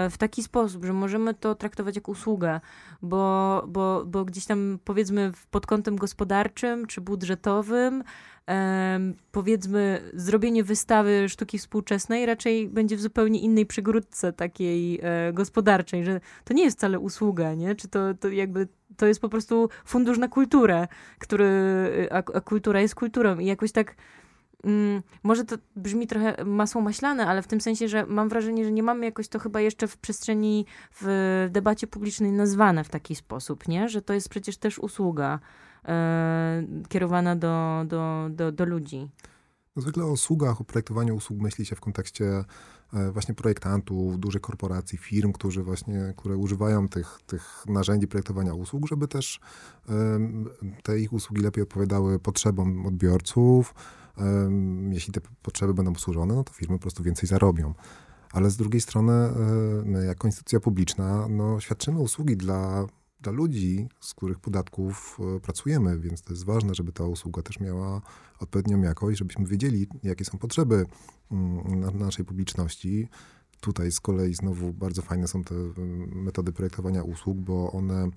w 0.09 0.13
taki 0.17 0.43
sposób, 0.43 0.85
że 0.85 0.93
możemy 0.93 1.33
to 1.33 1.55
traktować 1.55 1.95
jako 1.95 2.11
usługę, 2.11 2.61
bo, 3.01 3.63
bo, 3.67 4.03
bo 4.05 4.25
gdzieś 4.25 4.45
tam 4.45 4.79
powiedzmy 4.83 5.31
pod 5.51 5.65
kątem 5.65 5.95
gospodarczym 5.95 6.87
czy 6.87 7.01
budżetowym, 7.01 8.03
powiedzmy 9.31 10.11
zrobienie 10.13 10.63
wystawy 10.63 11.29
sztuki 11.29 11.57
współczesnej 11.59 12.25
raczej 12.25 12.69
będzie 12.69 12.97
w 12.97 13.01
zupełnie 13.01 13.39
innej 13.39 13.65
przygródce 13.65 14.33
takiej 14.33 14.99
e, 15.03 15.33
gospodarczej, 15.33 16.05
że 16.05 16.21
to 16.43 16.53
nie 16.53 16.63
jest 16.63 16.77
wcale 16.77 16.99
usługa, 16.99 17.53
nie? 17.53 17.75
Czy 17.75 17.87
to, 17.87 18.13
to 18.13 18.29
jakby 18.29 18.67
to 18.97 19.05
jest 19.05 19.21
po 19.21 19.29
prostu 19.29 19.69
fundusz 19.85 20.17
na 20.17 20.27
kulturę, 20.27 20.87
który, 21.19 21.47
a, 22.11 22.17
a 22.17 22.41
kultura 22.41 22.81
jest 22.81 22.95
kulturą 22.95 23.39
i 23.39 23.45
jakoś 23.45 23.71
tak 23.71 23.95
Mm, 24.63 25.01
może 25.23 25.45
to 25.45 25.55
brzmi 25.75 26.07
trochę 26.07 26.45
masło 26.45 26.81
maślane, 26.81 27.27
ale 27.27 27.41
w 27.41 27.47
tym 27.47 27.61
sensie, 27.61 27.87
że 27.87 28.05
mam 28.05 28.29
wrażenie, 28.29 28.65
że 28.65 28.71
nie 28.71 28.83
mamy 28.83 29.05
jakoś 29.05 29.27
to 29.27 29.39
chyba 29.39 29.61
jeszcze 29.61 29.87
w 29.87 29.97
przestrzeni, 29.97 30.65
w 31.01 31.47
debacie 31.51 31.87
publicznej 31.87 32.31
nazwane 32.31 32.83
w 32.83 32.89
taki 32.89 33.15
sposób, 33.15 33.67
nie? 33.67 33.89
Że 33.89 34.01
to 34.01 34.13
jest 34.13 34.29
przecież 34.29 34.57
też 34.57 34.79
usługa 34.79 35.39
e, 35.85 36.63
kierowana 36.89 37.35
do, 37.35 37.83
do, 37.87 38.27
do, 38.29 38.51
do 38.51 38.65
ludzi. 38.65 39.09
No 39.75 39.81
zwykle 39.81 40.03
o 40.03 40.11
usługach, 40.11 40.61
o 40.61 40.63
projektowaniu 40.63 41.15
usług 41.15 41.39
myśli 41.39 41.65
się 41.65 41.75
w 41.75 41.81
kontekście 41.81 42.43
e, 42.93 43.11
właśnie 43.11 43.35
projektantów, 43.35 44.19
dużych 44.19 44.41
korporacji, 44.41 44.97
firm, 44.97 45.31
którzy 45.31 45.63
właśnie, 45.63 46.13
które 46.17 46.37
używają 46.37 46.89
tych, 46.89 47.19
tych 47.25 47.63
narzędzi 47.67 48.07
projektowania 48.07 48.53
usług, 48.53 48.87
żeby 48.87 49.07
też 49.07 49.39
te 50.83 50.99
ich 50.99 51.13
usługi 51.13 51.41
lepiej 51.41 51.63
odpowiadały 51.63 52.19
potrzebom 52.19 52.85
odbiorców, 52.85 53.73
jeśli 54.91 55.13
te 55.13 55.21
potrzeby 55.41 55.73
będą 55.73 55.91
usłużone, 55.91 56.35
no 56.35 56.43
to 56.43 56.53
firmy 56.53 56.75
po 56.75 56.81
prostu 56.81 57.03
więcej 57.03 57.29
zarobią. 57.29 57.73
Ale 58.31 58.49
z 58.49 58.57
drugiej 58.57 58.81
strony, 58.81 59.29
my 59.85 60.05
jako 60.05 60.27
instytucja 60.27 60.59
publiczna, 60.59 61.27
no, 61.29 61.59
świadczymy 61.59 61.99
usługi 61.99 62.37
dla, 62.37 62.85
dla 63.23 63.31
ludzi, 63.31 63.87
z 63.99 64.13
których 64.13 64.39
podatków 64.39 65.19
e, 65.35 65.39
pracujemy, 65.39 65.99
więc 65.99 66.21
to 66.21 66.33
jest 66.33 66.45
ważne, 66.45 66.75
żeby 66.75 66.91
ta 66.91 67.03
usługa 67.03 67.41
też 67.41 67.59
miała 67.59 68.01
odpowiednią 68.39 68.81
jakość, 68.81 69.19
żebyśmy 69.19 69.45
wiedzieli, 69.45 69.87
jakie 70.03 70.25
są 70.25 70.37
potrzeby 70.37 70.85
mm, 71.31 71.79
na, 71.79 71.91
naszej 71.91 72.25
publiczności. 72.25 73.07
Tutaj 73.61 73.91
z 73.91 73.99
kolei 73.99 74.33
znowu 74.33 74.73
bardzo 74.73 75.01
fajne 75.01 75.27
są 75.27 75.43
te 75.43 75.55
metody 76.15 76.51
projektowania 76.51 77.03
usług, 77.03 77.37
bo 77.37 77.71
one 77.71 78.09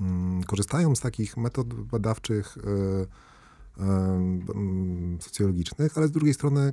mm, 0.00 0.44
korzystają 0.44 0.94
z 0.94 1.00
takich 1.00 1.36
metod 1.36 1.74
badawczych, 1.74 2.56
y, 2.56 3.06
socjologicznych, 5.20 5.98
ale 5.98 6.08
z 6.08 6.10
drugiej 6.10 6.34
strony 6.34 6.72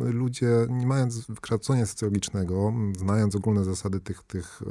ludzie, 0.00 0.66
nie 0.70 0.86
mając 0.86 1.26
wykształcenia 1.26 1.86
socjologicznego, 1.86 2.72
znając 2.98 3.36
ogólne 3.36 3.64
zasady 3.64 4.00
tych, 4.00 4.22
tych, 4.22 4.62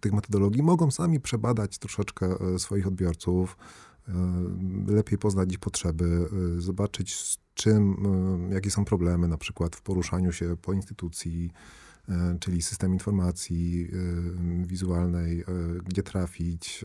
tych 0.00 0.12
metodologii, 0.12 0.62
mogą 0.62 0.90
sami 0.90 1.20
przebadać 1.20 1.78
troszeczkę 1.78 2.58
swoich 2.58 2.86
odbiorców, 2.86 3.56
lepiej 4.86 5.18
poznać 5.18 5.52
ich 5.52 5.58
potrzeby, 5.58 6.28
zobaczyć 6.58 7.16
z 7.16 7.38
czym, 7.54 7.96
jakie 8.50 8.70
są 8.70 8.84
problemy 8.84 9.28
na 9.28 9.38
przykład 9.38 9.76
w 9.76 9.82
poruszaniu 9.82 10.32
się 10.32 10.56
po 10.62 10.72
instytucji, 10.72 11.52
E, 11.52 11.91
czyli 12.40 12.62
system 12.62 12.92
informacji 12.92 13.88
e, 13.92 14.66
wizualnej, 14.66 15.40
e, 15.40 15.44
gdzie 15.84 16.02
trafić, 16.02 16.84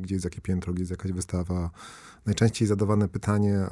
gdzie 0.00 0.14
jest 0.14 0.24
jakie 0.24 0.40
piętro, 0.40 0.72
gdzie 0.72 0.82
jest 0.82 0.90
jakaś 0.90 1.12
wystawa. 1.12 1.70
Najczęściej 2.26 2.68
zadawane 2.68 3.08
pytanie 3.08 3.66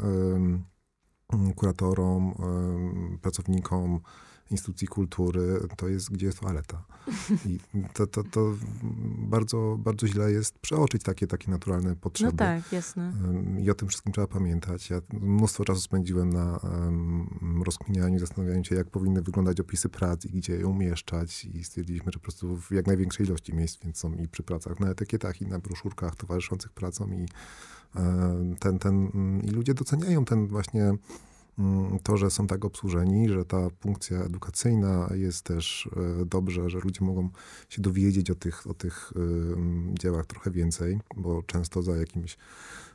kuratorom, 1.57 2.35
pracownikom, 3.23 4.01
instytucji 4.51 4.89
kultury, 4.89 5.61
to 5.77 5.89
jest, 5.89 6.11
gdzie 6.11 6.27
jest 6.27 6.41
toaleta. 6.41 6.85
I 7.47 7.59
to, 7.93 8.07
to, 8.07 8.25
to 8.25 8.55
bardzo, 9.19 9.77
bardzo 9.79 10.07
źle 10.07 10.33
jest 10.33 10.59
przeoczyć 10.59 11.03
takie, 11.03 11.27
takie 11.27 11.51
naturalne 11.51 11.97
potrzeby. 11.97 12.33
No 12.33 12.39
tak, 12.39 12.73
jasne. 12.73 13.13
I 13.59 13.71
o 13.71 13.75
tym 13.75 13.89
wszystkim 13.89 14.13
trzeba 14.13 14.27
pamiętać. 14.27 14.91
Ja 14.91 15.01
mnóstwo 15.13 15.65
czasu 15.65 15.81
spędziłem 15.81 16.31
na 16.31 16.57
um, 16.57 17.63
rozkminianiu, 17.67 18.19
zastanawianiu 18.19 18.65
się, 18.65 18.75
jak 18.75 18.91
powinny 18.91 19.23
wyglądać 19.23 19.61
opisy 19.61 19.89
prac 19.89 20.25
i 20.25 20.29
gdzie 20.29 20.53
je 20.53 20.67
umieszczać. 20.67 21.45
I 21.45 21.65
stwierdziliśmy, 21.65 22.13
że 22.13 22.19
po 22.19 22.23
prostu 22.23 22.57
w 22.57 22.71
jak 22.71 22.87
największej 22.87 23.27
ilości 23.27 23.55
miejsc, 23.55 23.85
więc 23.85 23.99
są 23.99 24.15
i 24.15 24.29
przy 24.29 24.43
pracach 24.43 24.81
na 24.81 24.91
etykietach, 24.91 25.41
i 25.41 25.47
na 25.47 25.59
broszurkach 25.59 26.17
towarzyszących 26.17 26.73
pracom. 26.73 27.15
I, 27.15 27.27
ten, 28.61 28.79
ten, 28.79 29.11
I 29.45 29.51
ludzie 29.51 29.75
doceniają 29.75 30.25
ten 30.25 30.47
właśnie 30.47 30.93
to, 32.03 32.17
że 32.17 32.31
są 32.31 32.47
tak 32.47 32.65
obsłużeni, 32.65 33.29
że 33.29 33.45
ta 33.45 33.71
funkcja 33.81 34.19
edukacyjna 34.19 35.09
jest 35.15 35.45
też 35.45 35.89
e, 36.21 36.25
dobrze, 36.25 36.71
że 36.71 36.79
ludzie 36.79 37.05
mogą 37.05 37.29
się 37.69 37.83
dowiedzieć 37.83 38.31
o 38.31 38.35
tych, 38.35 38.67
o 38.67 38.75
tych 38.75 39.13
dziełach 39.93 40.27
trochę 40.27 40.51
więcej, 40.51 41.01
bo 41.17 41.43
często 41.43 41.83
za 41.83 41.97
jakimś, 41.97 42.37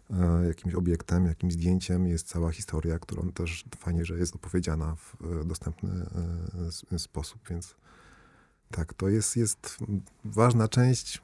e, 0.09 0.47
jakimś 0.47 0.75
obiektem, 0.75 1.25
jakimś 1.25 1.53
zdjęciem 1.53 2.07
jest 2.07 2.27
cała 2.27 2.51
historia, 2.51 2.99
którą 2.99 3.31
też 3.31 3.65
fajnie, 3.77 4.05
że 4.05 4.17
jest 4.17 4.35
opowiedziana 4.35 4.95
w 4.95 5.15
e, 5.41 5.45
dostępny 5.45 5.89
sposób, 6.97 7.41
więc 7.49 7.75
tak, 8.71 8.93
to 8.93 9.09
jest, 9.09 9.35
jest 9.35 9.77
ważna 10.25 10.67
część 10.67 11.21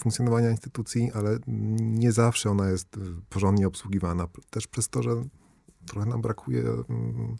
funkcjonowania 0.00 0.50
instytucji, 0.50 1.10
ale 1.14 1.38
nie 1.80 2.12
zawsze 2.12 2.50
ona 2.50 2.70
jest 2.70 2.88
porządnie 3.28 3.66
obsługiwana. 3.66 4.28
Też 4.50 4.66
przez 4.66 4.88
to, 4.88 5.02
że 5.02 5.22
trochę 5.86 6.06
nam 6.06 6.22
brakuje 6.22 6.62
mm, 6.62 7.36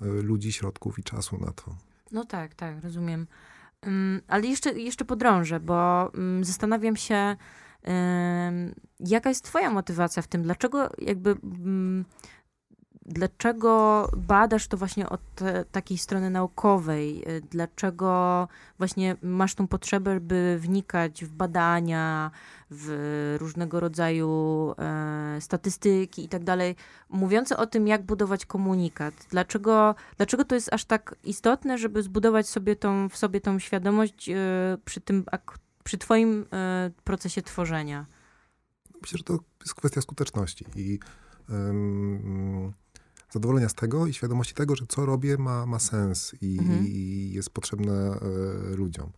ludzi, 0.00 0.52
środków 0.52 0.98
i 0.98 1.02
czasu 1.02 1.38
na 1.38 1.52
to. 1.52 1.76
No 2.12 2.24
tak, 2.24 2.54
tak, 2.54 2.82
rozumiem. 2.82 3.26
Ale 4.28 4.46
jeszcze, 4.46 4.72
jeszcze 4.72 5.04
podrążę, 5.04 5.60
bo 5.60 6.10
mm, 6.14 6.44
zastanawiam 6.44 6.96
się, 6.96 7.36
jaka 9.00 9.28
jest 9.28 9.44
twoja 9.44 9.70
motywacja 9.70 10.22
w 10.22 10.26
tym? 10.26 10.42
Dlaczego 10.42 10.90
jakby 10.98 11.30
mm, 11.30 12.04
dlaczego 13.06 14.10
badasz 14.16 14.68
to 14.68 14.76
właśnie 14.76 15.08
od 15.08 15.20
takiej 15.72 15.98
strony 15.98 16.30
naukowej? 16.30 17.24
Dlaczego 17.50 18.48
właśnie 18.78 19.16
masz 19.22 19.54
tą 19.54 19.68
potrzebę, 19.68 20.20
by 20.20 20.58
wnikać 20.60 21.24
w 21.24 21.32
badania, 21.32 22.30
w 22.70 23.36
różnego 23.40 23.80
rodzaju 23.80 24.74
e, 24.78 25.40
statystyki 25.40 26.24
i 26.24 26.28
tak 26.28 26.44
dalej, 26.44 26.76
mówiące 27.08 27.56
o 27.56 27.66
tym, 27.66 27.88
jak 27.88 28.02
budować 28.02 28.46
komunikat? 28.46 29.14
Dlaczego, 29.30 29.94
dlaczego 30.16 30.44
to 30.44 30.54
jest 30.54 30.72
aż 30.72 30.84
tak 30.84 31.14
istotne, 31.24 31.78
żeby 31.78 32.02
zbudować 32.02 32.48
sobie 32.48 32.76
tą, 32.76 33.08
w 33.08 33.16
sobie 33.16 33.40
tą 33.40 33.58
świadomość 33.58 34.28
e, 34.28 34.34
przy 34.84 35.00
tym, 35.00 35.24
przy 35.84 35.98
twoim 35.98 36.46
e, 36.52 36.90
procesie 37.04 37.42
tworzenia? 37.42 38.06
Myślę, 39.02 39.18
że 39.18 39.24
to 39.24 39.38
jest 39.60 39.74
kwestia 39.74 40.00
skuteczności 40.00 40.64
i 40.76 40.98
zadowolenia 43.34 43.68
z 43.68 43.74
tego 43.74 44.06
i 44.06 44.14
świadomości 44.14 44.54
tego, 44.54 44.76
że 44.76 44.86
co 44.88 45.06
robię 45.06 45.38
ma, 45.38 45.66
ma 45.66 45.78
sens 45.78 46.34
i, 46.40 46.58
mhm. 46.58 46.86
i 46.86 47.30
jest 47.34 47.50
potrzebne 47.50 47.92
e, 47.92 48.76
ludziom. 48.76 49.12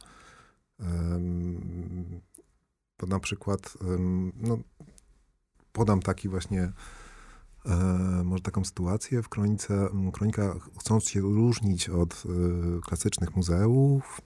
Um, 0.81 2.21
bo 2.99 3.07
na 3.07 3.21
przykład, 3.21 3.79
no, 4.37 4.59
podam 5.73 6.03
taki 6.03 6.29
właśnie, 6.29 6.73
e, 7.67 7.75
może 8.25 8.43
taką 8.43 8.64
sytuację 8.64 9.23
w 9.23 9.29
kronice, 9.29 9.89
kronika 10.12 10.55
chcąc 10.81 11.09
się 11.09 11.21
różnić 11.21 11.89
od 11.89 12.25
e, 12.27 12.81
klasycznych 12.81 13.37
muzeów, 13.37 14.21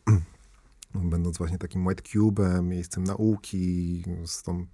będąc 0.94 1.38
właśnie 1.38 1.58
takim 1.58 1.86
white 1.86 2.02
cube'em, 2.02 2.62
miejscem 2.62 3.04
nauki, 3.04 4.04
z 4.26 4.42
tą 4.42 4.66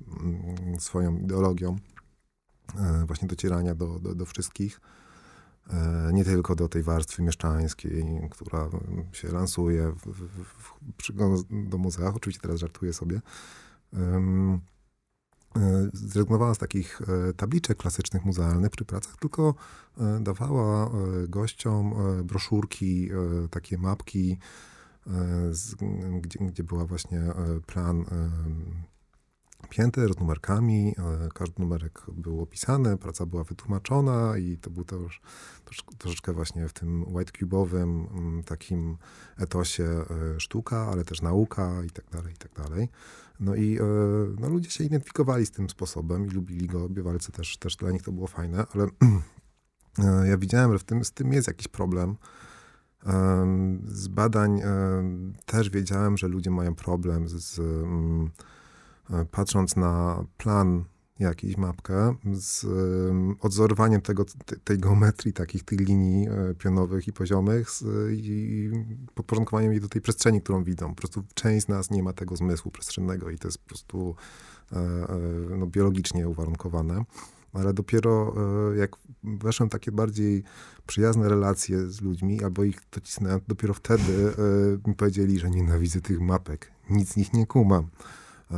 swoją 0.78 1.18
ideologią, 1.18 1.76
e, 2.78 3.04
właśnie 3.06 3.28
docierania 3.28 3.74
do, 3.74 3.98
do, 3.98 4.14
do 4.14 4.26
wszystkich, 4.26 4.80
nie 6.12 6.24
tylko 6.24 6.54
do 6.54 6.68
tej 6.68 6.82
warstwy 6.82 7.22
mieszczańskiej, 7.22 8.28
która 8.30 8.68
się 9.12 9.28
lansuje 9.28 9.92
w, 9.92 10.06
w, 10.06 10.72
w 11.08 11.68
do 11.68 11.78
muzeach, 11.78 12.16
oczywiście 12.16 12.42
teraz 12.42 12.60
żartuję 12.60 12.92
sobie, 12.92 13.20
e, 13.94 14.60
zrezygnowała 15.92 16.54
z 16.54 16.58
takich 16.58 17.00
e, 17.02 17.32
tabliczek 17.32 17.78
klasycznych 17.78 18.24
muzealnych 18.24 18.70
przy 18.70 18.84
pracach, 18.84 19.16
tylko 19.16 19.54
dawała 20.20 20.90
gościom 21.28 21.94
broszurki, 22.24 23.10
takie 23.50 23.78
mapki, 23.78 24.38
gdzie, 26.20 26.38
gdzie 26.38 26.64
była 26.64 26.86
właśnie 26.86 27.22
plan 27.66 28.04
pięter 29.68 30.14
z 30.14 30.18
numerkami. 30.18 30.94
E, 30.98 31.28
każdy 31.34 31.62
numerek 31.62 32.02
był 32.12 32.40
opisany, 32.40 32.96
praca 32.96 33.26
była 33.26 33.44
wytłumaczona 33.44 34.38
i 34.38 34.58
to 34.58 34.70
był 34.70 34.84
też 34.84 35.20
troszeczkę 35.98 36.32
właśnie 36.32 36.68
w 36.68 36.72
tym 36.72 37.14
white 37.14 37.32
cube'owym 37.32 38.06
mm, 38.10 38.42
takim 38.44 38.96
etosie 39.38 39.84
e, 39.84 40.40
sztuka, 40.40 40.88
ale 40.92 41.04
też 41.04 41.22
nauka 41.22 41.84
i 41.84 41.90
tak 41.90 42.10
dalej, 42.10 42.34
i 42.34 42.36
tak 42.36 42.52
dalej. 42.52 42.88
No 43.40 43.54
i 43.54 43.78
e, 43.78 43.82
no, 44.40 44.48
ludzie 44.48 44.70
się 44.70 44.84
identyfikowali 44.84 45.46
z 45.46 45.50
tym 45.50 45.70
sposobem 45.70 46.26
i 46.26 46.30
lubili 46.30 46.66
go. 46.66 46.88
Biewalcy 46.88 47.32
też, 47.32 47.56
też 47.56 47.76
dla 47.76 47.90
nich 47.90 48.02
to 48.02 48.12
było 48.12 48.26
fajne, 48.26 48.64
ale 48.74 48.86
ja 50.30 50.38
widziałem, 50.38 50.72
że 50.72 50.78
w 50.78 50.84
tym, 50.84 51.04
z 51.04 51.12
tym 51.12 51.32
jest 51.32 51.48
jakiś 51.48 51.68
problem. 51.68 52.16
Z 53.88 54.08
badań 54.08 54.62
też 55.46 55.70
wiedziałem, 55.70 56.16
że 56.16 56.28
ludzie 56.28 56.50
mają 56.50 56.74
problem 56.74 57.28
z, 57.28 57.58
mm, 57.58 58.30
patrząc 59.30 59.76
na 59.76 60.24
plan 60.38 60.84
jakiś, 61.18 61.56
mapkę, 61.56 62.14
z 62.32 62.66
odzorowaniem 63.40 64.00
tego, 64.00 64.24
tej 64.64 64.78
geometrii, 64.78 65.32
takich 65.32 65.64
tych 65.64 65.80
linii 65.80 66.28
e, 66.28 66.54
pionowych 66.54 67.08
i 67.08 67.12
poziomych 67.12 67.70
z, 67.70 67.84
i 68.12 68.70
podporządkowaniem 69.14 69.72
jej 69.72 69.80
do 69.80 69.88
tej 69.88 70.02
przestrzeni, 70.02 70.42
którą 70.42 70.64
widzą. 70.64 70.88
Po 70.88 70.94
prostu 70.94 71.22
część 71.34 71.66
z 71.66 71.68
nas 71.68 71.90
nie 71.90 72.02
ma 72.02 72.12
tego 72.12 72.36
zmysłu 72.36 72.70
przestrzennego 72.70 73.30
i 73.30 73.38
to 73.38 73.48
jest 73.48 73.58
po 73.58 73.68
prostu 73.68 74.14
e, 74.72 74.78
no, 75.58 75.66
biologicznie 75.66 76.28
uwarunkowane. 76.28 77.04
Ale 77.52 77.74
dopiero 77.74 78.34
jak 78.76 78.96
weszłem 79.24 79.68
takie 79.68 79.92
bardziej 79.92 80.42
przyjazne 80.86 81.28
relacje 81.28 81.90
z 81.90 82.00
ludźmi, 82.00 82.44
albo 82.44 82.64
ich 82.64 82.80
docisnąłem, 82.92 83.40
dopiero 83.48 83.74
wtedy 83.74 84.32
mi 84.86 84.94
powiedzieli, 84.94 85.38
że 85.38 85.50
nienawidzę 85.50 86.00
tych 86.00 86.20
mapek. 86.20 86.72
Nic 86.90 87.12
z 87.12 87.16
nich 87.16 87.32
nie 87.32 87.46
kumam. 87.46 87.86
E, 88.50 88.56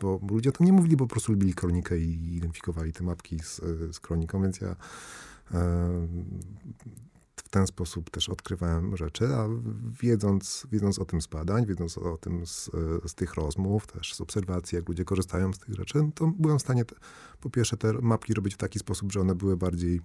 bo, 0.00 0.20
ludzie 0.30 0.52
to 0.52 0.64
nie 0.64 0.72
mówili, 0.72 0.96
bo 0.96 1.06
po 1.06 1.10
prostu 1.10 1.32
lubili 1.32 1.54
kronikę 1.54 1.98
i 1.98 2.36
identyfikowali 2.36 2.92
te 2.92 3.04
mapki 3.04 3.38
z, 3.38 3.60
z 3.96 4.00
kroniką, 4.00 4.42
więc 4.42 4.60
ja 4.60 4.68
e, 4.68 4.76
w 7.36 7.48
ten 7.48 7.66
sposób 7.66 8.10
też 8.10 8.28
odkrywałem 8.28 8.96
rzeczy, 8.96 9.34
a 9.34 9.48
wiedząc, 10.02 10.66
wiedząc 10.72 10.98
o 10.98 11.04
tym 11.04 11.20
z 11.20 11.26
badań, 11.26 11.66
wiedząc 11.66 11.98
o 11.98 12.18
tym 12.18 12.46
z, 12.46 12.70
z 13.06 13.14
tych 13.14 13.34
rozmów, 13.34 13.86
też 13.86 14.14
z 14.14 14.20
obserwacji, 14.20 14.76
jak 14.76 14.88
ludzie 14.88 15.04
korzystają 15.04 15.52
z 15.52 15.58
tych 15.58 15.74
rzeczy, 15.74 15.98
no 15.98 16.10
to 16.14 16.26
byłem 16.38 16.58
w 16.58 16.62
stanie 16.62 16.84
te, 16.84 16.96
po 17.40 17.50
pierwsze 17.50 17.76
te 17.76 17.92
mapki 17.92 18.34
robić 18.34 18.54
w 18.54 18.58
taki 18.58 18.78
sposób, 18.78 19.12
że 19.12 19.20
one 19.20 19.34
były 19.34 19.56
bardziej 19.56 20.00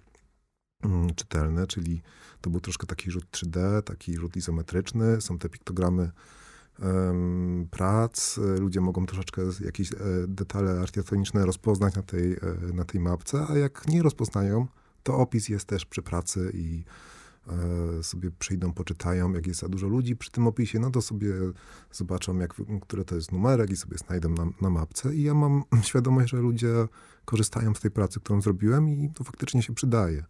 mm, 0.84 1.16
czytelne, 1.16 1.68
czyli 1.68 2.02
to 2.42 2.50
był 2.50 2.60
troszkę 2.60 2.88
taki 2.88 3.12
rzut 3.12 3.26
3D, 3.32 3.82
taki 3.82 4.18
rzut 4.18 4.36
izometryczny, 4.36 5.22
są 5.22 5.38
te 5.38 5.50
piktogramy 5.50 6.12
prac. 7.72 8.38
Ludzie 8.60 8.82
mogą 8.82 9.06
troszeczkę 9.06 9.42
jakieś 9.66 9.94
e, 9.94 9.96
detale 10.28 10.72
architektoniczne 10.82 11.46
rozpoznać 11.46 11.96
na 11.96 12.02
tej, 12.02 12.34
e, 12.34 12.38
na 12.74 12.86
tej 12.86 13.02
mapce, 13.02 13.46
a 13.50 13.58
jak 13.58 13.88
nie 13.88 14.04
rozpoznają, 14.04 14.68
to 15.04 15.18
opis 15.18 15.50
jest 15.50 15.66
też 15.66 15.86
przy 15.86 16.02
pracy 16.02 16.52
i 16.54 16.84
e, 17.48 18.04
sobie 18.04 18.32
przyjdą, 18.32 18.74
poczytają, 18.74 19.34
jak 19.34 19.48
jest 19.48 19.60
za 19.60 19.70
dużo 19.70 19.88
ludzi 19.88 20.16
przy 20.16 20.32
tym 20.32 20.48
opisie, 20.48 20.80
no 20.80 20.92
to 20.92 21.02
sobie 21.02 21.34
zobaczą, 21.92 22.38
jak, 22.38 22.54
które 22.82 23.06
to 23.06 23.16
jest 23.16 23.32
numerek 23.32 23.70
i 23.70 23.78
sobie 23.78 23.98
znajdą 23.98 24.30
na, 24.30 24.46
na 24.62 24.70
mapce. 24.70 25.16
I 25.16 25.24
ja 25.24 25.34
mam 25.34 25.64
świadomość, 25.84 26.30
że 26.30 26.38
ludzie 26.38 26.88
korzystają 27.26 27.74
z 27.74 27.80
tej 27.80 27.92
pracy, 27.92 28.20
którą 28.20 28.42
zrobiłem 28.42 28.90
i 28.90 29.10
to 29.14 29.24
faktycznie 29.24 29.62
się 29.62 29.74
przydaje. 29.74 30.24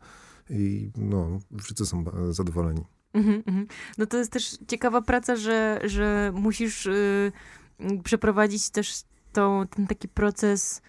I 0.50 0.92
no, 0.98 1.40
wszyscy 1.62 1.86
są 1.86 2.04
zadowoleni. 2.30 2.99
Mm 3.14 3.42
-hmm. 3.42 3.66
No 3.98 4.06
to 4.06 4.18
jest 4.18 4.32
też 4.32 4.58
ciekawa 4.68 5.02
praca, 5.02 5.36
że, 5.36 5.80
że 5.84 6.32
musisz 6.36 6.86
y, 6.86 7.32
przeprowadzić 8.04 8.70
też 8.70 9.02
tą, 9.34 9.68
ten 9.76 9.88
taki 9.88 10.08
proces 10.08 10.82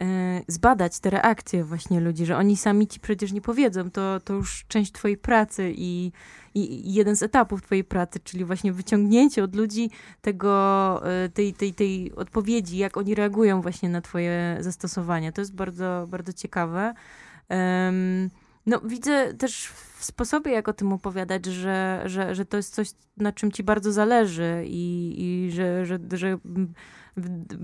y, 0.00 0.04
zbadać 0.48 1.00
te 1.00 1.10
reakcje 1.10 1.64
właśnie 1.64 2.00
ludzi, 2.00 2.26
że 2.26 2.36
oni 2.36 2.56
sami 2.56 2.86
ci 2.86 3.00
przecież 3.00 3.32
nie 3.32 3.40
powiedzą, 3.40 3.90
to, 3.90 4.20
to 4.20 4.34
już 4.34 4.64
część 4.68 4.92
twojej 4.92 5.16
pracy 5.16 5.72
i, 5.76 6.12
i, 6.54 6.94
jeden 6.94 7.16
z 7.16 7.22
etapów 7.22 7.62
twojej 7.62 7.84
pracy, 7.84 8.20
czyli 8.24 8.44
właśnie 8.44 8.72
wyciągnięcie 8.72 9.44
od 9.44 9.56
ludzi 9.56 9.90
tego, 10.22 11.02
y, 11.24 11.28
tej, 11.30 11.54
tej, 11.54 11.74
tej 11.74 12.14
odpowiedzi, 12.14 12.76
jak 12.76 12.96
oni 12.96 13.14
reagują 13.14 13.60
właśnie 13.62 13.88
na 13.88 14.00
twoje 14.00 14.56
zastosowania. 14.60 15.32
To 15.32 15.40
jest 15.40 15.54
bardzo, 15.54 16.06
bardzo 16.08 16.32
ciekawe. 16.32 16.94
No, 18.66 18.80
widzę 18.80 19.34
też 19.34 19.66
w 19.66 20.04
sposobie, 20.04 20.52
jak 20.52 20.68
o 20.68 20.72
tym 20.72 20.92
opowiadać, 20.92 21.44
że, 21.44 22.02
że, 22.06 22.34
że 22.34 22.44
to 22.44 22.56
jest 22.56 22.74
coś, 22.74 22.90
na 23.16 23.32
czym 23.32 23.52
ci 23.52 23.62
bardzo 23.62 23.92
zależy 23.92 24.64
i, 24.66 25.14
i 25.18 25.52
że, 25.52 25.86
że, 25.86 25.98
że, 26.12 26.38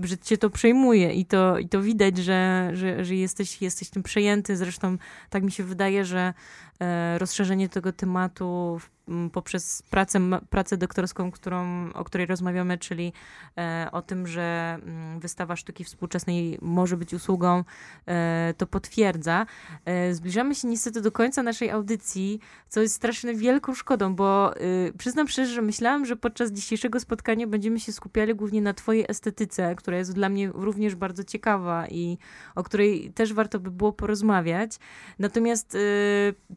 że 0.03 0.17
cię 0.17 0.37
to 0.37 0.49
przejmuje 0.49 1.13
i 1.13 1.25
to, 1.25 1.59
i 1.59 1.69
to 1.69 1.81
widać, 1.81 2.17
że, 2.17 2.71
że, 2.73 3.05
że 3.05 3.15
jesteś, 3.15 3.61
jesteś 3.61 3.89
tym 3.89 4.03
przejęty. 4.03 4.57
Zresztą 4.57 4.97
tak 5.29 5.43
mi 5.43 5.51
się 5.51 5.63
wydaje, 5.63 6.05
że 6.05 6.33
e, 6.79 7.17
rozszerzenie 7.19 7.69
tego 7.69 7.93
tematu 7.93 8.77
w 8.79 8.89
poprzez 9.31 9.83
pracę, 9.89 10.19
pracę 10.49 10.77
doktorską, 10.77 11.31
którą, 11.31 11.89
o 11.93 12.03
której 12.03 12.27
rozmawiamy, 12.27 12.77
czyli 12.77 13.13
e, 13.57 13.89
o 13.91 14.01
tym, 14.01 14.27
że 14.27 14.77
wystawa 15.19 15.55
sztuki 15.55 15.83
współczesnej 15.83 16.57
może 16.61 16.97
być 16.97 17.13
usługą, 17.13 17.63
e, 18.07 18.53
to 18.57 18.67
potwierdza. 18.67 19.45
E, 19.85 20.13
zbliżamy 20.13 20.55
się 20.55 20.67
niestety 20.67 21.01
do 21.01 21.11
końca 21.11 21.43
naszej 21.43 21.71
audycji, 21.71 22.39
co 22.69 22.81
jest 22.81 22.95
strasznie 22.95 23.35
wielką 23.35 23.75
szkodą, 23.75 24.15
bo 24.15 24.57
y, 24.57 24.93
przyznam 24.97 25.27
szczerze, 25.27 25.53
że 25.53 25.61
myślałam, 25.61 26.05
że 26.05 26.15
podczas 26.15 26.51
dzisiejszego 26.51 26.99
spotkania 26.99 27.47
będziemy 27.47 27.79
się 27.79 27.91
skupiali 27.91 28.35
głównie 28.35 28.61
na 28.61 28.73
twojej 28.73 29.05
estetyce, 29.09 29.75
która 29.75 29.97
jest 29.97 30.13
dla 30.13 30.29
mnie 30.29 30.49
również 30.53 30.95
bardzo 30.95 31.23
ciekawa 31.23 31.87
i 31.87 32.17
o 32.55 32.63
której 32.63 33.11
też 33.13 33.33
warto 33.33 33.59
by 33.59 33.71
było 33.71 33.93
porozmawiać. 33.93 34.79
Natomiast 35.19 35.75
y, 35.75 35.79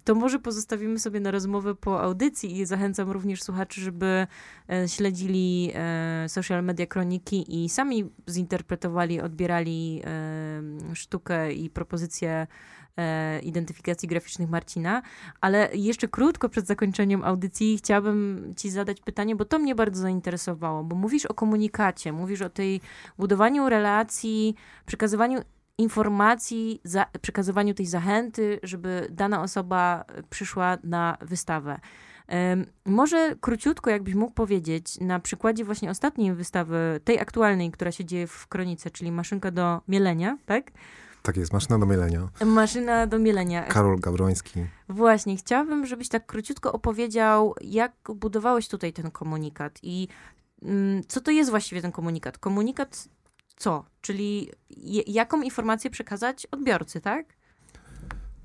to 0.05 0.15
może 0.15 0.39
pozostawimy 0.39 0.99
sobie 0.99 1.21
na 1.21 1.31
rozmowę 1.31 1.75
po 1.75 2.03
audycji, 2.03 2.36
i 2.45 2.67
zachęcam 2.67 3.11
również 3.11 3.43
słuchaczy, 3.43 3.81
żeby 3.81 4.27
e, 4.71 4.89
śledzili 4.89 5.73
e, 5.75 6.29
social 6.29 6.65
media 6.65 6.87
kroniki 6.87 7.65
i 7.65 7.69
sami 7.69 8.11
zinterpretowali, 8.29 9.21
odbierali 9.21 10.03
e, 10.05 10.95
sztukę 10.95 11.53
i 11.53 11.71
propozycje 11.71 12.47
identyfikacji 13.43 14.09
graficznych 14.09 14.49
Marcina. 14.49 15.03
Ale 15.41 15.69
jeszcze 15.73 16.09
krótko 16.09 16.49
przed 16.49 16.67
zakończeniem 16.67 17.25
audycji 17.25 17.79
chciałabym 17.79 18.53
Ci 18.57 18.71
zadać 18.71 19.01
pytanie, 19.01 19.37
bo 19.37 19.45
to 19.45 19.59
mnie 19.59 19.75
bardzo 19.75 20.03
zainteresowało, 20.03 20.85
bo 20.85 20.97
mówisz 20.97 21.27
o 21.27 21.35
komunikacie, 21.35 22.13
mówisz 22.13 22.43
o 22.43 22.51
tej 22.51 22.81
budowaniu 23.19 23.69
relacji, 23.69 24.55
przekazywaniu 24.87 25.41
informacji, 25.79 26.81
za, 26.85 27.07
przekazywaniu 27.21 27.75
tej 27.75 27.87
zachęty, 27.87 28.61
żeby 28.63 29.07
dana 29.11 29.43
osoba 29.43 30.05
przyszła 30.31 30.79
na 30.85 31.19
wystawę. 31.21 31.81
Może 32.87 33.37
króciutko, 33.41 33.91
jakbyś 33.91 34.15
mógł 34.15 34.33
powiedzieć, 34.33 35.01
na 35.01 35.21
przykładzie 35.21 35.65
właśnie 35.65 35.91
ostatniej 35.91 36.35
wystawy, 36.35 37.01
tej 37.05 37.21
aktualnej, 37.21 37.71
która 37.71 37.93
się 37.93 38.05
dzieje 38.05 38.27
w 38.27 38.47
Kronice, 38.47 38.91
czyli 38.91 39.13
Maszynka 39.13 39.51
do 39.51 39.81
mielenia, 39.89 40.39
tak? 40.47 40.71
Tak 41.23 41.37
jest, 41.37 41.53
maszyna 41.53 41.79
do 41.79 41.87
mielenia. 41.87 42.29
Maszyna 42.45 43.07
do 43.07 43.19
mielenia. 43.19 43.63
Karol 43.63 44.01
Gawroński. 44.01 44.67
Właśnie, 44.89 45.37
chciałabym, 45.37 45.87
żebyś 45.87 46.09
tak 46.09 46.27
króciutko 46.27 46.73
opowiedział, 46.73 47.55
jak 47.61 47.93
budowałeś 48.15 48.69
tutaj 48.69 48.93
ten 48.93 49.11
komunikat 49.11 49.79
i 49.83 50.09
mm, 50.63 51.03
co 51.09 51.21
to 51.21 51.31
jest 51.31 51.51
właściwie 51.51 51.83
ten 51.83 51.93
komunikat? 51.93 52.39
Komunikat 52.39 53.09
co? 53.57 53.85
Czyli 54.01 54.51
jaką 55.07 55.43
informację 55.43 55.91
przekazać 55.91 56.47
odbiorcy, 56.47 57.01
tak? 57.01 57.27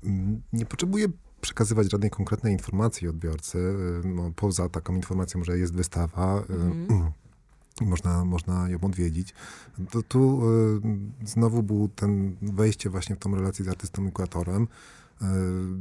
Mm, 0.04 0.42
nie 0.52 0.66
potrzebuję 0.66 1.06
przekazywać 1.42 1.90
żadnej 1.90 2.10
konkretnej 2.10 2.52
informacji 2.52 3.08
odbiorcy, 3.08 3.58
y, 3.58 4.08
no, 4.08 4.32
poza 4.36 4.68
taką 4.68 4.94
informacją, 4.94 5.44
że 5.44 5.58
jest 5.58 5.74
wystawa. 5.74 6.42
Mm. 6.48 6.86
I 7.80 7.84
można, 7.84 8.24
można 8.24 8.68
ją 8.68 8.80
odwiedzić. 8.80 9.34
To 9.90 10.02
tu 10.02 10.50
y, 10.50 10.80
znowu 11.26 11.62
był 11.62 11.88
ten 11.88 12.36
wejście 12.42 12.90
właśnie 12.90 13.16
w 13.16 13.18
tą 13.18 13.34
relację 13.34 13.64
z 13.64 13.68
artystą 13.68 14.06
i 14.06 14.12
kuratorem. 14.12 14.68
E, 15.22 15.26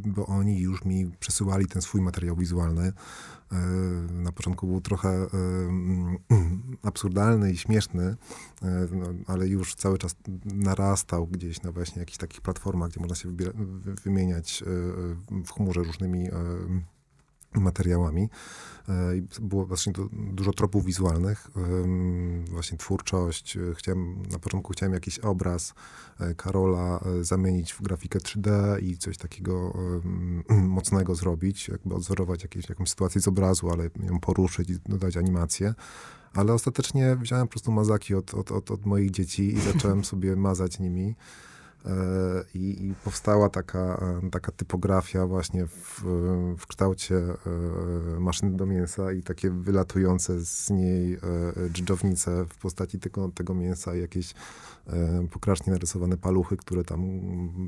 bo 0.05 0.25
oni 0.25 0.59
już 0.59 0.85
mi 0.85 1.11
przesyłali 1.19 1.67
ten 1.67 1.81
swój 1.81 2.01
materiał 2.01 2.35
wizualny. 2.35 2.93
E, 3.51 3.55
na 4.11 4.31
początku 4.31 4.67
był 4.67 4.81
trochę 4.81 5.09
e, 5.09 5.27
absurdalny 6.89 7.51
i 7.51 7.57
śmieszny, 7.57 8.15
no, 8.91 9.07
ale 9.27 9.47
już 9.47 9.75
cały 9.75 9.97
czas 9.97 10.15
narastał 10.45 11.27
gdzieś 11.27 11.61
na 11.61 11.71
właśnie 11.71 11.99
jakichś 11.99 12.17
takich 12.17 12.41
platformach, 12.41 12.89
gdzie 12.89 12.99
można 12.99 13.15
się 13.15 13.35
wymieniać 14.03 14.63
w 15.45 15.51
chmurze 15.51 15.83
różnymi 15.83 16.29
materiałami. 17.53 18.29
E, 18.89 19.41
było 19.41 19.65
właśnie 19.65 19.93
dużo 20.11 20.53
tropów 20.53 20.85
wizualnych, 20.85 21.51
właśnie 22.49 22.77
twórczość. 22.77 23.57
E, 23.57 23.59
chciałem, 23.75 24.23
na 24.31 24.39
początku 24.39 24.73
chciałem 24.73 24.93
jakiś 24.93 25.19
obraz 25.19 25.73
e, 26.19 26.35
Karola 26.35 27.03
zamienić 27.21 27.73
w 27.73 27.81
grafikę 27.81 28.19
3D 28.19 28.79
i 28.83 28.97
coś 28.97 29.17
takiego 29.17 29.73
mocnego 30.49 31.15
zrobić, 31.15 31.67
jakby 31.67 31.95
odzorować 31.95 32.43
jakieś, 32.43 32.69
jakąś 32.69 32.89
sytuację 32.89 33.21
z 33.21 33.27
obrazu, 33.27 33.69
ale 33.69 33.83
ją 33.83 34.19
poruszyć 34.19 34.69
i 34.69 34.79
dodać 34.85 35.17
animację. 35.17 35.73
Ale 36.33 36.53
ostatecznie 36.53 37.15
wziąłem 37.15 37.47
po 37.47 37.51
prostu 37.51 37.71
mazaki 37.71 38.15
od, 38.15 38.33
od, 38.33 38.51
od, 38.51 38.71
od 38.71 38.85
moich 38.85 39.11
dzieci 39.11 39.53
i 39.53 39.59
zacząłem 39.59 40.03
sobie 40.11 40.35
mazać 40.35 40.79
nimi. 40.79 41.15
E, 41.85 42.43
I, 42.53 42.85
I, 42.85 42.93
powstała 43.03 43.49
taka, 43.49 44.01
taka 44.31 44.51
typografia 44.51 45.27
właśnie 45.27 45.67
w, 45.67 46.01
w 46.57 46.67
kształcie 46.67 47.15
e, 47.15 48.19
maszyny 48.19 48.57
do 48.57 48.65
mięsa 48.65 49.11
i 49.11 49.23
takie 49.23 49.49
wylatujące 49.49 50.45
z 50.45 50.69
niej 50.69 51.13
e, 51.13 51.19
dżdżownice 51.69 52.45
w 52.45 52.57
postaci 52.57 52.99
tego, 52.99 53.29
tego 53.29 53.53
mięsa 53.53 53.95
i 53.95 54.01
jakieś 54.01 54.33
pokracznie 55.31 55.73
narysowane 55.73 56.17
paluchy, 56.17 56.57
które 56.57 56.83
tam 56.83 57.01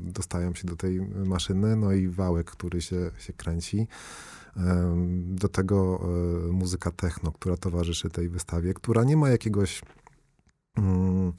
dostają 0.04 0.54
się 0.54 0.68
do 0.68 0.76
tej 0.76 1.00
maszyny, 1.00 1.76
no 1.76 1.92
i 1.92 2.08
wałek, 2.08 2.50
który 2.50 2.80
się, 2.80 3.10
się 3.18 3.32
kręci. 3.32 3.86
Do 5.26 5.48
tego 5.48 6.08
muzyka 6.52 6.90
techno, 6.90 7.32
która 7.32 7.56
towarzyszy 7.56 8.10
tej 8.10 8.28
wystawie, 8.28 8.74
która 8.74 9.04
nie 9.04 9.16
ma 9.16 9.28
jakiegoś 9.28 9.82
Mm, 10.78 11.32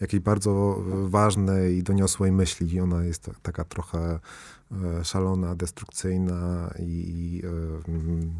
jakiejś 0.00 0.22
bardzo 0.22 0.82
ważnej 1.08 1.76
i 1.76 1.82
doniosłej 1.82 2.32
myśli. 2.32 2.74
I 2.74 2.80
ona 2.80 3.04
jest 3.04 3.30
taka 3.42 3.64
trochę 3.64 4.20
e, 4.72 5.04
szalona, 5.04 5.54
destrukcyjna 5.54 6.74
i 6.78 7.42
e, 7.44 7.90
mm, 7.90 8.34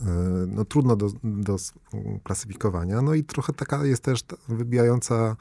e, 0.00 0.04
no, 0.46 0.64
trudno 0.64 0.96
do, 0.96 1.08
do 1.24 1.56
klasyfikowania. 2.24 3.02
No 3.02 3.14
i 3.14 3.24
trochę 3.24 3.52
taka 3.52 3.84
jest 3.84 4.02
też 4.02 4.20
wybijająca 4.48 5.36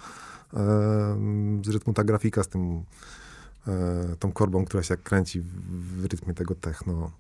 z 1.64 1.70
rytmu 1.70 1.94
ta 1.94 2.04
grafika 2.04 2.44
z 2.44 2.48
tym 2.48 2.84
tą 4.20 4.32
korbą, 4.32 4.66
która 4.66 4.84
się 4.84 4.98
kręci 4.98 5.42
w 5.42 6.06
rytmie 6.06 6.34
tego 6.34 6.56
techno. 6.56 7.12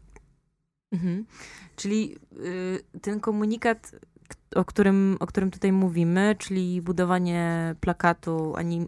Mhm. 0.91 1.25
Czyli 1.75 2.15
y, 2.95 2.99
ten 3.01 3.19
komunikat 3.19 3.91
o 4.55 4.65
którym, 4.65 5.17
o 5.19 5.27
którym 5.27 5.51
tutaj 5.51 5.71
mówimy, 5.71 6.35
czyli 6.39 6.81
budowanie 6.81 7.75
plakatu, 7.79 8.55
anim, 8.55 8.87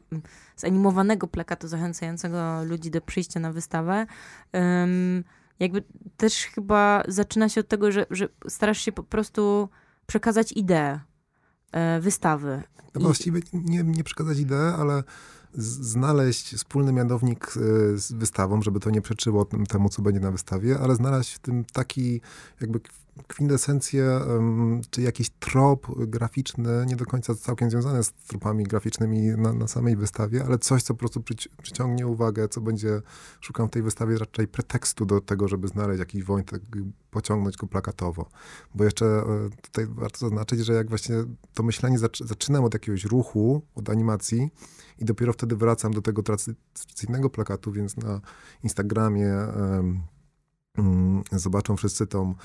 zanimowanego 0.56 1.28
plakatu 1.28 1.68
zachęcającego 1.68 2.64
ludzi 2.64 2.92
do 2.92 3.02
przyjścia 3.02 3.40
na 3.40 3.52
wystawę, 3.52 4.06
um, 4.54 5.24
jakby 5.60 5.84
też 6.18 6.46
chyba 6.46 7.04
zaczyna 7.08 7.50
się 7.50 7.62
od 7.62 7.68
tego, 7.68 7.92
że, 7.92 8.06
że 8.10 8.30
starasz 8.48 8.82
się 8.82 8.92
po 8.92 9.04
prostu 9.04 9.70
przekazać 10.06 10.52
ideę 10.52 11.00
e, 11.72 12.00
wystawy. 12.00 12.64
No 12.96 13.02
właściwie 13.02 13.42
nie, 13.54 13.84
nie 13.84 14.04
przekazać 14.04 14.40
ideę, 14.40 14.76
ale 14.80 15.04
znaleźć 15.54 16.56
wspólny 16.56 16.94
mianownik 16.94 17.48
e, 17.48 17.98
z 17.98 18.12
wystawą, 18.12 18.62
żeby 18.62 18.80
to 18.80 18.90
nie 18.90 19.02
przeczyło 19.02 19.46
temu, 19.46 19.90
co 19.90 20.02
będzie 20.02 20.20
na 20.20 20.32
wystawie, 20.32 20.80
ale 20.80 20.96
znaleźć 20.96 21.34
w 21.34 21.40
tym 21.40 21.66
taki 21.74 22.22
jakby 22.62 22.80
kwintesencję, 23.28 24.20
czy 24.90 25.02
jakiś 25.02 25.30
trop 25.30 25.88
graficzny, 26.08 26.86
nie 26.88 26.96
do 26.96 27.06
końca 27.06 27.36
całkiem 27.36 27.72
związany 27.72 28.04
z 28.04 28.14
tropami 28.14 28.64
graficznymi 28.64 29.22
na, 29.22 29.54
na 29.54 29.68
samej 29.68 29.96
wystawie, 29.96 30.44
ale 30.46 30.58
coś, 30.58 30.84
co 30.84 30.94
po 30.94 31.00
prostu 31.00 31.22
przyci 31.22 31.50
przyciągnie 31.62 32.08
uwagę, 32.08 32.48
co 32.48 32.62
będzie, 32.62 33.02
szukam 33.42 33.68
w 33.68 33.72
tej 33.72 33.82
wystawie 33.82 34.18
raczej 34.18 34.48
pretekstu 34.48 35.06
do 35.06 35.22
tego, 35.22 35.48
żeby 35.48 35.68
znaleźć 35.68 36.00
jakiś 36.00 36.24
wątek, 36.24 36.62
pociągnąć 37.12 37.58
go 37.58 37.68
plakatowo. 37.68 38.30
Bo 38.76 38.84
jeszcze 38.84 39.06
e, 39.06 39.50
tutaj 39.62 39.88
warto 39.88 40.20
zaznaczyć, 40.20 40.60
że 40.60 40.74
jak 40.74 40.90
właśnie 40.90 41.16
to 41.54 41.64
myślenie 41.64 42.00
zac 42.00 42.18
zaczynam 42.18 42.64
od 42.64 42.74
jakiegoś 42.74 43.06
ruchu, 43.06 43.62
od 43.76 43.90
animacji 43.90 44.50
i 45.00 45.06
dopiero 45.06 45.34
wtedy 45.34 45.56
wracam 45.56 45.94
do 45.94 46.02
tego 46.02 46.24
tradycyjnego 46.24 47.30
plakatu, 47.30 47.72
więc 47.72 47.98
na 47.98 48.22
Instagramie 48.64 49.34
zobaczą 51.32 51.78
wszyscy 51.78 52.08
tą 52.08 52.36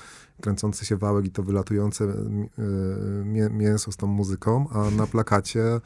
kręcący 0.41 0.85
się 0.85 0.97
wałek 0.97 1.25
i 1.25 1.31
to 1.31 1.43
wylatujące 1.43 2.05
e, 2.05 3.49
mięso 3.49 3.91
z 3.91 3.97
tą 3.97 4.07
muzyką, 4.07 4.69
a 4.69 4.91
na 4.91 5.07
plakacie, 5.07 5.63
e, 5.63 5.81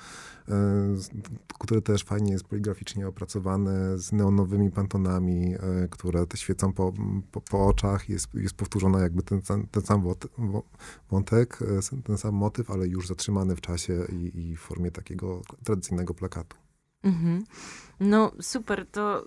który 1.60 1.82
też 1.82 2.04
fajnie 2.04 2.32
jest 2.32 2.44
poligraficznie 2.44 3.08
opracowany, 3.08 4.00
z 4.00 4.12
neonowymi 4.12 4.72
pantonami, 4.72 5.56
e, 5.56 5.88
które 5.90 6.26
świecą 6.36 6.74
po, 6.74 6.94
po, 7.32 7.42
po, 7.42 7.68
oczach, 7.68 8.10
jest, 8.10 8.34
jest 8.34 8.56
powtórzona 8.56 9.00
jakby 9.00 9.24
ten, 9.24 9.42
ten 9.72 9.84
sam 9.84 10.04
wątek, 11.12 11.60
ten 12.04 12.18
sam 12.18 12.36
motyw, 12.36 12.72
ale 12.72 12.88
już 12.88 13.08
zatrzymany 13.08 13.56
w 13.56 13.62
czasie 13.62 14.06
i, 14.10 14.40
i 14.40 14.56
w 14.56 14.60
formie 14.60 14.92
takiego 14.92 15.42
tradycyjnego 15.64 16.14
plakatu. 16.14 16.71
Mhm. 17.04 17.46
No 18.00 18.32
super, 18.42 18.86
to, 18.92 19.26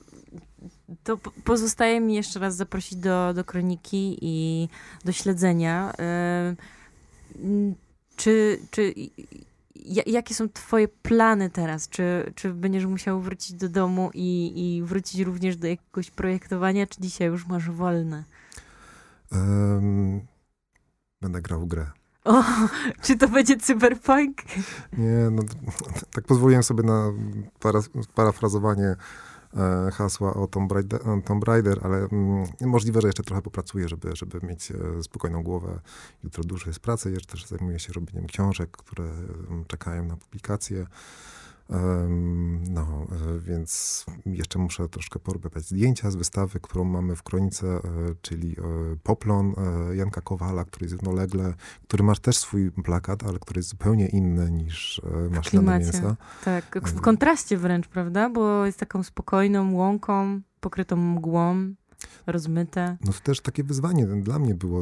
to 1.05 1.16
pozostaje 1.45 2.01
mi 2.01 2.14
jeszcze 2.14 2.41
raz 2.41 2.57
zaprosić 2.57 2.99
do, 2.99 3.35
do 3.35 3.45
kroniki 3.45 4.18
i 4.22 4.68
do 5.05 5.12
śledzenia. 5.12 5.93
Czy, 8.16 8.59
czy 8.70 8.95
jakie 10.07 10.35
są 10.35 10.49
twoje 10.49 10.89
plany 10.89 11.51
teraz? 11.51 11.89
Czy, 11.89 12.33
czy 12.35 12.55
będziesz 12.55 12.87
musiał 12.87 13.20
wrócić 13.20 13.53
do 13.57 13.68
domu 13.68 14.11
i, 14.14 14.53
i 14.57 14.83
wrócić 14.83 15.20
również 15.20 15.57
do 15.57 15.66
jakiegoś 15.66 16.11
projektowania, 16.11 16.87
czy 16.87 17.01
dzisiaj 17.01 17.29
już 17.29 17.47
masz 17.47 17.70
wolne? 17.70 18.25
Um, 19.33 20.20
będę 21.20 21.43
grał 21.43 21.61
w 21.61 21.66
grę. 21.66 21.91
O, 22.25 22.45
czy 23.03 23.16
to 23.16 23.29
będzie 23.29 23.57
cyberpunk? 23.57 24.43
Nie, 24.99 25.31
no, 25.31 25.43
tak 26.11 26.25
pozwoliłem 26.25 26.62
sobie 26.62 26.83
na 26.83 27.12
para, 27.61 27.81
parafrazowanie 28.14 28.97
e, 29.57 29.91
hasła 29.93 30.35
o 30.35 30.47
Tomb 30.47 30.72
Raider, 30.72 31.01
Tomb 31.25 31.45
Raider 31.45 31.81
ale 31.83 31.97
mm, 31.97 32.47
możliwe, 32.61 33.01
że 33.01 33.09
jeszcze 33.09 33.22
trochę 33.22 33.43
popracuję, 33.43 33.89
żeby, 33.89 34.16
żeby 34.16 34.47
mieć 34.47 34.70
e, 34.70 35.03
spokojną 35.03 35.43
głowę. 35.43 35.81
Jutro 36.25 36.45
dużo 36.45 36.70
jest 36.70 36.81
pracy, 36.81 37.11
jeszcze 37.11 37.33
też 37.33 37.47
zajmuję 37.47 37.79
się 37.79 37.93
robieniem 37.93 38.27
książek, 38.27 38.70
które 38.70 39.05
mm, 39.05 39.64
czekają 39.66 40.05
na 40.05 40.16
publikację. 40.16 40.87
No, 42.71 43.07
e, 43.12 43.39
więc 43.39 44.05
jeszcze 44.27 44.59
muszę 44.59 44.89
troszkę 44.89 45.19
porobić 45.19 45.65
zdjęcia 45.65 46.11
z 46.11 46.17
wystawy, 46.17 46.61
którą 46.61 46.85
mamy 46.85 47.17
w 47.17 47.23
Kronice, 47.23 47.67
e, 47.67 47.81
czyli 48.23 48.57
e, 48.59 48.62
Poplon 49.03 49.55
Janka 49.93 50.21
Kowala, 50.21 50.65
który 50.65 50.85
jest 50.85 50.93
równolegle, 50.93 51.55
który 51.83 52.05
masz 52.05 52.21
też 52.21 52.37
swój 52.37 52.71
plakat, 52.71 53.23
ale 53.25 53.39
który 53.39 53.59
jest 53.59 53.69
zupełnie 53.69 54.09
inny 54.09 54.51
niż 54.51 55.03
Maślane 55.31 55.79
Mięsa. 55.79 56.17
Tak, 56.45 56.81
w 56.85 57.01
kontraście 57.01 57.59
wręcz, 57.59 57.89
prawda? 57.89 58.31
Bo 58.31 58.67
jest 58.67 58.79
taką 58.79 59.03
spokojną 59.03 59.73
łąką, 59.73 60.41
pokrytą 60.61 60.97
mgłą, 60.97 61.75
rozmyte. 62.27 62.97
No 63.05 63.12
to 63.12 63.21
też 63.21 63.41
takie 63.41 63.65
wyzwanie 63.65 64.07
dla 64.07 64.39
mnie 64.39 64.55
było 64.55 64.81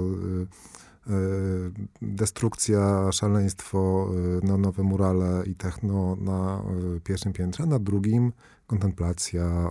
destrukcja, 2.03 3.13
szaleństwo, 3.13 4.11
e, 4.11 4.47
no, 4.47 4.59
nowe 4.59 4.83
murale 4.83 5.43
i 5.47 5.55
techno 5.55 6.17
na 6.17 6.63
e, 6.97 7.01
pierwszym 7.01 7.33
piętrze, 7.33 7.67
na 7.67 7.79
drugim 7.79 8.33
kontemplacja, 8.67 9.71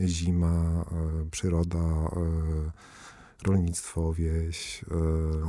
zima, 0.00 0.84
przyroda, 1.30 2.10
rolnictwo, 3.46 4.12
wieś. 4.12 4.84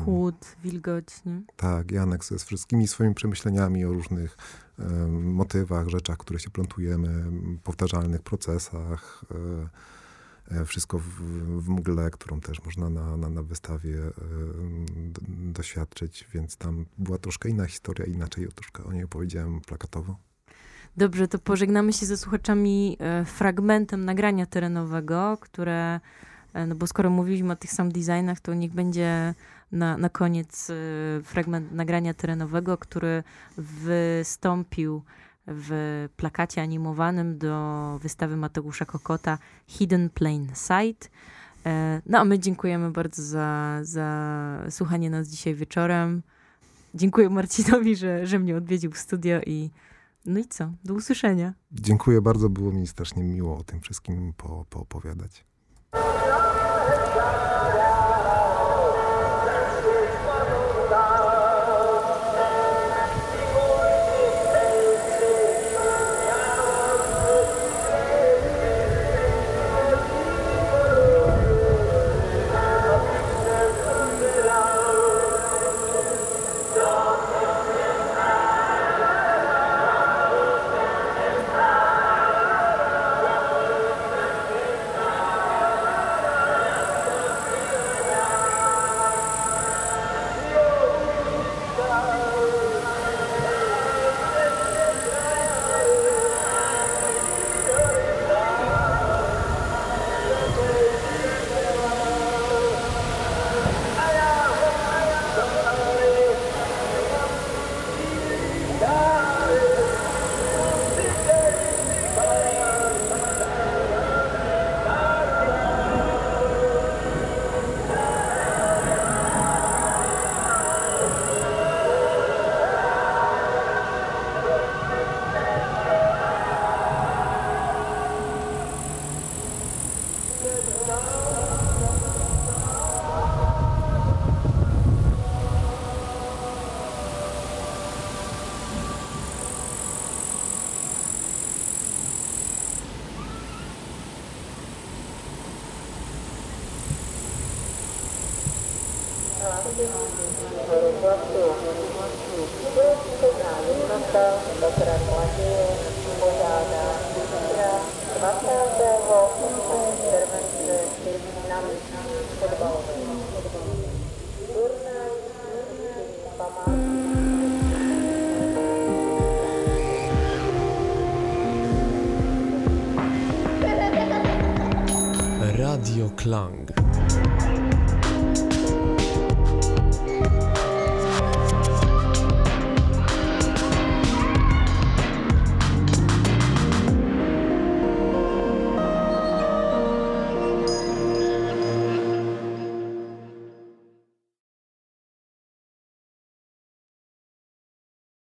Chłód, 0.03 0.55
wilgoć. 0.63 1.25
Nie? 1.25 1.41
Tak, 1.55 1.91
Janek 1.91 2.25
ze 2.25 2.37
wszystkimi 2.37 2.87
swoimi 2.87 3.15
przemyśleniami 3.15 3.85
o 3.85 3.93
różnych 3.93 4.37
motywach, 5.09 5.87
rzeczach, 5.87 6.17
które 6.17 6.39
się 6.39 6.49
plątujemy, 6.49 7.31
powtarzalnych 7.63 8.21
procesach. 8.21 9.25
Wszystko 10.65 10.99
w, 10.99 11.09
w 11.61 11.69
mgle, 11.69 12.11
którą 12.11 12.39
też 12.39 12.63
można 12.65 12.89
na, 12.89 13.17
na, 13.17 13.29
na 13.29 13.43
wystawie 13.43 13.97
e, 13.97 14.11
doświadczyć, 15.27 16.27
więc 16.33 16.57
tam 16.57 16.85
była 16.97 17.17
troszkę 17.17 17.49
inna 17.49 17.65
historia, 17.65 18.05
inaczej 18.05 18.47
troszkę 18.55 18.83
o 18.83 18.93
niej 18.93 19.03
opowiedziałem 19.03 19.61
plakatowo. 19.61 20.15
Dobrze, 20.97 21.27
to 21.27 21.39
pożegnamy 21.39 21.93
się 21.93 22.05
ze 22.05 22.17
słuchaczami 22.17 22.97
e, 22.99 23.25
fragmentem 23.25 24.05
nagrania 24.05 24.45
terenowego, 24.45 25.37
które, 25.41 25.99
no 26.67 26.75
bo 26.75 26.87
skoro 26.87 27.09
mówiliśmy 27.09 27.53
o 27.53 27.55
tych 27.55 27.71
sam 27.71 27.91
designach, 27.91 28.39
to 28.39 28.53
niech 28.53 28.71
będzie 28.73 29.33
na, 29.71 29.97
na 29.97 30.09
koniec 30.09 30.71
fragment 31.23 31.71
nagrania 31.71 32.13
terenowego, 32.13 32.77
który 32.77 33.23
wystąpił 33.57 35.03
w 35.49 36.07
plakacie 36.17 36.61
animowanym 36.61 37.37
do 37.37 37.99
wystawy 38.01 38.37
Mateusza 38.37 38.85
Kokota 38.85 39.37
Hidden 39.67 40.09
Plain 40.09 40.47
Sight. 40.53 41.11
E, 41.65 42.01
no 42.05 42.19
a 42.19 42.25
my 42.25 42.39
dziękujemy 42.39 42.91
bardzo 42.91 43.23
za, 43.23 43.79
za 43.81 44.65
słuchanie 44.69 45.09
nas 45.09 45.27
dzisiaj 45.27 45.55
wieczorem. 45.55 46.21
Dziękuję 46.93 47.29
Marcinowi, 47.29 47.95
że, 47.95 48.27
że 48.27 48.39
mnie 48.39 48.57
odwiedził 48.57 48.91
w 48.91 48.97
studio 48.97 49.41
i 49.45 49.69
no 50.25 50.39
i 50.39 50.45
co? 50.45 50.71
Do 50.83 50.93
usłyszenia. 50.93 51.53
Dziękuję 51.71 52.21
bardzo, 52.21 52.49
było 52.49 52.71
mi 52.71 52.87
strasznie 52.87 53.23
miło 53.23 53.57
o 53.57 53.63
tym 53.63 53.81
wszystkim 53.81 54.33
po, 54.37 54.65
poopowiadać. 54.69 55.45